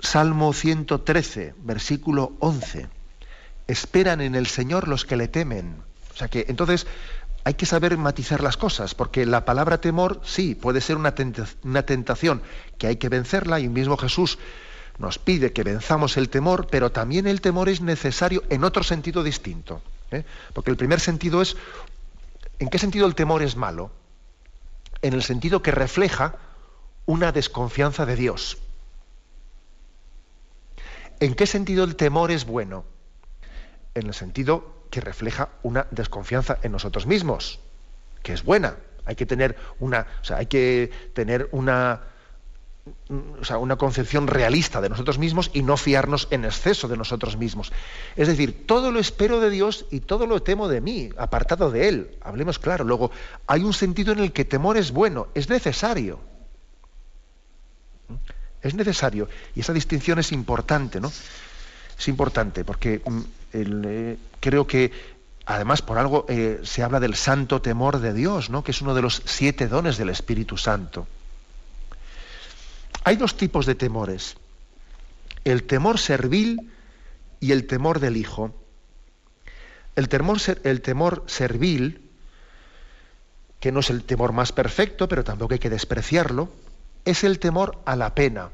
Salmo 0.00 0.52
113, 0.52 1.54
versículo 1.64 2.34
11 2.40 2.88
esperan 3.68 4.20
en 4.20 4.34
el 4.34 4.48
Señor 4.48 4.86
los 4.86 5.06
que 5.06 5.16
le 5.16 5.28
temen. 5.28 5.76
O 6.12 6.16
sea 6.18 6.28
que 6.28 6.44
entonces 6.48 6.86
hay 7.44 7.54
que 7.54 7.64
saber 7.64 7.96
matizar 7.96 8.42
las 8.42 8.58
cosas, 8.58 8.94
porque 8.94 9.24
la 9.24 9.46
palabra 9.46 9.80
temor 9.80 10.20
sí 10.24 10.54
puede 10.54 10.82
ser 10.82 10.98
una, 10.98 11.14
tentación 11.14 12.42
que 12.76 12.86
hay 12.86 12.96
que 12.96 13.08
vencerla 13.08 13.60
y 13.60 13.70
mismo 13.70 13.96
Jesús 13.96 14.38
nos 14.98 15.18
pide 15.18 15.52
que 15.52 15.62
venzamos 15.62 16.16
el 16.16 16.28
temor, 16.28 16.68
pero 16.70 16.92
también 16.92 17.26
el 17.26 17.40
temor 17.40 17.68
es 17.68 17.80
necesario 17.80 18.42
en 18.50 18.64
otro 18.64 18.82
sentido 18.82 19.22
distinto. 19.22 19.82
¿eh? 20.10 20.24
Porque 20.52 20.70
el 20.70 20.76
primer 20.76 21.00
sentido 21.00 21.42
es 21.42 21.56
¿En 22.62 22.68
qué 22.68 22.78
sentido 22.78 23.08
el 23.08 23.16
temor 23.16 23.42
es 23.42 23.56
malo? 23.56 23.90
En 25.02 25.14
el 25.14 25.24
sentido 25.24 25.62
que 25.62 25.72
refleja 25.72 26.36
una 27.06 27.32
desconfianza 27.32 28.06
de 28.06 28.14
Dios. 28.14 28.56
¿En 31.18 31.34
qué 31.34 31.44
sentido 31.44 31.82
el 31.82 31.96
temor 31.96 32.30
es 32.30 32.46
bueno? 32.46 32.84
En 33.96 34.06
el 34.06 34.14
sentido 34.14 34.84
que 34.90 35.00
refleja 35.00 35.48
una 35.64 35.88
desconfianza 35.90 36.58
en 36.62 36.70
nosotros 36.70 37.04
mismos, 37.04 37.58
que 38.22 38.32
es 38.32 38.44
buena. 38.44 38.76
Hay 39.06 39.16
que 39.16 39.26
tener 39.26 39.56
una, 39.80 40.06
o 40.20 40.24
sea, 40.24 40.36
hay 40.36 40.46
que 40.46 40.92
tener 41.14 41.48
una, 41.50 42.02
o 43.40 43.44
sea, 43.44 43.58
una 43.58 43.76
concepción 43.76 44.26
realista 44.26 44.80
de 44.80 44.88
nosotros 44.88 45.18
mismos 45.18 45.50
y 45.52 45.62
no 45.62 45.76
fiarnos 45.76 46.26
en 46.30 46.44
exceso 46.44 46.88
de 46.88 46.96
nosotros 46.96 47.36
mismos. 47.36 47.72
Es 48.16 48.26
decir, 48.26 48.66
todo 48.66 48.90
lo 48.90 48.98
espero 48.98 49.38
de 49.38 49.50
Dios 49.50 49.86
y 49.90 50.00
todo 50.00 50.26
lo 50.26 50.42
temo 50.42 50.68
de 50.68 50.80
mí, 50.80 51.10
apartado 51.16 51.70
de 51.70 51.88
Él. 51.88 52.18
Hablemos 52.22 52.58
claro. 52.58 52.84
Luego, 52.84 53.12
hay 53.46 53.62
un 53.62 53.72
sentido 53.72 54.12
en 54.12 54.18
el 54.18 54.32
que 54.32 54.44
temor 54.44 54.76
es 54.76 54.90
bueno, 54.90 55.28
es 55.34 55.48
necesario. 55.48 56.18
Es 58.62 58.74
necesario. 58.74 59.28
Y 59.54 59.60
esa 59.60 59.72
distinción 59.72 60.18
es 60.18 60.32
importante, 60.32 61.00
¿no? 61.00 61.12
Es 61.98 62.08
importante 62.08 62.64
porque 62.64 63.00
mm, 63.04 63.20
eh, 63.52 64.18
creo 64.40 64.66
que 64.66 64.90
además 65.46 65.82
por 65.82 65.98
algo 65.98 66.26
eh, 66.28 66.60
se 66.64 66.82
habla 66.82 66.98
del 66.98 67.14
santo 67.14 67.62
temor 67.62 68.00
de 68.00 68.12
Dios, 68.12 68.50
¿no? 68.50 68.64
que 68.64 68.72
es 68.72 68.82
uno 68.82 68.94
de 68.94 69.02
los 69.02 69.22
siete 69.24 69.68
dones 69.68 69.98
del 69.98 70.08
Espíritu 70.08 70.56
Santo. 70.56 71.06
Hay 73.04 73.16
dos 73.16 73.36
tipos 73.36 73.66
de 73.66 73.74
temores, 73.74 74.36
el 75.44 75.64
temor 75.64 75.98
servil 75.98 76.70
y 77.40 77.52
el 77.52 77.66
temor 77.66 77.98
del 77.98 78.16
Hijo. 78.16 78.54
El 79.96 80.08
temor, 80.08 80.38
el 80.64 80.80
temor 80.80 81.24
servil, 81.26 82.08
que 83.60 83.72
no 83.72 83.80
es 83.80 83.90
el 83.90 84.04
temor 84.04 84.32
más 84.32 84.52
perfecto, 84.52 85.08
pero 85.08 85.24
tampoco 85.24 85.54
hay 85.54 85.58
que 85.58 85.70
despreciarlo, 85.70 86.48
es 87.04 87.24
el 87.24 87.38
temor 87.38 87.78
a 87.84 87.96
la 87.96 88.14
pena, 88.14 88.50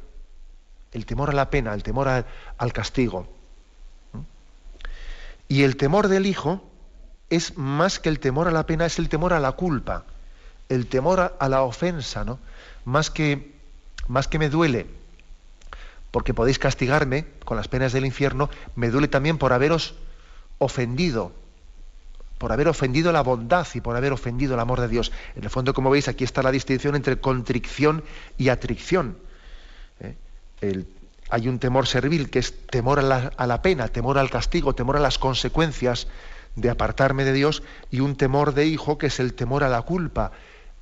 el 0.92 1.06
temor 1.06 1.30
a 1.30 1.34
la 1.34 1.50
pena, 1.50 1.74
el 1.74 1.82
temor 1.82 2.08
al 2.08 2.72
castigo. 2.72 3.28
Y 5.48 5.62
el 5.62 5.76
temor 5.76 6.08
del 6.08 6.26
Hijo 6.26 6.62
es 7.30 7.56
más 7.56 7.98
que 7.98 8.08
el 8.08 8.20
temor 8.20 8.48
a 8.48 8.50
la 8.50 8.66
pena, 8.66 8.86
es 8.86 8.98
el 8.98 9.08
temor 9.08 9.32
a 9.32 9.40
la 9.40 9.52
culpa, 9.52 10.04
el 10.68 10.86
temor 10.86 11.36
a, 11.38 11.48
la 11.48 11.62
ofensa, 11.62 12.24
¿no? 12.24 12.38
Más 12.84 13.10
que, 13.10 13.57
más 14.08 14.28
que 14.28 14.38
me 14.38 14.48
duele 14.48 14.86
porque 16.10 16.34
podéis 16.34 16.58
castigarme 16.58 17.26
con 17.44 17.56
las 17.56 17.68
penas 17.68 17.92
del 17.92 18.06
infierno, 18.06 18.48
me 18.76 18.90
duele 18.90 19.08
también 19.08 19.38
por 19.38 19.52
haberos 19.52 19.94
ofendido, 20.58 21.32
por 22.38 22.52
haber 22.52 22.68
ofendido 22.68 23.12
la 23.12 23.22
bondad 23.22 23.66
y 23.74 23.80
por 23.80 23.96
haber 23.96 24.12
ofendido 24.12 24.54
el 24.54 24.60
amor 24.60 24.80
de 24.80 24.88
Dios. 24.88 25.12
En 25.36 25.44
el 25.44 25.50
fondo, 25.50 25.74
como 25.74 25.90
veis, 25.90 26.08
aquí 26.08 26.24
está 26.24 26.42
la 26.42 26.50
distinción 26.50 26.94
entre 26.96 27.20
contrición 27.20 28.04
y 28.36 28.48
atricción. 28.48 29.18
¿Eh? 30.00 30.84
hay 31.30 31.46
un 31.46 31.58
temor 31.58 31.86
servil 31.86 32.30
que 32.30 32.38
es 32.38 32.66
temor 32.66 33.02
la, 33.02 33.32
a 33.36 33.46
la, 33.46 33.60
pena, 33.60 33.88
temor 33.88 34.16
al 34.18 34.30
castigo, 34.30 34.74
temor 34.74 34.96
a 34.96 35.00
las 35.00 35.18
consecuencias 35.18 36.08
de 36.56 36.70
apartarme 36.70 37.24
de 37.24 37.34
Dios, 37.34 37.62
y 37.90 38.00
un 38.00 38.16
temor 38.16 38.54
de 38.54 38.66
hijo 38.66 38.96
que 38.96 39.08
es 39.08 39.20
el 39.20 39.34
temor 39.34 39.62
a 39.62 39.68
la 39.68 39.82
culpa, 39.82 40.32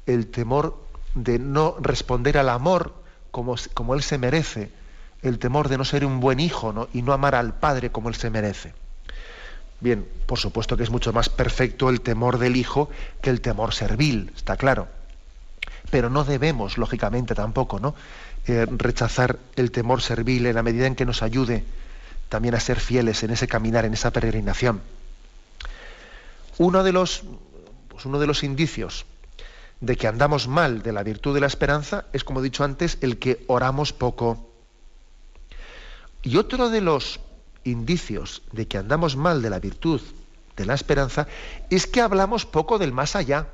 el 0.06 0.28
temor 0.28 0.78
de 1.14 1.38
no 1.38 1.76
responder 1.80 2.38
al 2.38 2.48
amor 2.48 3.05
como, 3.36 3.54
como 3.74 3.94
Él 3.94 4.02
se 4.02 4.16
merece, 4.16 4.70
el 5.20 5.38
temor 5.38 5.68
de 5.68 5.76
no 5.76 5.84
ser 5.84 6.06
un 6.06 6.20
buen 6.20 6.40
hijo 6.40 6.72
¿no? 6.72 6.88
y 6.94 7.02
no 7.02 7.12
amar 7.12 7.34
al 7.34 7.52
Padre 7.52 7.90
como 7.90 8.08
Él 8.08 8.14
se 8.14 8.30
merece. 8.30 8.72
Bien, 9.78 10.08
por 10.24 10.38
supuesto 10.38 10.74
que 10.74 10.84
es 10.84 10.88
mucho 10.88 11.12
más 11.12 11.28
perfecto 11.28 11.90
el 11.90 12.00
temor 12.00 12.38
del 12.38 12.56
hijo 12.56 12.88
que 13.20 13.28
el 13.28 13.42
temor 13.42 13.74
servil, 13.74 14.32
está 14.34 14.56
claro. 14.56 14.88
Pero 15.90 16.08
no 16.08 16.24
debemos, 16.24 16.78
lógicamente, 16.78 17.34
tampoco, 17.34 17.78
¿no? 17.78 17.94
Eh, 18.46 18.64
rechazar 18.70 19.38
el 19.56 19.70
temor 19.70 20.00
servil 20.00 20.46
en 20.46 20.54
la 20.54 20.62
medida 20.62 20.86
en 20.86 20.94
que 20.94 21.04
nos 21.04 21.22
ayude 21.22 21.62
también 22.30 22.54
a 22.54 22.60
ser 22.60 22.80
fieles 22.80 23.22
en 23.22 23.32
ese 23.32 23.46
caminar, 23.46 23.84
en 23.84 23.92
esa 23.92 24.12
peregrinación. 24.12 24.80
Uno 26.56 26.82
de 26.82 26.92
los, 26.92 27.22
pues 27.90 28.06
uno 28.06 28.18
de 28.18 28.28
los 28.28 28.42
indicios 28.44 29.04
de 29.80 29.96
que 29.96 30.08
andamos 30.08 30.48
mal 30.48 30.82
de 30.82 30.92
la 30.92 31.02
virtud 31.02 31.34
de 31.34 31.40
la 31.40 31.46
esperanza 31.46 32.06
es, 32.12 32.24
como 32.24 32.40
he 32.40 32.42
dicho 32.42 32.64
antes, 32.64 32.98
el 33.00 33.18
que 33.18 33.44
oramos 33.46 33.92
poco. 33.92 34.50
Y 36.22 36.36
otro 36.38 36.70
de 36.70 36.80
los 36.80 37.20
indicios 37.64 38.42
de 38.52 38.66
que 38.66 38.78
andamos 38.78 39.16
mal 39.16 39.42
de 39.42 39.50
la 39.50 39.60
virtud 39.60 40.00
de 40.56 40.66
la 40.66 40.74
esperanza 40.74 41.26
es 41.70 41.86
que 41.86 42.00
hablamos 42.00 42.46
poco 42.46 42.78
del 42.78 42.92
más 42.92 43.16
allá, 43.16 43.48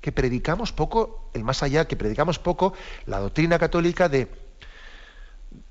que 0.00 0.12
predicamos 0.12 0.72
poco 0.72 1.30
el 1.34 1.44
más 1.44 1.62
allá, 1.62 1.86
que 1.86 1.96
predicamos 1.96 2.38
poco 2.38 2.74
la 3.06 3.18
doctrina 3.18 3.58
católica 3.58 4.08
de, 4.08 4.28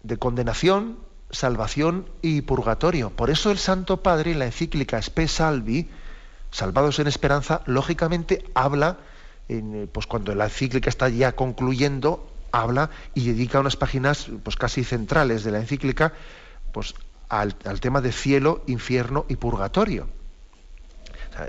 de 0.01 0.17
condenación, 0.17 0.97
salvación 1.29 2.09
y 2.21 2.41
purgatorio. 2.41 3.09
Por 3.09 3.29
eso 3.29 3.51
el 3.51 3.57
Santo 3.57 4.01
Padre 4.03 4.31
en 4.31 4.39
la 4.39 4.45
encíclica 4.45 4.97
Spe 5.01 5.27
Salvi, 5.27 5.89
Salvados 6.51 6.99
en 6.99 7.07
Esperanza, 7.07 7.61
lógicamente 7.65 8.45
habla, 8.53 8.97
en, 9.49 9.89
pues 9.91 10.07
cuando 10.07 10.33
la 10.35 10.45
encíclica 10.45 10.89
está 10.89 11.09
ya 11.09 11.33
concluyendo, 11.33 12.27
habla 12.51 12.89
y 13.13 13.27
dedica 13.27 13.59
unas 13.59 13.75
páginas 13.75 14.27
pues 14.43 14.55
casi 14.55 14.83
centrales 14.83 15.43
de 15.43 15.51
la 15.51 15.59
encíclica 15.59 16.13
pues 16.71 16.95
al, 17.29 17.55
tema 17.79 18.01
de 18.01 18.11
cielo, 18.11 18.63
infierno 18.67 19.25
y 19.27 19.35
purgatorio. 19.35 20.07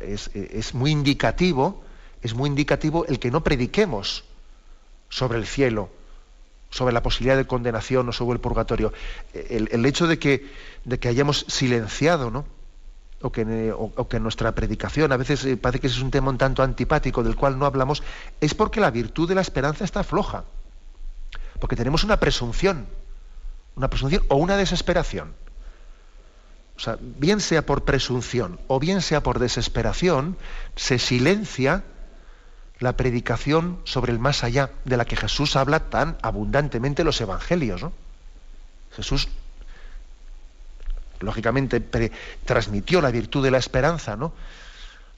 es, 0.03 0.75
muy 0.75 0.91
indicativo, 0.91 1.83
es 2.23 2.35
muy 2.35 2.49
indicativo 2.49 3.05
el 3.07 3.19
que 3.19 3.31
no 3.31 3.45
prediquemos 3.45 4.25
sobre 5.11 5.39
el 5.39 5.47
cielo, 5.47 5.91
sobre 6.71 6.95
la 6.95 7.03
posibilidad 7.03 7.37
de 7.37 7.47
condenación 7.47 8.09
o 8.09 8.13
sobre 8.13 8.37
el 8.37 8.41
purgatorio. 8.41 8.93
El, 9.33 9.85
hecho 9.85 10.07
de 10.07 10.19
que, 10.19 10.51
de 10.85 10.99
que 10.99 11.09
hayamos 11.09 11.45
silenciado, 11.49 12.31
¿no? 12.31 12.47
O 13.25 13.33
que, 13.33 13.73
o, 13.73 14.07
que, 14.07 14.21
nuestra 14.21 14.53
predicación 14.53 15.11
a 15.11 15.17
veces 15.17 15.47
eh, 15.47 15.57
parece 15.57 15.81
que 15.81 15.87
es 15.87 15.99
un 15.99 16.11
tema 16.11 16.29
un 16.29 16.37
tanto 16.37 16.63
antipático 16.63 17.23
del 17.23 17.37
cual 17.37 17.59
no 17.59 17.65
hablamos, 17.65 18.03
es 18.39 18.53
porque 18.53 18.81
la 18.81 18.91
virtud 18.91 19.27
de 19.27 19.35
la 19.35 19.41
esperanza 19.41 19.83
está 19.83 20.05
floja. 20.05 20.45
Porque 21.59 21.75
tenemos 21.75 22.05
una 22.05 22.21
presunción, 22.21 22.87
una 23.77 23.89
presunción 23.89 24.25
o 24.29 24.37
una 24.37 24.59
desesperación 24.59 25.33
o 26.77 26.81
sea, 26.81 26.99
bien 27.01 27.41
sea 27.41 27.65
por 27.65 27.85
presunción 27.85 28.59
o 28.67 28.81
bien 28.81 29.01
sea 29.01 29.23
por 29.23 29.39
desesperación, 29.39 30.37
se 30.75 30.99
silencia 30.99 31.85
la 32.81 32.97
predicación 32.97 33.79
sobre 33.85 34.13
el 34.13 34.19
más 34.19 34.43
allá, 34.43 34.71
de 34.85 34.97
la 34.97 35.05
que 35.05 35.17
Jesús 35.17 35.55
habla 35.57 35.91
tan 35.91 36.19
abundantemente 36.23 37.03
en 37.03 37.07
los 37.07 37.21
evangelios. 37.21 37.83
¿no? 37.83 37.93
Jesús, 38.97 39.29
lógicamente, 41.21 41.81
transmitió 42.45 43.01
la 43.01 43.11
virtud 43.11 43.43
de 43.43 43.51
la 43.51 43.59
esperanza 43.59 44.17
¿no? 44.17 44.33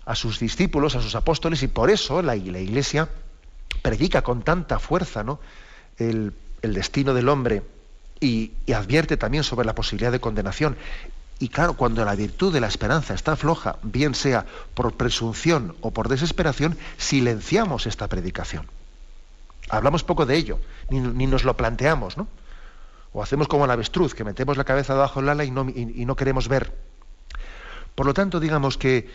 a 0.04 0.14
sus 0.14 0.38
discípulos, 0.38 0.94
a 0.96 1.02
sus 1.02 1.14
apóstoles, 1.14 1.62
y 1.62 1.68
por 1.68 1.90
eso 1.90 2.22
la, 2.22 2.36
Iglesia 2.36 3.08
predica 3.82 4.22
con 4.22 4.42
tanta 4.42 4.78
fuerza 4.78 5.24
¿no? 5.24 5.40
el, 5.98 6.32
destino 6.62 7.14
del 7.14 7.28
hombre 7.28 7.62
y, 8.20 8.52
advierte 8.74 9.16
también 9.16 9.44
sobre 9.44 9.66
la 9.66 9.74
posibilidad 9.74 10.12
de 10.12 10.20
condenación. 10.20 10.76
Y 11.38 11.48
claro, 11.48 11.74
cuando 11.74 12.04
la 12.04 12.14
virtud 12.14 12.52
de 12.52 12.60
la 12.60 12.66
esperanza 12.66 13.12
está 13.12 13.36
floja, 13.36 13.76
bien 13.82 14.14
sea 14.14 14.46
por 14.74 14.94
presunción 14.94 15.76
o 15.82 15.90
por 15.90 16.08
desesperación, 16.08 16.78
silenciamos 16.96 17.86
esta 17.86 18.08
predicación. 18.08 18.66
Hablamos 19.68 20.02
poco 20.02 20.24
de 20.24 20.36
ello, 20.36 20.58
ni, 20.88 21.26
nos 21.26 21.44
lo 21.44 21.56
planteamos, 21.56 22.16
¿no? 22.16 22.26
O 23.12 23.22
hacemos 23.22 23.48
como 23.48 23.66
la 23.66 23.72
avestruz, 23.74 24.14
que 24.14 24.24
metemos 24.24 24.56
la 24.56 24.64
cabeza 24.64 24.94
debajo 24.94 25.20
del 25.20 25.30
ala 25.30 25.44
y 25.44 25.50
no, 25.50 26.16
queremos 26.16 26.48
ver. 26.48 26.72
Por 27.94 28.06
lo 28.06 28.14
tanto, 28.14 28.40
digamos 28.40 28.76
que 28.76 29.08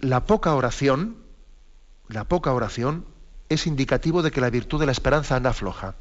la 0.00 0.24
poca 0.24 0.54
oración, 0.54 1.16
la 2.08 2.24
poca 2.24 2.52
oración 2.52 3.04
es 3.48 3.66
indicativo 3.66 4.22
de 4.22 4.30
que 4.30 4.40
la 4.40 4.50
virtud 4.50 4.80
de 4.80 4.86
la 4.86 4.92
esperanza 4.92 5.36
anda 5.36 5.52
floja. 5.52 5.94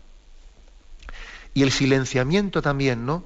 Y 1.54 1.64
el 1.64 1.72
silenciamiento 1.72 2.62
también, 2.62 3.06
¿no? 3.06 3.24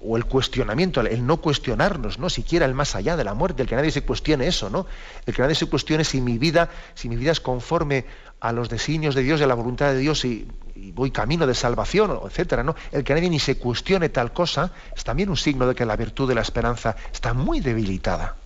O 0.00 0.16
el 0.16 0.24
cuestionamiento, 0.26 1.00
el 1.00 1.26
no 1.26 1.38
cuestionarnos, 1.38 2.18
¿no? 2.18 2.28
Siquiera 2.28 2.66
el 2.66 2.74
más 2.74 2.94
allá 2.94 3.16
de 3.16 3.24
la 3.24 3.32
muerte, 3.32 3.62
el 3.62 3.68
que 3.68 3.76
nadie 3.76 3.90
se 3.90 4.02
cuestione 4.02 4.46
eso, 4.46 4.68
¿no? 4.68 4.86
El 5.24 5.34
que 5.34 5.40
nadie 5.40 5.54
se 5.54 5.66
cuestione 5.66 6.04
si 6.04 6.20
mi 6.20 6.36
vida, 6.36 6.68
si 6.94 7.08
mi 7.08 7.16
vida 7.16 7.32
es 7.32 7.40
conforme 7.40 8.04
a 8.40 8.52
los 8.52 8.68
designios 8.68 9.14
de 9.14 9.22
Dios 9.22 9.40
y 9.40 9.44
a 9.44 9.46
la 9.46 9.54
voluntad 9.54 9.92
de 9.92 9.98
Dios 9.98 10.24
y, 10.26 10.46
voy 10.94 11.10
camino 11.10 11.46
de 11.46 11.54
salvación, 11.54 12.18
etcétera, 12.26 12.62
¿no? 12.62 12.74
El 12.90 13.04
que 13.04 13.14
nadie 13.14 13.30
ni 13.30 13.38
se 13.38 13.58
cuestione 13.58 14.08
tal 14.08 14.32
cosa 14.32 14.72
es 14.94 15.04
también 15.04 15.30
un 15.30 15.36
signo 15.36 15.66
de 15.66 15.74
que 15.74 15.86
la 15.86 15.96
virtud 15.96 16.28
de 16.28 16.34
la 16.34 16.42
esperanza 16.42 16.96
está 17.12 17.34
muy 17.34 17.60
debilitada. 17.60 18.36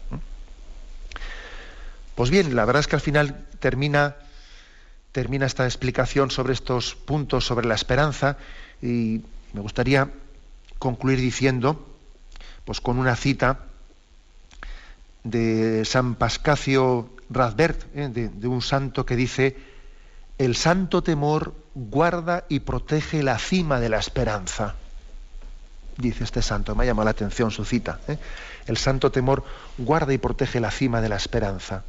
Pues 2.15 2.31
bien, 2.31 2.57
la 2.57 2.65
verdad 2.65 2.81
es 2.81 2.87
que 2.87 2.97
al 2.97 3.03
final 3.03 3.47
termina, 3.61 4.17
termina 5.13 5.45
esta 5.45 5.65
explicación 5.65 6.31
sobre 6.31 6.55
estos 6.55 6.95
puntos 6.95 7.45
sobre 7.45 7.67
la 7.67 7.75
esperanza 7.75 8.39
y 8.81 9.21
me 9.53 9.61
gustaría 9.61 10.11
concluir 10.79 11.21
diciendo, 11.21 11.87
pues 12.65 12.81
con 12.81 12.99
una 12.99 13.17
cita 13.17 13.61
de 15.25 15.85
San 15.85 16.15
Pascacio 16.15 17.11
Radbert, 17.29 17.85
¿eh? 17.95 18.09
de, 18.09 18.49
un 18.49 18.63
santo 18.63 19.05
que 19.05 19.17
dice, 19.17 19.57
el 20.39 20.57
santo 20.57 21.03
temor 21.03 21.55
guarda 21.77 22.45
y 22.49 22.61
protege 22.61 23.23
la 23.23 23.39
cima 23.39 23.79
de 23.79 23.89
la 23.89 23.99
esperanza. 23.99 24.75
Dice 25.99 26.25
este 26.25 26.43
santo, 26.43 26.75
me 26.75 26.83
ha 26.83 26.87
llamado 26.87 27.05
la 27.05 27.11
atención 27.13 27.51
su 27.51 27.65
cita. 27.65 28.01
¿eh? 28.09 28.19
El 28.67 28.77
santo 28.77 29.13
temor 29.13 29.45
guarda 29.79 30.13
y 30.13 30.19
protege 30.19 30.59
la 30.59 30.71
cima 30.71 31.01
de 31.01 31.09
la 31.09 31.17
esperanza. 31.17 31.85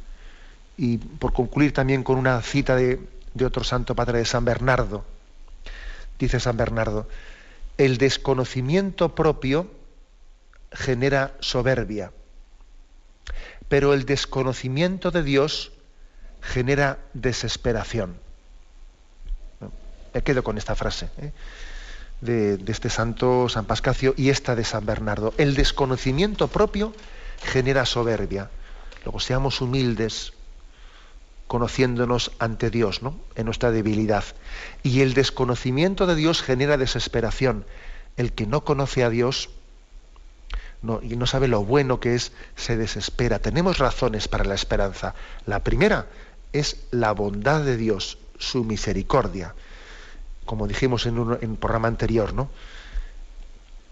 Y 0.76 0.98
por 0.98 1.32
concluir 1.32 1.72
también 1.72 2.04
con 2.04 2.18
una 2.18 2.40
cita 2.42 2.76
de, 2.76 3.00
de 3.34 3.44
otro 3.44 3.64
santo 3.64 3.94
padre 3.94 4.18
de 4.18 4.24
San 4.24 4.44
Bernardo. 4.44 5.04
Dice 6.18 6.38
San 6.38 6.56
Bernardo, 6.56 7.08
el 7.78 7.98
desconocimiento 7.98 9.14
propio 9.14 9.70
genera 10.70 11.32
soberbia 11.40 12.12
pero 13.68 13.92
el 13.92 14.06
desconocimiento 14.06 15.10
de 15.10 15.22
Dios 15.22 15.72
genera 16.40 16.98
desesperación. 17.12 18.16
Me 20.14 20.22
quedo 20.22 20.42
con 20.42 20.58
esta 20.58 20.74
frase 20.74 21.08
¿eh? 21.18 21.32
de, 22.20 22.60
este 22.66 22.90
santo 22.90 23.48
San 23.48 23.64
Pascacio 23.64 24.14
y 24.16 24.30
esta 24.30 24.54
de 24.54 24.64
San 24.64 24.86
Bernardo. 24.86 25.34
El 25.38 25.54
desconocimiento 25.54 26.48
propio 26.48 26.94
genera 27.42 27.86
soberbia. 27.86 28.50
Luego 29.04 29.20
seamos 29.20 29.60
humildes, 29.60 30.32
conociéndonos 31.46 32.32
ante 32.38 32.70
Dios, 32.70 33.02
¿no? 33.02 33.18
En 33.36 33.46
nuestra 33.46 33.70
debilidad. 33.70 34.24
Y 34.82 35.00
el 35.00 35.14
desconocimiento 35.14 36.06
de 36.06 36.16
Dios 36.16 36.42
genera 36.42 36.76
desesperación. 36.76 37.64
El 38.16 38.32
que 38.32 38.46
no 38.46 38.64
conoce 38.64 39.04
a 39.04 39.10
Dios 39.10 39.50
y 41.02 41.16
no 41.16 41.26
sabe 41.26 41.48
lo 41.48 41.64
bueno 41.64 42.00
que 42.00 42.14
es, 42.14 42.32
se 42.56 42.76
desespera. 42.76 43.40
Tenemos 43.40 43.78
razones 43.78 44.28
para 44.28 44.44
la 44.44 44.54
esperanza. 44.54 45.14
La 45.44 45.64
primera 45.64 46.06
es 46.52 46.76
la 46.90 47.12
bondad 47.12 47.62
de 47.62 47.76
Dios, 47.76 48.18
su 48.38 48.64
misericordia. 48.64 49.54
Como 50.48 50.66
dijimos 50.66 51.04
en 51.04 51.18
un, 51.18 51.56
programa 51.58 51.88
anterior, 51.88 52.32
¿no? 52.32 52.48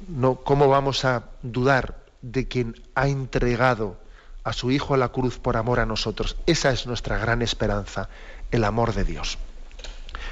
¿no? 0.08 0.36
¿Cómo 0.36 0.68
vamos 0.68 1.04
a 1.04 1.24
dudar 1.42 1.98
de 2.22 2.48
quien 2.48 2.80
ha 2.94 3.08
entregado 3.08 3.98
a 4.42 4.54
su 4.54 4.70
Hijo 4.70 4.94
a 4.94 4.96
la 4.96 5.10
cruz 5.10 5.38
por 5.38 5.58
amor 5.58 5.80
a 5.80 5.84
nosotros? 5.84 6.38
Esa 6.46 6.70
es 6.70 6.86
nuestra 6.86 7.18
gran 7.18 7.42
esperanza, 7.42 8.08
el 8.52 8.64
amor 8.64 8.94
de 8.94 9.04
Dios. 9.04 9.36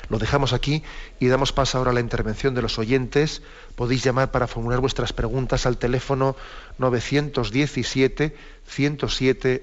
Lo 0.09 0.18
dejamos 0.18 0.55
aquí 0.55 0.83
y 1.20 1.27
damos 1.27 1.53
paso 1.53 1.77
ahora 1.77 1.91
a 1.91 1.95
la 1.95 2.01
intervención 2.01 2.55
de 2.55 2.62
los 2.62 2.79
oyentes. 2.79 3.43
Podéis 3.77 4.03
llamar 4.03 4.31
para 4.31 4.47
formular 4.47 4.81
vuestras 4.81 5.12
preguntas 5.12 5.66
al 5.66 5.77
teléfono 5.77 6.37
917 6.79 8.35
107 8.66 9.62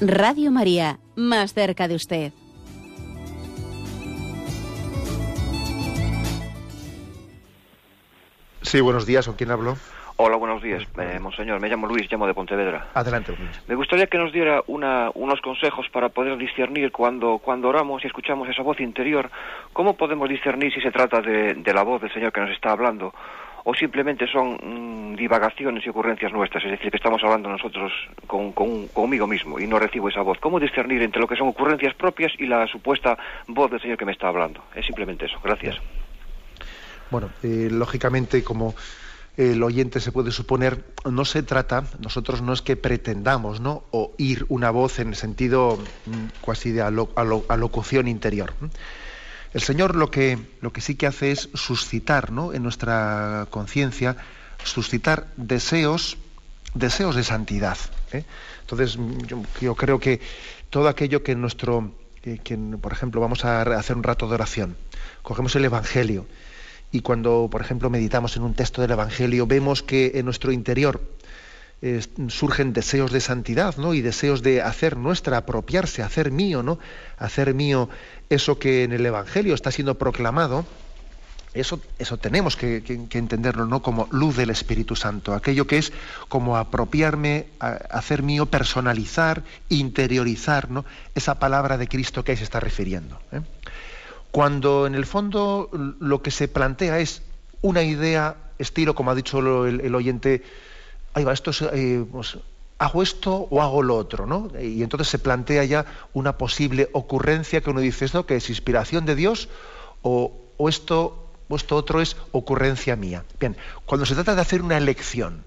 Radio 0.00 0.50
María, 0.50 0.98
más 1.14 1.52
cerca 1.52 1.86
de 1.86 1.94
usted. 1.94 2.32
Sí, 8.62 8.80
buenos 8.80 9.04
días, 9.04 9.26
¿con 9.26 9.36
quién 9.36 9.50
hablo? 9.50 9.76
Hola, 10.16 10.36
buenos 10.36 10.62
días, 10.62 10.86
eh, 10.98 11.18
monseñor. 11.18 11.60
Me 11.60 11.68
llamo 11.68 11.86
Luis, 11.86 12.10
llamo 12.10 12.26
de 12.26 12.32
Pontevedra. 12.32 12.88
Adelante, 12.94 13.34
Luis. 13.38 13.62
Me 13.68 13.74
gustaría 13.74 14.06
que 14.06 14.16
nos 14.16 14.32
diera 14.32 14.62
unos 14.66 15.40
consejos 15.42 15.86
para 15.90 16.08
poder 16.08 16.38
discernir 16.38 16.92
cuando, 16.92 17.38
cuando 17.38 17.68
oramos 17.68 18.02
y 18.02 18.06
escuchamos 18.06 18.48
esa 18.48 18.62
voz 18.62 18.80
interior. 18.80 19.30
¿Cómo 19.74 19.98
podemos 19.98 20.30
discernir 20.30 20.72
si 20.72 20.80
se 20.80 20.90
trata 20.90 21.20
de, 21.20 21.72
la 21.74 21.82
voz 21.82 22.00
del 22.00 22.12
Señor 22.12 22.32
que 22.32 22.40
nos 22.40 22.50
está 22.50 22.72
hablando 22.72 23.12
o 23.64 23.74
simplemente 23.74 24.26
son 24.26 24.58
mm, 24.62 25.16
divagaciones 25.16 25.84
y 25.86 25.88
ocurrencias 25.88 26.32
nuestras? 26.32 26.64
Es 26.64 26.70
decir, 26.70 26.90
que 26.90 26.96
estamos 26.96 27.22
hablando 27.22 27.48
nosotros 27.48 27.92
con, 28.26 28.52
conmigo 28.52 29.26
mismo 29.26 29.58
y 29.58 29.66
no 29.66 29.78
recibo 29.78 30.08
esa 30.08 30.22
voz. 30.22 30.38
¿Cómo 30.38 30.60
discernir 30.60 31.02
entre 31.02 31.20
lo 31.20 31.26
que 31.26 31.36
son 31.36 31.48
ocurrencias 31.48 31.94
propias 31.94 32.32
y 32.38 32.46
la 32.46 32.66
supuesta 32.66 33.18
voz 33.46 33.70
del 33.70 33.80
Señor 33.80 33.98
que 33.98 34.04
me 34.04 34.12
está 34.12 34.28
hablando? 34.28 34.62
Es 34.74 34.86
simplemente 34.86 35.26
eso. 35.26 35.38
Gracias. 35.42 35.76
Bueno, 37.10 37.30
eh, 37.42 37.68
lógicamente, 37.70 38.44
como 38.44 38.74
el 39.36 39.62
oyente 39.62 40.00
se 40.00 40.12
puede 40.12 40.30
suponer, 40.30 40.84
no 41.10 41.24
se 41.24 41.42
trata, 41.42 41.84
nosotros 41.98 42.42
no 42.42 42.52
es 42.52 42.62
que 42.62 42.76
pretendamos 42.76 43.60
¿no? 43.60 43.84
oír 43.90 44.44
una 44.48 44.70
voz 44.70 44.98
en 44.98 45.08
el 45.08 45.16
sentido 45.16 45.78
mm, 46.06 46.44
casi 46.46 46.72
de 46.72 46.82
alocución 46.82 48.06
interior. 48.06 48.52
El 49.52 49.60
Señor 49.60 49.96
lo 49.96 50.10
que, 50.10 50.38
lo 50.60 50.72
que 50.72 50.80
sí 50.80 50.94
que 50.94 51.06
hace 51.06 51.32
es 51.32 51.48
suscitar 51.54 52.30
¿no? 52.30 52.52
en 52.52 52.62
nuestra 52.62 53.48
conciencia, 53.50 54.16
suscitar 54.62 55.26
deseos, 55.36 56.18
deseos 56.74 57.16
de 57.16 57.24
santidad. 57.24 57.76
¿eh? 58.12 58.24
Entonces, 58.60 58.96
yo, 59.60 59.74
creo 59.74 59.98
que 59.98 60.20
todo 60.70 60.88
aquello 60.88 61.24
que 61.24 61.34
nuestro, 61.34 61.92
que, 62.22 62.58
por 62.80 62.92
ejemplo, 62.92 63.20
vamos 63.20 63.44
a 63.44 63.62
hacer 63.62 63.96
un 63.96 64.04
rato 64.04 64.28
de 64.28 64.34
oración, 64.34 64.76
cogemos 65.22 65.56
el 65.56 65.64
Evangelio, 65.64 66.26
y 66.92 67.00
cuando, 67.00 67.48
por 67.50 67.60
ejemplo, 67.60 67.90
meditamos 67.90 68.36
en 68.36 68.42
un 68.42 68.54
texto 68.54 68.82
del 68.82 68.92
Evangelio, 68.92 69.46
vemos 69.46 69.82
que 69.82 70.12
en 70.14 70.24
nuestro 70.24 70.52
interior 70.52 71.00
surgen 72.28 72.72
deseos 72.72 73.10
de 73.10 73.20
santidad, 73.20 73.76
¿no? 73.76 73.94
Y 73.94 74.02
deseos 74.02 74.42
de 74.42 74.62
hacer 74.62 74.96
nuestra, 74.96 75.38
apropiarse, 75.38 76.02
hacer 76.02 76.30
mío, 76.30 76.62
¿no? 76.62 76.78
Hacer 77.18 77.54
mío 77.54 77.88
eso 78.28 78.58
que 78.58 78.84
en 78.84 78.92
el 78.92 79.04
Evangelio 79.06 79.54
está 79.54 79.70
siendo 79.70 79.96
proclamado. 79.96 80.66
Eso, 81.52 81.80
eso 81.98 82.16
tenemos 82.16 82.54
que, 82.54 82.84
entenderlo, 83.12 83.66
¿no? 83.66 83.82
Como 83.82 84.08
luz 84.12 84.36
del 84.36 84.50
Espíritu 84.50 84.94
Santo, 84.94 85.34
aquello 85.34 85.66
que 85.66 85.78
es 85.78 85.92
como 86.28 86.56
apropiarme, 86.56 87.46
hacer 87.58 88.22
mío, 88.22 88.46
personalizar, 88.46 89.42
interiorizar, 89.68 90.70
¿no? 90.70 90.84
Esa 91.14 91.40
palabra 91.40 91.76
de 91.76 91.88
Cristo 91.88 92.22
que 92.22 92.32
ahí 92.32 92.38
se 92.38 92.44
está 92.44 92.60
refiriendo. 92.60 93.18
¿eh? 93.32 93.40
cuando 94.30 94.86
en 94.86 94.94
el 94.94 95.06
fondo 95.06 95.70
lo 95.72 96.22
que 96.22 96.30
se 96.30 96.48
plantea 96.48 96.98
es 97.00 97.22
una 97.62 97.82
idea, 97.82 98.36
estilo, 98.58 98.94
como 98.94 99.10
ha 99.10 99.14
dicho 99.14 99.66
el, 99.66 99.94
oyente, 99.94 100.42
ahí 101.14 101.24
va, 101.24 101.32
esto 101.32 101.50
eh, 101.72 102.04
pues, 102.10 102.38
hago 102.80 103.02
esto 103.02 103.46
o 103.50 103.60
hago 103.60 103.82
lo 103.82 103.96
otro, 103.96 104.26
¿no? 104.26 104.50
Y 104.58 104.82
entonces 104.82 105.08
se 105.08 105.18
plantea 105.18 105.64
ya 105.64 105.84
una 106.14 106.38
posible 106.38 106.88
ocurrencia 106.92 107.60
que 107.60 107.68
uno 107.68 107.80
dice, 107.80 108.06
¿esto 108.06 108.24
que 108.24 108.36
es 108.36 108.48
inspiración 108.48 109.04
de 109.04 109.14
Dios 109.14 109.50
o, 110.00 110.32
esto, 110.66 111.28
o 111.48 111.56
esto 111.56 111.76
otro 111.76 112.00
es 112.00 112.16
ocurrencia 112.32 112.96
mía? 112.96 113.24
Bien, 113.38 113.56
cuando 113.84 114.06
se 114.06 114.14
trata 114.14 114.34
de 114.34 114.40
hacer 114.40 114.62
una 114.62 114.78
elección, 114.78 115.44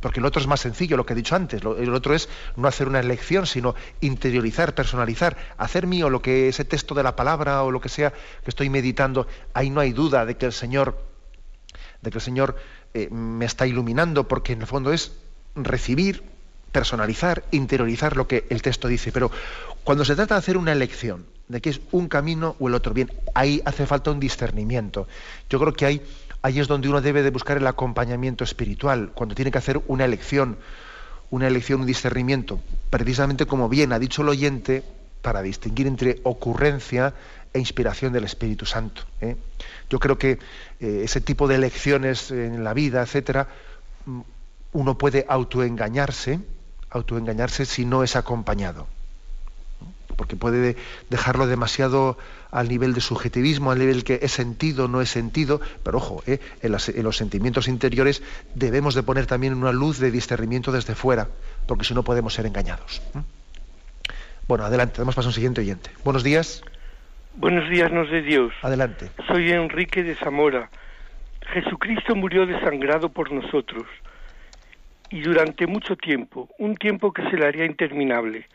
porque 0.00 0.18
el 0.18 0.26
otro 0.26 0.40
es 0.40 0.48
más 0.48 0.60
sencillo, 0.60 0.96
lo 0.96 1.06
que 1.06 1.12
he 1.12 1.16
dicho 1.16 1.36
antes. 1.36 1.62
El 1.62 1.94
otro 1.94 2.14
es 2.14 2.28
no 2.56 2.66
hacer 2.66 2.88
una 2.88 3.00
elección, 3.00 3.46
sino 3.46 3.76
interiorizar, 4.00 4.74
personalizar, 4.74 5.36
hacer 5.56 5.86
mío 5.86 6.10
lo 6.10 6.22
que 6.22 6.48
ese 6.48 6.64
texto 6.64 6.94
de 6.94 7.02
la 7.02 7.14
palabra 7.14 7.62
o 7.62 7.70
lo 7.70 7.80
que 7.80 7.90
sea 7.90 8.10
que 8.10 8.48
estoy 8.50 8.70
meditando. 8.70 9.26
Ahí 9.52 9.70
no 9.70 9.80
hay 9.80 9.92
duda 9.92 10.24
de 10.24 10.36
que 10.36 10.46
el 10.46 10.52
Señor, 10.52 11.04
de 12.00 12.10
que 12.10 12.18
el 12.18 12.22
Señor 12.22 12.56
eh, 12.94 13.08
me 13.10 13.44
está 13.44 13.66
iluminando, 13.66 14.26
porque 14.26 14.52
en 14.52 14.62
el 14.62 14.66
fondo 14.66 14.92
es 14.92 15.12
recibir, 15.54 16.22
personalizar, 16.72 17.44
interiorizar 17.50 18.16
lo 18.16 18.26
que 18.26 18.46
el 18.50 18.62
texto 18.62 18.88
dice, 18.88 19.12
pero 19.12 19.30
cuando 19.84 20.04
se 20.04 20.14
trata 20.14 20.34
de 20.34 20.38
hacer 20.38 20.56
una 20.56 20.72
elección, 20.72 21.26
de 21.48 21.60
que 21.60 21.70
es 21.70 21.80
un 21.90 22.08
camino 22.08 22.54
o 22.60 22.68
el 22.68 22.74
otro, 22.74 22.94
bien, 22.94 23.12
ahí 23.34 23.60
hace 23.64 23.86
falta 23.86 24.12
un 24.12 24.20
discernimiento. 24.20 25.08
Yo 25.48 25.58
creo 25.58 25.72
que 25.72 25.84
ahí, 25.86 26.02
ahí 26.42 26.60
es 26.60 26.68
donde 26.68 26.88
uno 26.88 27.00
debe 27.00 27.22
de 27.22 27.30
buscar 27.30 27.56
el 27.56 27.66
acompañamiento 27.66 28.44
espiritual, 28.44 29.10
cuando 29.14 29.34
tiene 29.34 29.50
que 29.50 29.58
hacer 29.58 29.80
una 29.88 30.04
elección, 30.04 30.58
una 31.30 31.48
elección, 31.48 31.80
un 31.80 31.86
discernimiento, 31.86 32.60
precisamente 32.88 33.46
como 33.46 33.68
bien 33.68 33.92
ha 33.92 33.98
dicho 33.98 34.22
el 34.22 34.28
oyente, 34.28 34.84
para 35.22 35.42
distinguir 35.42 35.86
entre 35.86 36.20
ocurrencia 36.24 37.14
e 37.52 37.58
inspiración 37.58 38.12
del 38.12 38.24
Espíritu 38.24 38.64
Santo. 38.64 39.02
¿eh? 39.20 39.36
Yo 39.88 39.98
creo 39.98 40.18
que 40.18 40.38
eh, 40.80 41.02
ese 41.04 41.20
tipo 41.20 41.48
de 41.48 41.56
elecciones 41.56 42.30
en 42.30 42.62
la 42.62 42.74
vida, 42.74 43.02
etcétera, 43.02 43.48
mm, 44.06 44.20
uno 44.72 44.96
puede 44.96 45.26
autoengañarse, 45.28 46.40
autoengañarse 46.90 47.66
si 47.66 47.84
no 47.84 48.04
es 48.04 48.14
acompañado. 48.14 48.86
Porque 50.16 50.36
puede 50.36 50.76
dejarlo 51.08 51.46
demasiado 51.46 52.18
al 52.50 52.68
nivel 52.68 52.94
de 52.94 53.00
subjetivismo, 53.00 53.70
al 53.70 53.78
nivel 53.78 54.04
que 54.04 54.20
es 54.22 54.32
sentido, 54.32 54.86
no 54.86 55.00
es 55.00 55.10
sentido, 55.10 55.60
pero 55.82 55.98
ojo, 55.98 56.22
¿eh? 56.26 56.40
en, 56.62 57.02
los 57.02 57.16
sentimientos 57.16 57.68
interiores 57.68 58.22
debemos 58.54 58.94
de 58.94 59.02
poner 59.02 59.26
también 59.26 59.54
una 59.54 59.72
luz 59.72 59.98
de 59.98 60.10
discernimiento 60.10 60.72
desde 60.72 60.94
fuera, 60.94 61.28
porque 61.66 61.84
si 61.84 61.94
no 61.94 62.02
podemos 62.04 62.34
ser 62.34 62.46
engañados. 62.46 63.00
Bueno, 64.50 64.64
adelante, 64.64 64.98
damos 64.98 65.14
paso 65.14 65.28
a 65.28 65.30
un 65.30 65.34
siguiente 65.34 65.60
oyente. 65.60 65.90
Buenos 66.02 66.24
días. 66.24 66.64
Buenos 67.36 67.70
días, 67.70 67.92
nos 67.92 68.10
de 68.10 68.20
Dios. 68.20 68.52
Adelante. 68.62 69.08
Soy 69.28 69.48
Enrique 69.52 70.02
de 70.02 70.16
Zamora. 70.16 70.68
Jesucristo 71.52 72.16
murió 72.16 72.46
desangrado 72.46 73.10
por 73.10 73.30
nosotros 73.30 73.84
y 75.08 75.20
durante 75.20 75.68
mucho 75.68 75.94
tiempo, 75.94 76.48
un 76.58 76.74
tiempo 76.74 77.12
que 77.12 77.22
se 77.30 77.36
le 77.36 77.46
haría 77.46 77.64
interminable, 77.64 78.48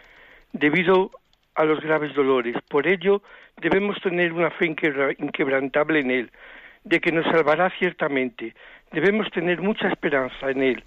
debido 0.52 1.12
a 1.56 1.64
los 1.64 1.80
graves 1.80 2.14
dolores. 2.14 2.58
Por 2.68 2.88
ello, 2.88 3.22
debemos 3.62 3.98
tener 4.02 4.34
una 4.34 4.52
fe 4.52 4.66
inquebrantable 4.66 6.02
en 6.02 6.12
Él, 6.12 6.32
de 6.84 7.00
que 7.00 7.14
nos 7.14 7.24
salvará 7.28 7.72
ciertamente. 7.80 8.54
Debemos 8.92 9.32
tener 9.32 9.62
mucha 9.62 9.88
esperanza 9.88 10.52
en 10.52 10.62
Él. 10.62 10.84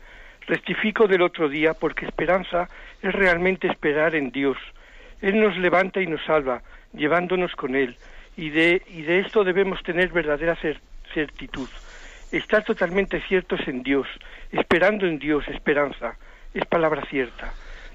Rectifico 0.46 1.06
del 1.06 1.22
otro 1.22 1.48
día 1.48 1.72
porque 1.72 2.04
esperanza 2.04 2.68
es 3.00 3.14
realmente 3.14 3.68
esperar 3.68 4.14
en 4.14 4.30
Dios. 4.32 4.59
Él 5.20 5.40
nos 5.40 5.56
levanta 5.56 6.00
y 6.00 6.06
nos 6.06 6.24
salva, 6.24 6.62
llevándonos 6.92 7.54
con 7.56 7.74
Él. 7.74 7.96
Y 8.36 8.50
de, 8.50 8.82
y 8.88 9.02
de 9.02 9.20
esto 9.20 9.44
debemos 9.44 9.82
tener 9.82 10.10
verdadera 10.10 10.56
certitud. 11.12 11.68
Estar 12.30 12.64
totalmente 12.64 13.20
ciertos 13.22 13.60
en 13.66 13.82
Dios, 13.82 14.06
esperando 14.52 15.06
en 15.06 15.18
Dios, 15.18 15.46
esperanza, 15.48 16.16
es 16.54 16.64
palabra 16.66 17.04
cierta. 17.06 17.52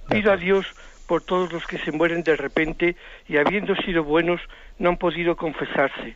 Pido 0.09 0.31
a 0.31 0.37
Dios 0.37 0.65
por 1.07 1.23
todos 1.23 1.51
los 1.53 1.65
que 1.67 1.77
se 1.77 1.91
mueren 1.91 2.23
de 2.23 2.35
repente 2.35 2.95
y 3.27 3.37
habiendo 3.37 3.75
sido 3.75 4.03
buenos 4.03 4.41
no 4.79 4.89
han 4.89 4.97
podido 4.97 5.35
confesarse. 5.35 6.15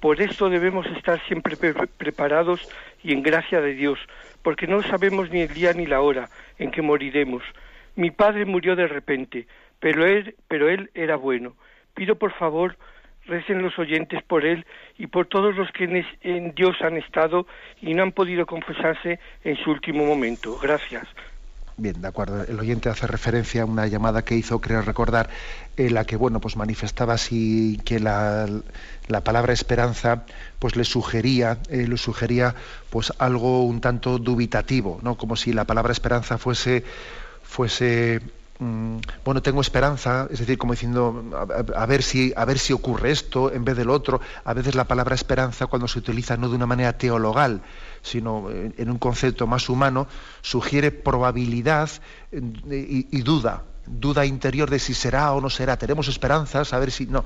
Por 0.00 0.20
esto 0.22 0.48
debemos 0.48 0.86
estar 0.86 1.20
siempre 1.26 1.56
preparados 1.98 2.68
y 3.02 3.12
en 3.12 3.22
gracia 3.22 3.60
de 3.60 3.74
Dios, 3.74 3.98
porque 4.42 4.66
no 4.66 4.82
sabemos 4.82 5.30
ni 5.30 5.40
el 5.42 5.52
día 5.52 5.72
ni 5.72 5.86
la 5.86 6.00
hora 6.00 6.28
en 6.58 6.70
que 6.70 6.82
moriremos. 6.82 7.42
Mi 7.96 8.12
padre 8.12 8.44
murió 8.44 8.76
de 8.76 8.86
repente, 8.86 9.48
pero 9.80 10.06
él, 10.06 10.34
pero 10.48 10.68
él 10.68 10.90
era 10.94 11.16
bueno. 11.16 11.54
Pido 11.94 12.16
por 12.16 12.32
favor 12.32 12.76
recen 13.28 13.62
los 13.62 13.78
oyentes 13.78 14.22
por 14.24 14.44
él 14.44 14.66
y 14.96 15.06
por 15.06 15.26
todos 15.26 15.54
los 15.54 15.70
que 15.70 15.84
en, 16.22 16.54
Dios 16.54 16.76
han 16.80 16.96
estado 16.96 17.46
y 17.80 17.94
no 17.94 18.02
han 18.02 18.12
podido 18.12 18.46
confesarse 18.46 19.20
en 19.44 19.56
su 19.56 19.70
último 19.70 20.04
momento. 20.04 20.58
Gracias. 20.58 21.06
Bien, 21.76 22.00
de 22.00 22.08
acuerdo. 22.08 22.42
El 22.42 22.58
oyente 22.58 22.88
hace 22.88 23.06
referencia 23.06 23.62
a 23.62 23.64
una 23.64 23.86
llamada 23.86 24.24
que 24.24 24.34
hizo, 24.34 24.60
creo 24.60 24.82
recordar, 24.82 25.28
en 25.76 25.94
la 25.94 26.04
que 26.04 26.16
bueno, 26.16 26.40
pues 26.40 26.56
manifestaba 26.56 27.14
así 27.14 27.78
que 27.84 28.00
la, 28.00 28.48
la 29.06 29.20
palabra 29.22 29.52
esperanza, 29.52 30.24
pues 30.58 30.74
le 30.74 30.82
sugería, 30.82 31.58
eh, 31.70 31.86
le 31.86 31.96
sugería, 31.96 32.56
pues 32.90 33.12
algo 33.20 33.62
un 33.64 33.80
tanto 33.80 34.18
dubitativo, 34.18 34.98
¿no? 35.02 35.16
Como 35.16 35.36
si 35.36 35.52
la 35.52 35.66
palabra 35.66 35.92
esperanza 35.92 36.36
fuese, 36.36 36.82
fuese 37.44 38.22
bueno, 38.60 39.40
tengo 39.40 39.60
esperanza, 39.60 40.26
es 40.30 40.40
decir, 40.40 40.58
como 40.58 40.72
diciendo, 40.72 41.24
a, 41.76 41.86
ver 41.86 42.02
si, 42.02 42.32
a 42.36 42.44
ver 42.44 42.58
si 42.58 42.72
ocurre 42.72 43.12
esto 43.12 43.52
en 43.52 43.64
vez 43.64 43.76
del 43.76 43.88
otro. 43.88 44.20
A 44.44 44.52
veces 44.52 44.74
la 44.74 44.84
palabra 44.84 45.14
esperanza, 45.14 45.66
cuando 45.66 45.86
se 45.86 46.00
utiliza 46.00 46.36
no 46.36 46.48
de 46.48 46.56
una 46.56 46.66
manera 46.66 46.98
teologal, 46.98 47.62
sino 48.02 48.50
en, 48.50 48.90
un 48.90 48.98
concepto 48.98 49.46
más 49.46 49.68
humano, 49.68 50.08
sugiere 50.42 50.90
probabilidad 50.90 51.88
y, 52.32 53.22
duda, 53.22 53.62
duda 53.86 54.26
interior 54.26 54.68
de 54.70 54.80
si 54.80 54.92
será 54.92 55.32
o 55.32 55.40
no 55.40 55.50
será. 55.50 55.76
Tenemos 55.76 56.08
esperanzas, 56.08 56.72
a 56.72 56.78
ver 56.80 56.90
si 56.90 57.06
no. 57.06 57.24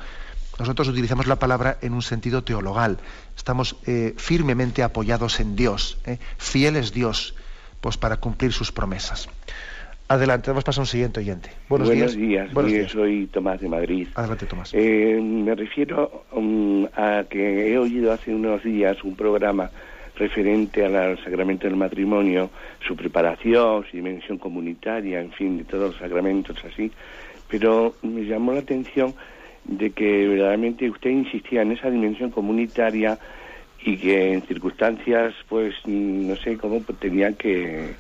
Nosotros 0.59 0.89
utilizamos 0.89 1.27
la 1.27 1.37
palabra 1.37 1.79
en 1.81 1.95
un 1.95 2.03
sentido 2.03 2.45
teologal. 2.45 2.99
Estamos 3.35 3.77
eh, 3.87 4.15
firmemente 4.19 4.83
apoyados 4.83 5.41
en 5.41 5.57
Dios. 5.57 5.97
¿eh? 6.05 6.19
Fiel 6.37 6.77
es 6.77 6.93
Dios, 6.93 7.35
pues 7.81 7.97
para 7.97 8.19
cumplir 8.19 8.53
sus 8.53 8.71
promesas. 8.71 9.29
Adelante, 10.13 10.51
vamos 10.51 10.65
a 10.65 10.67
pasar 10.67 10.81
a 10.81 10.83
un 10.83 10.87
siguiente 10.87 11.21
oyente. 11.21 11.49
Buenos, 11.71 11.89
días. 11.89 12.53
Buenos 12.53 12.71
días. 12.71 12.93
Soy 12.93 13.29
Tomás 13.29 13.63
de 13.63 13.69
Madrid. 13.71 14.09
Adelante, 14.15 14.45
Tomás. 14.45 14.75
Eh, 14.75 15.19
me 15.19 15.55
refiero 15.55 16.25
um, 16.33 16.85
a 16.95 17.25
que 17.31 17.73
he 17.73 17.79
oído 17.79 18.13
hace 18.13 18.35
unos 18.35 18.63
días 18.63 19.03
un 19.05 19.17
programa 19.17 19.71
referente 20.17 20.85
al 20.85 21.17
sacramento 21.25 21.67
del 21.67 21.77
matrimonio, 21.77 22.51
su 22.87 22.95
preparación, 22.95 23.87
su 23.91 23.97
dimensión 23.97 24.37
comunitaria, 24.37 25.19
en 25.19 25.33
fin, 25.33 25.57
de 25.57 25.65
todos 25.65 25.93
los 25.93 25.97
sacramentos 25.97 26.63
así, 26.63 26.93
pero 27.49 27.95
me 28.03 28.27
llamó 28.27 28.53
la 28.53 28.61
atención 28.61 29.15
de 29.65 29.93
que 29.93 30.29
verdaderamente 30.29 30.91
usted 30.91 31.09
insistía 31.09 31.63
en 31.63 31.73
esa 31.73 31.89
dimensión 31.89 32.31
comunitaria 32.31 33.19
y 33.83 33.97
que 33.97 34.35
en 34.35 34.43
circunstancias, 34.43 35.33
pues, 35.49 35.75
no 35.87 36.37
sé 36.37 36.59
cómo 36.59 36.83
tenía 37.01 37.33
que 37.33 37.95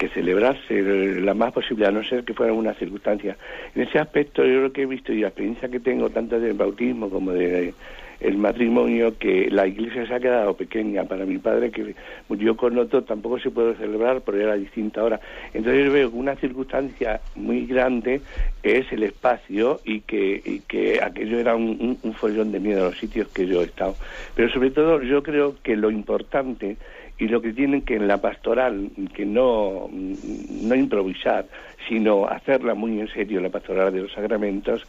que 0.00 0.08
celebrarse 0.08 1.20
la 1.20 1.34
más 1.34 1.52
posible, 1.52 1.86
a 1.86 1.90
no 1.90 2.02
ser 2.02 2.24
que 2.24 2.32
fuera 2.32 2.54
una 2.54 2.72
circunstancia. 2.72 3.36
En 3.74 3.82
ese 3.82 3.98
aspecto, 3.98 4.42
yo 4.46 4.62
lo 4.62 4.72
que 4.72 4.82
he 4.82 4.86
visto 4.86 5.12
y 5.12 5.20
la 5.20 5.28
experiencia 5.28 5.68
que 5.68 5.78
tengo, 5.78 6.08
tanto 6.08 6.40
del 6.40 6.54
bautismo 6.54 7.10
como 7.10 7.32
de, 7.32 7.74
el 8.20 8.38
matrimonio, 8.38 9.18
que 9.18 9.50
la 9.50 9.66
iglesia 9.66 10.06
se 10.06 10.14
ha 10.14 10.18
quedado 10.18 10.54
pequeña. 10.54 11.04
Para 11.04 11.26
mi 11.26 11.36
padre, 11.36 11.70
que 11.70 11.94
murió 12.30 12.56
con 12.56 12.78
otro, 12.78 13.04
tampoco 13.04 13.38
se 13.40 13.50
puede 13.50 13.74
celebrar, 13.74 14.22
pero 14.22 14.40
era 14.40 14.54
distinta 14.54 15.02
ahora. 15.02 15.20
Entonces 15.52 15.84
yo 15.84 15.92
veo 15.92 16.10
que 16.10 16.16
una 16.16 16.34
circunstancia 16.36 17.20
muy 17.34 17.66
grande 17.66 18.22
es 18.62 18.90
el 18.92 19.02
espacio 19.02 19.80
y 19.84 20.00
que, 20.00 20.62
que 20.66 20.98
aquello 21.02 21.38
era 21.38 21.54
un, 21.56 21.98
un 22.02 22.14
follón 22.14 22.52
de 22.52 22.60
miedo 22.60 22.86
a 22.86 22.88
los 22.88 22.98
sitios 22.98 23.28
que 23.28 23.46
yo 23.46 23.60
he 23.60 23.64
estado. 23.64 23.96
Pero 24.34 24.50
sobre 24.50 24.70
todo 24.70 25.02
yo 25.02 25.22
creo 25.22 25.56
que 25.62 25.76
lo 25.76 25.90
importante 25.90 26.78
y 27.20 27.28
lo 27.28 27.42
que 27.42 27.52
tienen 27.52 27.82
que 27.82 27.96
en 27.96 28.08
la 28.08 28.16
pastoral, 28.16 28.90
que 29.14 29.26
no, 29.26 29.88
no 29.90 30.74
improvisar, 30.74 31.46
sino 31.86 32.26
hacerla 32.26 32.74
muy 32.74 32.98
en 32.98 33.08
serio, 33.08 33.40
la 33.40 33.50
pastoral 33.50 33.92
de 33.92 34.00
los 34.00 34.12
sacramentos, 34.12 34.86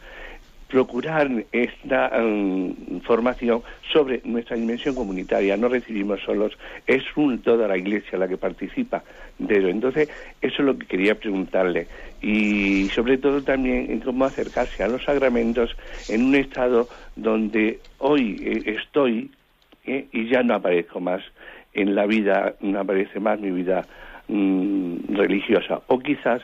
procurar 0.66 1.30
esta 1.52 2.10
mm, 2.18 3.00
formación 3.00 3.62
sobre 3.92 4.22
nuestra 4.24 4.56
dimensión 4.56 4.94
comunitaria. 4.94 5.58
No 5.58 5.68
recibimos 5.68 6.22
solos, 6.22 6.56
es 6.86 7.02
un, 7.14 7.42
toda 7.42 7.68
la 7.68 7.76
Iglesia 7.76 8.18
la 8.18 8.26
que 8.26 8.38
participa 8.38 9.04
de 9.38 9.58
ello. 9.58 9.68
Entonces, 9.68 10.08
eso 10.40 10.54
es 10.62 10.64
lo 10.64 10.78
que 10.78 10.86
quería 10.86 11.14
preguntarle. 11.14 11.86
Y 12.22 12.88
sobre 12.88 13.18
todo 13.18 13.42
también 13.42 13.90
en 13.90 14.00
cómo 14.00 14.24
acercarse 14.24 14.82
a 14.82 14.88
los 14.88 15.04
sacramentos 15.04 15.76
en 16.08 16.24
un 16.24 16.34
estado 16.34 16.88
donde 17.14 17.80
hoy 17.98 18.40
eh, 18.42 18.76
estoy 18.80 19.30
eh, 19.84 20.06
y 20.12 20.28
ya 20.30 20.42
no 20.42 20.54
aparezco 20.54 20.98
más 21.00 21.22
en 21.74 21.94
la 21.94 22.06
vida 22.06 22.54
no 22.60 22.80
aparece 22.80 23.20
más 23.20 23.40
mi 23.40 23.50
vida 23.50 23.82
mm, 24.28 25.14
religiosa 25.14 25.82
o 25.86 25.98
quizás 25.98 26.42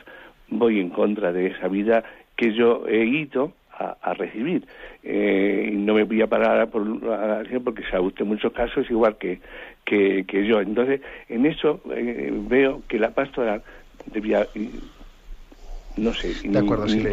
voy 0.49 0.79
en 0.79 0.89
contra 0.89 1.31
de 1.31 1.47
esa 1.47 1.67
vida 1.67 2.03
que 2.35 2.53
yo 2.53 2.87
he 2.87 3.05
ido 3.05 3.53
a, 3.79 4.13
recibir. 4.13 4.65
Eh, 5.03 5.71
no 5.73 5.93
me 5.93 6.03
voy 6.03 6.21
a 6.21 6.27
parar 6.27 6.69
por 6.69 6.83
porque 7.63 7.83
se 7.89 7.97
gusta 7.97 8.23
en 8.23 8.29
muchos 8.29 8.51
casos 8.51 8.89
igual 8.89 9.17
que, 9.17 9.39
que, 9.85 10.45
yo. 10.45 10.59
Entonces, 10.59 11.01
en 11.29 11.45
eso 11.45 11.81
eh, 11.95 12.29
veo 12.29 12.81
que 12.89 12.99
la 12.99 13.11
pastoral 13.11 13.61
debía, 14.07 14.45
no 15.95 16.13
sé, 16.13 16.33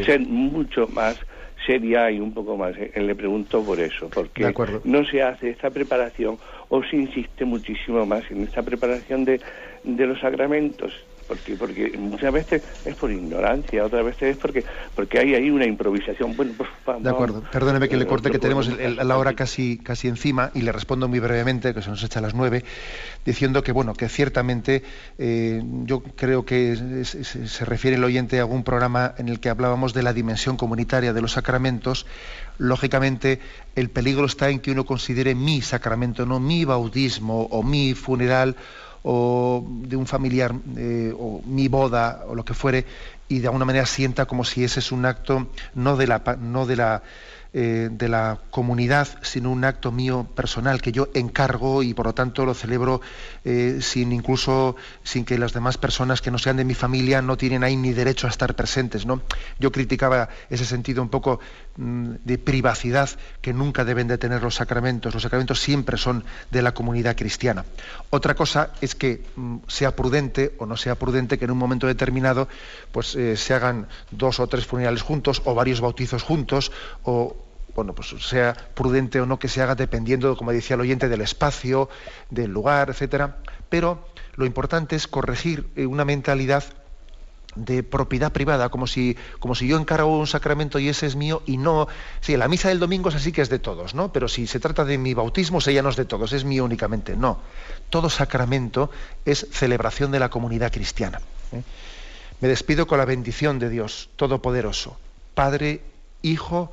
ser 0.03 0.21
mucho 0.21 0.89
más 0.89 1.25
seria 1.67 2.11
y 2.11 2.21
un 2.21 2.33
poco 2.33 2.57
más. 2.57 2.75
Eh, 2.79 2.93
le 2.97 3.15
pregunto 3.15 3.63
por 3.63 3.81
eso, 3.81 4.09
porque 4.09 4.55
no 4.85 5.05
se 5.05 5.23
hace 5.23 5.51
esta 5.51 5.71
preparación 5.71 6.39
o 6.69 6.83
se 6.85 6.97
insiste 6.97 7.45
muchísimo 7.45 8.07
más 8.07 8.31
en 8.31 8.45
esta 8.45 8.63
preparación 8.63 9.25
de, 9.25 9.41
de 9.85 10.07
los 10.07 10.21
sacramentos 10.21 10.93
porque 11.27 11.57
porque 11.57 11.97
muchas 11.99 12.33
veces 12.33 12.63
es 12.85 12.95
por 12.97 13.11
ignorancia, 13.11 13.85
otras 13.85 14.05
veces 14.05 14.35
es 14.35 14.37
porque 14.37 14.65
porque 14.95 15.19
hay 15.19 15.35
ahí 15.35 15.51
una 15.51 15.67
improvisación. 15.67 16.37
Bueno, 16.37 16.53
pues, 16.57 16.69
de 17.03 17.11
acuerdo, 17.11 17.43
perdóneme 17.51 17.89
que 17.89 17.97
le 17.97 18.07
corte, 18.07 18.31
que 18.31 18.39
tenemos 18.39 18.69
la 18.69 19.19
hora 19.19 19.35
casi 19.35 19.79
casi 19.79 20.09
encima 20.09 20.51
y 20.55 20.63
le 20.63 20.73
respondo 20.73 21.09
muy 21.09 21.21
brevemente, 21.21 21.75
que 21.75 21.83
se 21.83 21.91
nos 21.91 22.03
echa 22.03 22.19
a 22.19 22.23
las 22.23 22.35
nueve, 22.35 22.65
diciendo 23.25 23.63
que 23.63 23.73
bueno 23.73 23.95
que 23.95 24.09
ciertamente 24.09 24.83
eh, 25.19 25.63
yo 25.85 26.03
creo 26.03 26.45
que 26.45 27.05
se 27.05 27.65
refiere 27.65 27.97
el 27.97 28.05
oyente 28.05 28.39
a 28.39 28.43
algún 28.43 28.63
programa 28.63 29.15
en 29.19 29.29
el 29.29 29.41
que 29.41 29.49
hablábamos 29.49 29.95
de 29.95 30.03
la 30.03 30.13
dimensión 30.13 30.57
comunitaria 30.57 31.13
de 31.13 31.21
los 31.21 31.33
sacramentos. 31.33 32.07
Lógicamente, 32.59 33.41
el 33.75 33.91
peligro 33.91 34.25
está 34.25 34.49
en 34.49 34.61
que 34.61 34.71
uno 34.71 34.85
considere 34.87 35.35
mi 35.35 35.61
sacramento, 35.61 36.25
no 36.25 36.41
mi 36.41 36.65
bautismo 36.65 37.43
o 37.51 37.63
mi 37.63 37.95
funeral 37.95 38.57
o 39.09 39.65
de 39.65 39.95
un 39.95 40.07
familiar 40.07 40.53
eh, 40.77 41.15
o 41.17 41.41
mi 41.47 41.69
boda 41.69 42.25
o 42.29 42.35
lo 42.35 42.45
que 42.45 42.55
fuere 42.55 42.85
y 43.29 43.39
de 43.39 43.47
alguna 43.47 43.65
manera 43.65 43.87
sienta 43.87 44.27
como 44.27 44.45
si 44.45 44.65
ese 44.65 44.81
es 44.81 44.91
un 44.91 45.07
acto 45.07 45.47
no 45.75 45.97
de 45.97 46.09
la 46.09 46.23
no 46.41 46.67
de 46.67 46.75
la 46.75 47.03
eh, 47.59 47.89
de 47.91 48.11
la 48.11 48.39
comunidad, 48.51 49.09
sino 49.23 49.51
un 49.51 49.65
acto 49.65 49.91
mío 49.91 50.27
personal 50.35 50.83
que 50.83 50.93
yo 50.93 51.09
encargo 51.15 51.83
y 51.83 51.95
por 51.95 52.05
lo 52.05 52.13
tanto 52.13 52.45
lo 52.45 52.53
celebro 52.53 53.01
eh, 53.47 53.79
sin 53.81 54.13
incluso 54.13 54.77
sin 55.03 55.25
que 55.25 55.39
las 55.39 55.55
demás 55.55 55.79
personas 55.79 56.21
que 56.21 56.31
no 56.31 56.37
sean 56.37 56.59
de 56.59 56.67
mi 56.67 56.75
familia 56.75 57.23
no 57.23 57.39
tienen 57.39 57.65
ahí 57.65 57.75
ni 57.75 57.95
derecho 57.95 58.27
a 58.27 58.31
estar 58.31 58.55
presentes. 58.57 59.07
¿no? 59.07 59.23
Yo 59.59 59.73
criticaba 59.73 60.29
ese 60.51 60.67
sentido 60.67 61.01
un 61.01 61.09
poco 61.09 61.41
mm, 61.79 62.17
de 62.27 62.37
privacidad 62.37 63.09
que 63.41 63.55
nunca 63.55 63.87
deben 63.87 64.07
de 64.09 64.19
tener 64.19 64.43
los 64.43 64.57
sacramentos. 64.57 65.15
Los 65.15 65.23
sacramentos 65.23 65.59
siempre 65.59 65.97
son 65.97 66.25
de 66.51 66.61
la 66.61 66.75
comunidad 66.75 67.17
cristiana. 67.17 67.65
Otra 68.11 68.35
cosa 68.35 68.73
es 68.83 68.95
que 68.95 69.25
mm, 69.35 69.57
sea 69.67 69.97
prudente 69.97 70.53
o 70.59 70.67
no 70.67 70.77
sea 70.77 70.97
prudente 70.97 71.39
que 71.39 71.47
en 71.47 71.53
un 71.53 71.59
momento 71.59 71.87
determinado 71.87 72.49
pues 72.93 73.15
eh, 73.15 73.35
se 73.39 73.55
hagan 73.55 73.89
dos 74.11 74.41
o 74.41 74.47
tres 74.47 74.67
funerales 74.67 75.01
juntos 75.01 75.41
o 75.47 75.55
varios 75.55 75.81
bautizos 75.81 76.23
juntos 76.23 76.71
o 77.03 77.46
bueno, 77.77 77.95
pues 77.95 78.09
sea 78.27 78.55
prudente 78.75 79.21
o 79.21 79.27
no 79.27 79.39
que 79.39 79.49
se 79.49 79.63
haga 79.63 79.75
dependiendo, 79.75 80.37
como 80.37 80.51
decía 80.51 80.75
el 80.75 80.81
oyente, 80.81 81.09
del 81.09 81.21
espacio, 81.21 81.89
del 82.31 82.51
lugar, 82.51 82.91
etcétera. 82.91 83.37
Pero 83.69 84.09
lo 84.35 84.47
importante 84.47 84.97
es 84.97 85.07
corregir 85.07 85.69
eh, 85.77 85.87
una 85.87 86.05
mentalidad 86.05 86.65
de 87.55 87.83
propiedad 87.83 88.33
privada, 88.33 88.69
como 88.69 88.87
si, 88.87 89.17
como 89.39 89.55
si 89.55 89.67
yo 89.67 89.79
encargo 89.79 90.19
un 90.19 90.27
sacramento 90.27 90.79
y 90.79 90.89
ese 90.89 91.07
es 91.07 91.17
mío 91.17 91.43
y 91.47 91.57
no... 91.57 91.89
Sí, 92.21 92.37
la 92.37 92.49
misa 92.49 92.69
del 92.69 92.79
domingo 92.79 93.09
es 93.09 93.15
así 93.15 93.33
que 93.33 93.41
es 93.41 93.49
de 93.49 93.59
todos, 93.59 93.95
¿no? 93.95 94.13
Pero 94.13 94.29
si 94.29 94.47
se 94.47 94.61
trata 94.61 94.85
de 94.85 94.99
mi 94.99 95.15
bautismo, 95.15 95.59
ella 95.67 95.83
no 95.83 95.89
es 95.89 95.97
de 95.97 96.05
todos, 96.05 96.33
es 96.33 96.45
mío 96.45 96.65
únicamente. 96.65 97.17
No. 97.17 97.41
Todo 97.91 98.11
sacramento 98.11 98.91
es 99.25 99.47
celebración 99.51 100.13
de 100.13 100.21
la 100.21 100.29
comunidad 100.29 100.71
cristiana. 100.71 101.21
¿eh? 101.53 101.63
Me 102.41 102.49
despido 102.49 102.87
con 102.87 102.99
la 102.99 103.07
bendición 103.07 103.59
de 103.59 103.71
Dios 103.71 104.11
Todopoderoso, 104.17 104.99
Padre, 105.35 105.81
Hijo 106.23 106.73